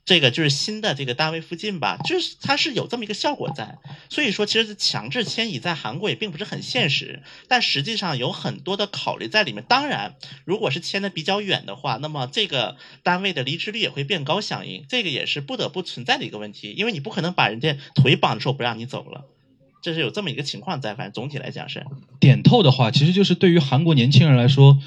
[0.06, 9.66] 这个就是新的这个单位附近吧，就是它是有这么一个效果在，所以说其实强制迁移在韩国也并不是很现实，但实际上有很多的考虑在里面。
[9.68, 10.14] 当然，
[10.46, 19.26] 如果是迁的比较远的话，那么这个单位的离职率也会变高，响应这个也是不得不存在的一个问题，因为你不可能把人家腿绑着说不让你走了，
[19.82, 20.94] 这是有这么一个情况在。
[20.94, 21.84] 反正总体来讲是，
[22.20, 24.78] 点透的话，其实就是对于韩国年轻人来说，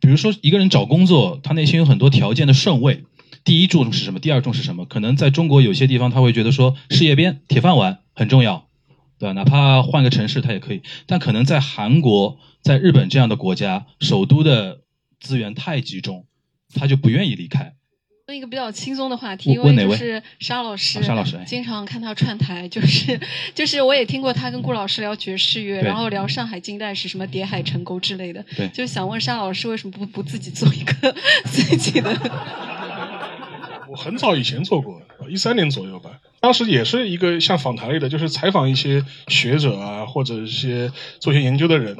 [0.00, 3.04] 比如说一个人找工作，他内心有很多条件的顺位。
[3.46, 4.18] 第一注重是什么？
[4.18, 4.84] 第二重是什么？
[4.84, 8.66] 可能在中国有些地方他会觉得说事业编、铁饭碗很重要，
[9.18, 9.32] 对吧？
[9.32, 10.82] 哪怕换个城市他也可以。
[11.06, 14.80] 但可能在韩国、在日本这样的国家，首都的
[15.20, 16.26] 资源太集中，
[16.74, 17.74] 他就不愿意离开。
[18.26, 23.20] 问一个比较轻松的话题，因为就是沙老师，啊沙老师哎经常看他串台， 就是
[23.54, 28.44] 就是我也听过他跟顾老师聊爵士乐，然后聊上海近代史，什么叠海成沟之类的。
[28.56, 31.14] 对就是想问沙老师为什么不不自己做一个
[31.46, 32.12] 自己的？
[33.96, 36.10] 很早以前做过，一三年左右吧。
[36.40, 41.96] 当时也是一个像访谈类的，就是采访一些学者啊，或者一些做一些研究的人。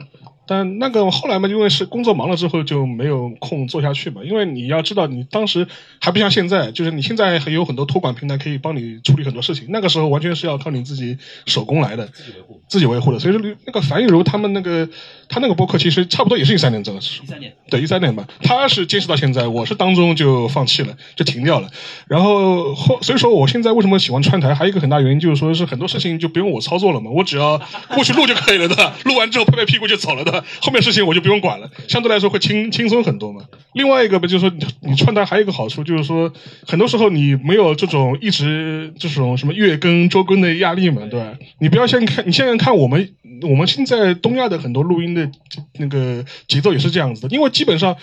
[0.47, 4.23] 但那个后来嘛，因为是工作忙了之后就没有空做下去嘛。
[4.25, 5.67] 因为你要知道，你当时
[6.01, 9.67] 还不像现在，就是你现在还有很多托管平台可以帮你处理很多事情。
[9.71, 13.19] 那个时候完全是要靠你自己手工来的，自己维护自己维护的。
[13.19, 14.89] 所以说，那个樊玉茹他们那个
[15.29, 21.69] 他那个播客其实差不多也是一三年做的，一三年对一三年吧，他是坚持到现在，我是当中就放弃了，就停掉了。
[22.07, 33.43] 然后后所以说我现在为什么喜欢川台，还有一个很大原因就是说是很多事情就不用我操作了嘛，我只要过去录就可以了的，录完之后拍拍屁股就走了的， 后面事情我就不用管了，相对来说会轻轻松很多嘛。
[33.75, 36.33] 另外一个吧，就是说你你串台还有一个好处就是说，
[36.67, 41.35] 很多时候你没有这种一直这种什么月更周更的压力嘛，对吧？
[41.61, 45.31] 你不要先看，你现在看我们我们现在东亚的很多录音的
[45.79, 47.97] 那个节奏也是这样子的，因为基本上。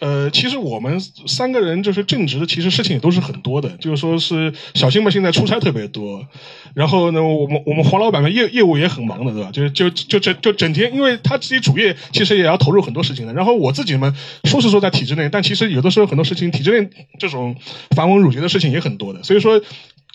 [0.00, 3.68] 呃，其实我们三个人就是正直的，其实事情也都是很多的。
[3.78, 6.26] 就是说是小新嘛，现在出差特别多，
[6.74, 9.50] 然后呢，我们我们黄老板们业业务也很忙的，对吧？
[9.52, 13.32] 就就就整就整天，因为他自己主业其实也要投入很多事情的。
[13.32, 14.14] 然后我自己嘛，
[14.44, 17.56] 说是说在体制内，但其实有的时候很多事情体制内这种
[17.94, 19.60] 繁文缛节的事情也很多的，所以说。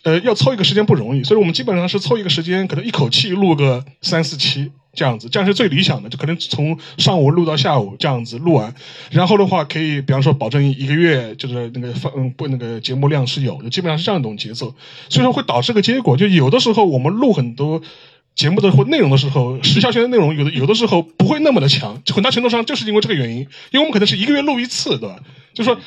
[0.03, 8.73] 呃，要凑一个时间不容易，所以我们基本上是凑一个时间，可能一口气录个三四期这样子，这样是最理想的，就可能从上午录到下午这样子录完，
[9.11, 14.73] 然后的话可以，比方说保证一个月就是那个放不那个节目量是有的，基本上是这样一种节奏，
[15.09, 17.81] 所以说会导致个结果，就有的时候我们录很多。
[18.33, 23.39] 节目的或内容的时候，时效性的内容有的有的时候不会那么的强，很大程度上就是因为这个原因，
[23.71, 25.19] 因为我们可能是一个月录一次，对吧？
[25.53, 25.77] 就说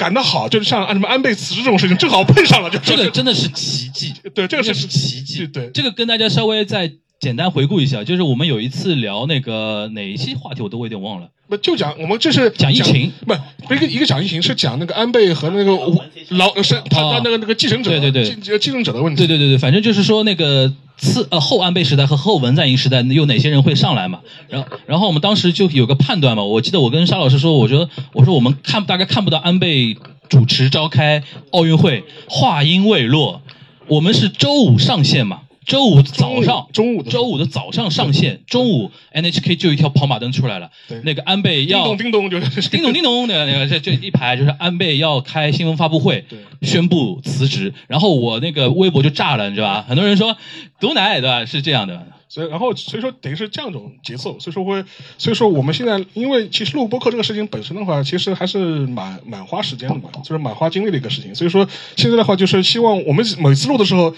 [0.00, 5.46] 赶得好，就是像什么安倍辞职这种事情，正好碰上了，就这个真的是奇迹，对，这个是是奇迹。
[5.46, 6.90] 对，这个跟大家稍微再
[7.20, 11.28] 简单回顾一下，就是我们有一次聊那个哪一期话题，我都有点忘了。
[11.50, 13.34] 不就讲我们这是讲疫情，不
[13.68, 15.72] 不一个一个讲疫情是讲那个安倍和那个
[16.30, 18.24] 老是他他那个那个继承者对对对。
[18.24, 24.20] 继继承者的问题，对对对对，反正就是说那个次呃后安倍时代和后文在寅时代有哪些人会上来嘛？
[24.48, 29.96] 然后然后我们当时就有个判断嘛，我记得我跟沙老师说，我觉得我说我们看大概看不到安倍
[30.28, 33.40] 主持召开奥运会，话音未落，
[33.88, 35.40] 我们是周五上线嘛。
[35.70, 40.68] 周五早上，中午周五的早上上线，中午 NHK 就一条跑马灯出来了。
[41.04, 46.24] 那个安倍要叮咚叮咚就是叮咚叮咚的那个这这一排就是安倍要开新闻发布会，
[46.62, 47.72] 宣布辞职。
[47.86, 49.84] 然后我那个微博就炸了，你知道吧？
[49.86, 50.36] 很多人说
[50.80, 51.44] 毒奶对吧？
[51.46, 52.04] 是这样的。
[52.28, 54.84] 所以，然后所以说等于是这样一种节奏，所以说会，
[55.18, 61.32] 所以说我们现在因为其实录播客这个事情本身的话，其实还是蛮蛮花时间的嘛，就是蛮花精力的一个事情。
[61.32, 61.64] 所以说
[61.94, 64.12] 现在的话，就是希望我们每次录的时候。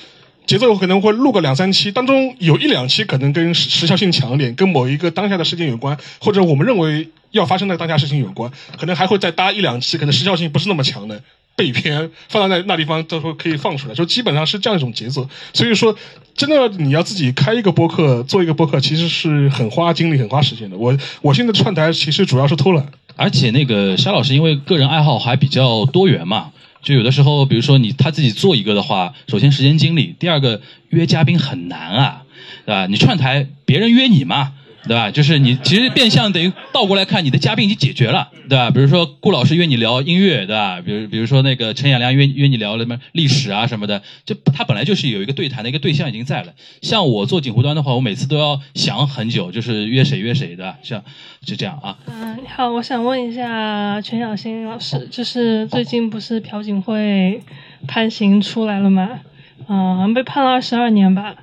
[0.47, 11.23] 节奏可能会录个两三期，当中有一两期可能跟时效性强一点，跟某一个当下的事件有关，或者我们认为要发生的当下事情有关，可能还会再搭一两期，可能时效性不是那么强的
[11.55, 15.28] 备篇放到那那地方，到时候可以放出来，就基本上是这样一种节奏。
[15.52, 15.97] 所以说，
[16.35, 20.77] 真的你要自己开一个播客，做一个播客，其实是很花精力、很花时间的。
[20.77, 22.86] 我我现在串台其实主要是偷懒，
[23.16, 26.51] 而且那个沙老师因为个人爱好还比较多元嘛。
[26.82, 30.60] 就有的时候，比如说你他自己做一个的话，首先时间精力，第二个
[30.90, 32.22] 约嘉宾很难啊，
[32.66, 32.86] 对吧？
[32.86, 34.52] 你串台，别人约你嘛，
[34.86, 35.10] 对吧？
[35.10, 38.70] 就是你其实变相等于倒过来看，你的嘉宾已经解决了，对吧？
[38.70, 40.80] 比如说顾老师约你聊音乐，对吧？
[40.80, 46.52] 比如比如说那个陈雅良约约你聊什么历史啊什么的，就他本来就是有一个对谈的一个对象已经在了。
[46.80, 51.02] 像我做锦湖端的话，我每次都要想很久，就是约谁约谁的，像
[51.44, 51.96] 就这样啊。
[52.06, 57.40] 嗯，你好，我想问一下全小新老师，就是最近不是朴槿惠
[57.86, 59.20] 判刑出来了吗？
[59.68, 61.36] 嗯，好像被判了二十二年吧。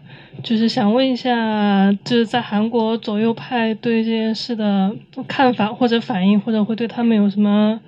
[0.44, 4.92] 就是想问一下，就是在韩国左右派对这件事的
[5.28, 7.80] 看法或者反应，或者会对他们有什么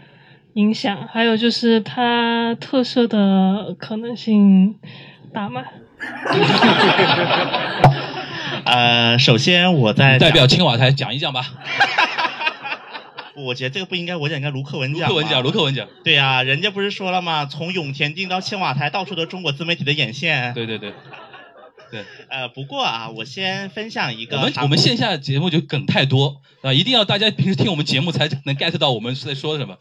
[0.53, 1.07] 影响？
[1.11, 4.75] 还有就是它特赦的可能性
[5.33, 5.63] 大吗？
[8.65, 11.45] 呃，首先我在代表青瓦台讲一讲吧。
[13.33, 15.09] 我觉得这个不应该我讲，应该卢克文讲。
[15.09, 15.87] 卢克文讲，卢克文讲。
[16.03, 17.45] 对呀、人家不是说了吗？
[17.45, 20.53] 从永田町到青瓦台，到处都是中国自媒体的眼线。
[20.53, 20.93] 对对对。
[21.91, 29.77] 对，呃，不过啊，我先分享一个我们我们线下节目就梗太多啊，一定要大家平时听我们节目才能 get 到我们是在说什么。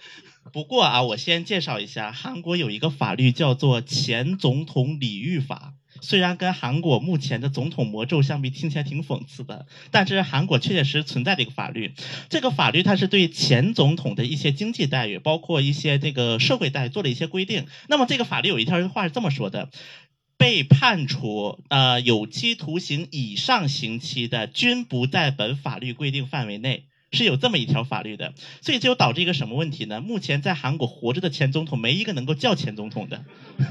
[0.53, 5.75] 不过啊，我先介绍一下，韩国有一个法律叫做前总统礼遇法。
[6.03, 11.93] 虽然跟韩国目前的总统魔咒相比，听起来挺讽刺的，但这是韩国确确实实存在的一个法律。
[12.31, 17.67] 这个法律它是对前总统的一些经济待遇，包括一些这个社会待遇做了一些规定。
[17.89, 19.69] 那么这个法律有一条话是这么说的。
[20.41, 28.33] 被判处呃有期徒刑以上刑期的，均不在本法律规定范围内，是有这么一条法律的。
[28.63, 30.01] 所以这就导致一个什么问题呢？
[30.01, 33.23] 目前在韩国活着的前总统没一个能够叫前总统的，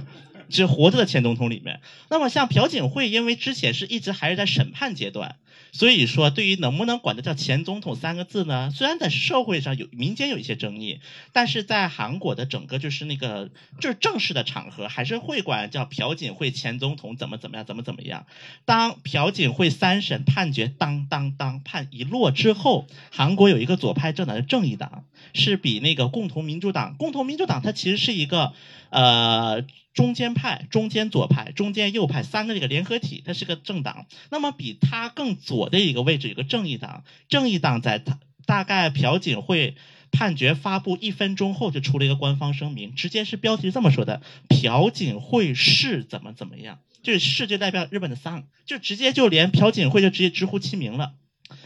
[0.48, 1.82] 只活着的前总统里面。
[2.08, 5.38] 那么像朴槿惠，因为之前是一直还是在审判阶段。
[5.72, 8.72] 所以说，对于能不能管得叫前总统三个字呢？
[8.72, 11.00] 虽然在社会上有民间有一些争议，
[11.32, 18.26] 但是在韩国的整个就是那个就是正式的场合，还是会管叫朴槿惠前总统怎么怎么样，怎么怎么样。
[18.66, 28.54] 当朴槿惠三审判决当当当判一落之后，韩国有一个左派政党的正义党，是比那个共同民主党，共同民主党它其实是一个
[28.90, 29.64] 呃。
[29.99, 34.05] 中间派、中间左派、中间右派三个这个联合体，它是个政党。
[34.31, 39.76] 那么比它更左的一个位置有个正义党，正义党在它大概朴槿惠
[40.09, 51.15] 判决发布一分钟后就出了一个官方声明，直接是标题这么说的：朴槿惠是怎么怎么样，就是是就代表日本的丧，就直接就连朴槿惠就直接直呼其名了，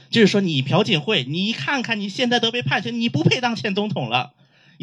[0.09, 4.33] 就是说你朴槿惠，你看看你现在都被判刑，你不配当前总统了。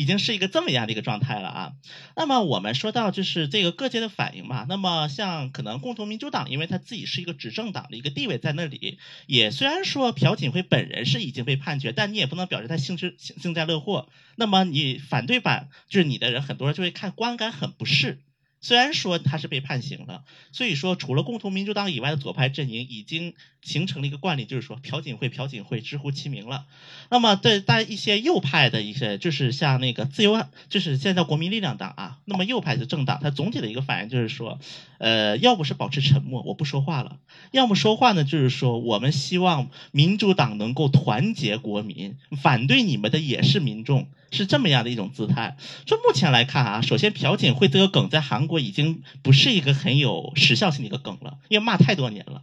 [0.00, 1.72] 已经是一个这么样的一个状态了啊。
[2.16, 4.64] 那么我们说到就是这个各界的反应嘛。
[4.66, 14.08] 那么像可能共同民主党，因为他自己是一个执政党的一个地位在那里，也虽然说朴槿惠本人是已经被判决，但你也不能表示他幸之幸幸灾乐祸。
[14.36, 18.20] 那么你反对版就是你的人，很多人就会看观感很不适。
[18.62, 26.66] 虽然说他是被判刑了，所以说除了共同民主党以外的左派阵营已经形成了一个惯例，就是说朴槿惠、朴槿惠直呼其名了。
[27.10, 34.58] 那么对在一些右派的一些，就是像那个自由，就是现在国民力量党啊，那么右派的政党，它总体的一个反应就是说，
[34.98, 37.18] 呃，要不是保持沉默，我不说话了；
[37.50, 44.06] 要么说话呢，就是说我们希望民主党能够团结国民，反对你们的也是民众。
[44.32, 45.56] 是这么样的一种姿态。
[45.86, 52.42] 就目前来看啊，首先朴槿惠这个梗在韩国已经不是一个很有时效性的一个梗了，因为骂太多年了。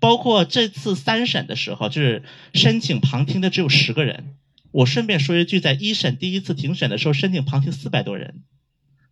[0.00, 2.22] 包括这次三审的时候，就是
[2.52, 4.34] 申请旁听的只有十个人。
[4.70, 8.42] 我顺便说一句，在一审第一次庭审的时候，申请旁听四百多人，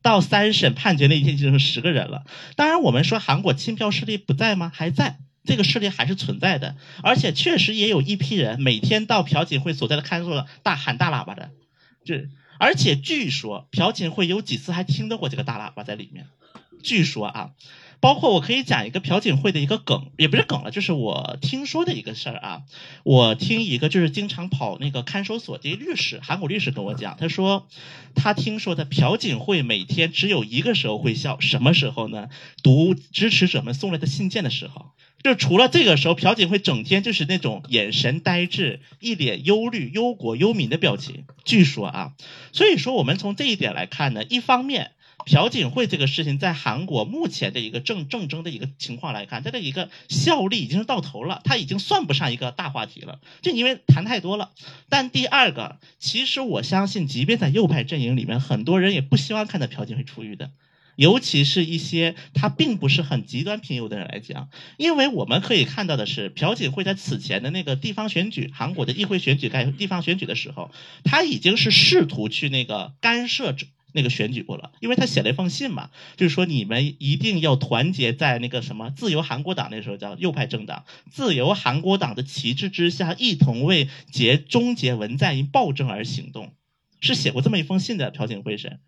[0.03, 2.25] 到三审判决那一天就剩十个人了。
[2.57, 4.71] 当然，我们说韩国亲票势力不在吗？
[4.75, 5.19] 还在。
[5.45, 11.51] 这个势力还是存在的，而且确实也有一批人每天到朴槿惠所在的看守所大喊大喇叭的。
[12.05, 12.15] 就
[12.61, 16.27] 而且据说朴槿惠有几次还听到过这个大喇叭在里面，
[16.85, 17.51] 据说啊，
[18.03, 22.63] 包括我可以讲一个朴槿惠的一个梗，也不是梗了，就是我听说的一个事儿啊。
[23.05, 27.69] 我听一个就是经常跑那个看守所的律师，韩国律师跟我讲，他说
[28.17, 32.29] 他听说的朴槿惠每天只有一个时候会笑，什么时候呢？
[32.65, 34.91] 读支持者们送来的信件的时候。
[35.23, 41.23] 就除了这个时候，朴槿惠整天就是那种眼神呆滞、一脸忧虑、忧国忧民的表情。
[41.45, 42.13] 据说啊，
[42.53, 44.91] 所以说我们从这一点来看呢，一方面
[45.27, 54.51] 朴槿惠这个事情在韩国目前的一个政政争的一个情况来看，它的一个效力已经是到头了，它已经算不上一个大话题了，就因为谈太多了。
[54.89, 60.51] 但第二个，其实我相信，即便在右派阵营里面，很多人也不希望看到朴槿惠出狱的。
[60.95, 70.71] 尤其是一些他并不是很极端偏右的人来讲，因为我们可以看到的是，朴槿惠在此前的那个地方选举，韩国的议会选举、该地方选举的时候，
[71.03, 73.55] 他已经是试图去那个干涉
[73.93, 86.53] 那个选举过了，因为他写了一封信嘛，就是说你们一定要团结在那个什么自由韩国党那时候叫右派政党自由韩国党的旗帜之下，一同为结终结文在寅暴政而行动，
[87.01, 88.79] 是写过这么一封信的朴槿惠是。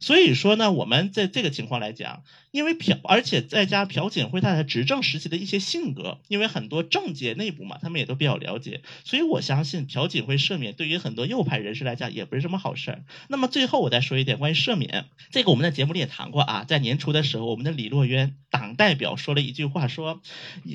[0.00, 13.04] 所以说呢，我们在这个情况来讲，因为朴，而且再加朴槿惠他的执政时期的一些性格，因为很多政界内部嘛，他们也都比较了解，所以我相信朴槿惠赦免对于很多右派人士来讲也不是什么好事儿。
[13.28, 20.20] 那么最后我再说一点关于赦免，这个我们在节目里也谈过啊，在年初的时候，我们的李洛渊党代表说了一句话，说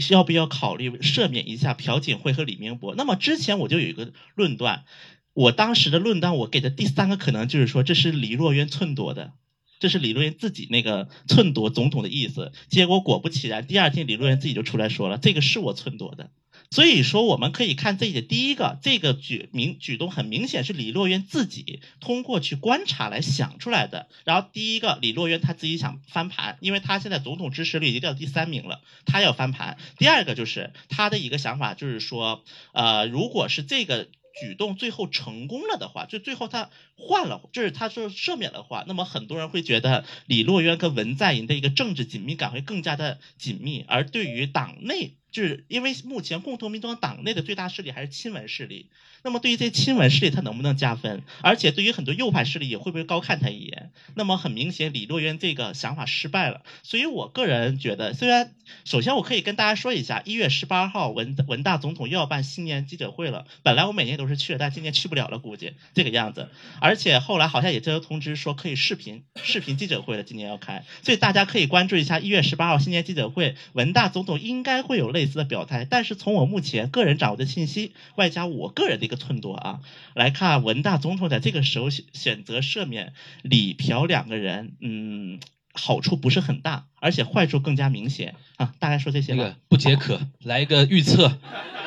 [0.09, 2.95] 要不要考虑赦免一下朴槿惠和李明博。
[2.95, 4.85] 那么之前我就有一个论断。
[5.39, 9.31] 我当时的论断，我给的第三个可能就是说，这是李若渊篡夺的，
[9.79, 12.51] 这是李若渊自己那个篡夺总统的意思。
[12.67, 16.31] 结果果不其然，第二天李若渊自己就出来说了，这个是我篡夺的。
[16.71, 24.09] 所以说，我们可以看这一点，第一个，这个举明举动很明显是李若渊自己通过去观察来想出来的。
[24.25, 29.77] 然后第一个，李若渊他自己想翻盘，因为他现在总统支持率已经掉第三名了，他要翻盘。
[29.97, 32.43] 第二个就是他的一个想法，就是说，
[32.73, 34.09] 呃，如果是这个。
[34.39, 48.89] 举动最后成功了的话，就最后他换了，就是他说赦免的话，那么很多人会觉得李洛渊跟文在寅的一个政治紧密感会更加的紧密，而对于党内，就是因为目前共同民主党党内的最大势力还是亲文势力。
[49.23, 51.23] 那么对于这些亲文势力，他能不能加分？
[51.41, 53.91] 而且对于很多右派势力，也会不会高看他一眼？
[54.15, 56.61] 那么很明显，李洛渊这个想法失败了。
[56.83, 58.53] 所以我个人觉得，虽然
[58.85, 63.45] 首先我可以跟大家说一下，一月十八号文文大总统又要办新年记者会了。
[63.61, 66.47] 本来我每年都是去的，但今年去不了了，估计这个样子。
[66.79, 70.85] 而且后来好像也接到通知说可以视频视频记者会了，今年要开。
[71.03, 75.85] 所以大家可以关注一下一月十八号新年记者会，文大总统应该会有类似的表态。
[75.89, 79.08] 但是从我目前个人掌握的信息，外加我个人的。
[79.09, 79.79] 一个寸多啊，
[80.13, 85.39] 来看文大总统在这个时候选选择赦免李朴两个人，嗯，
[85.73, 88.71] 好处不是很大，而且坏处更加明显啊。
[88.77, 89.55] 大概说这些吧。
[89.67, 91.39] 不解渴，来一个预测，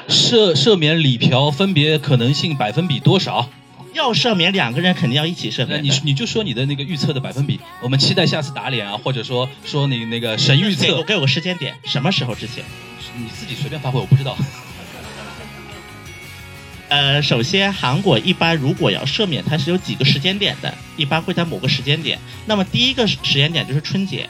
[0.08, 3.48] 赦赦免李朴分别可能性百分比多少？
[3.94, 5.84] 要赦免两个人，肯定要一起赦免。
[5.84, 11.04] 你你就说你的那个预测的百分比，我们期待下次打脸啊，或者说说你那个神预测。
[11.04, 12.64] 给我个时间点，什么时候之前？
[13.16, 14.36] 你自己随便发挥，我不知道。
[16.92, 22.18] 呃，首先，韩国一般如果要赦免，它是有几个时间点的，一般会在某个时间点。
[22.44, 24.28] 那么第一个时间点就是春节，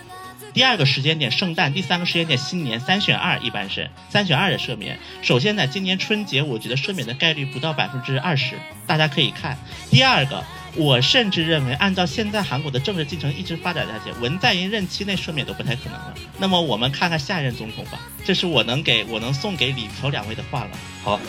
[0.54, 4.96] 第二个时间点圣诞，第三个时间点新年，三选二，一般是三选二的赦免。
[5.22, 8.54] 首先呢，今年春节，我觉得赦免的概率不到百分之二十，
[8.86, 9.58] 大家可以看。
[9.90, 10.44] 第二个。
[10.74, 16.14] 我甚至认为，按照现在韩国的政治进程一直发展下去，文在寅任期内赦免都不太可能了。
[16.38, 20.70] 那么我们看看下一任总统吧，这是我能给我能送给李朴两位的话了。
[21.04, 21.20] 好，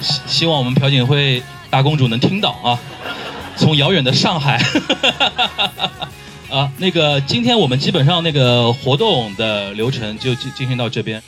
[0.00, 2.78] 希希望我们朴槿惠大公主能听到啊，
[3.56, 4.62] 从遥远的上海。
[6.50, 11.22] 啊，那个今天我们基本上那个活动的流程就进进行到这边。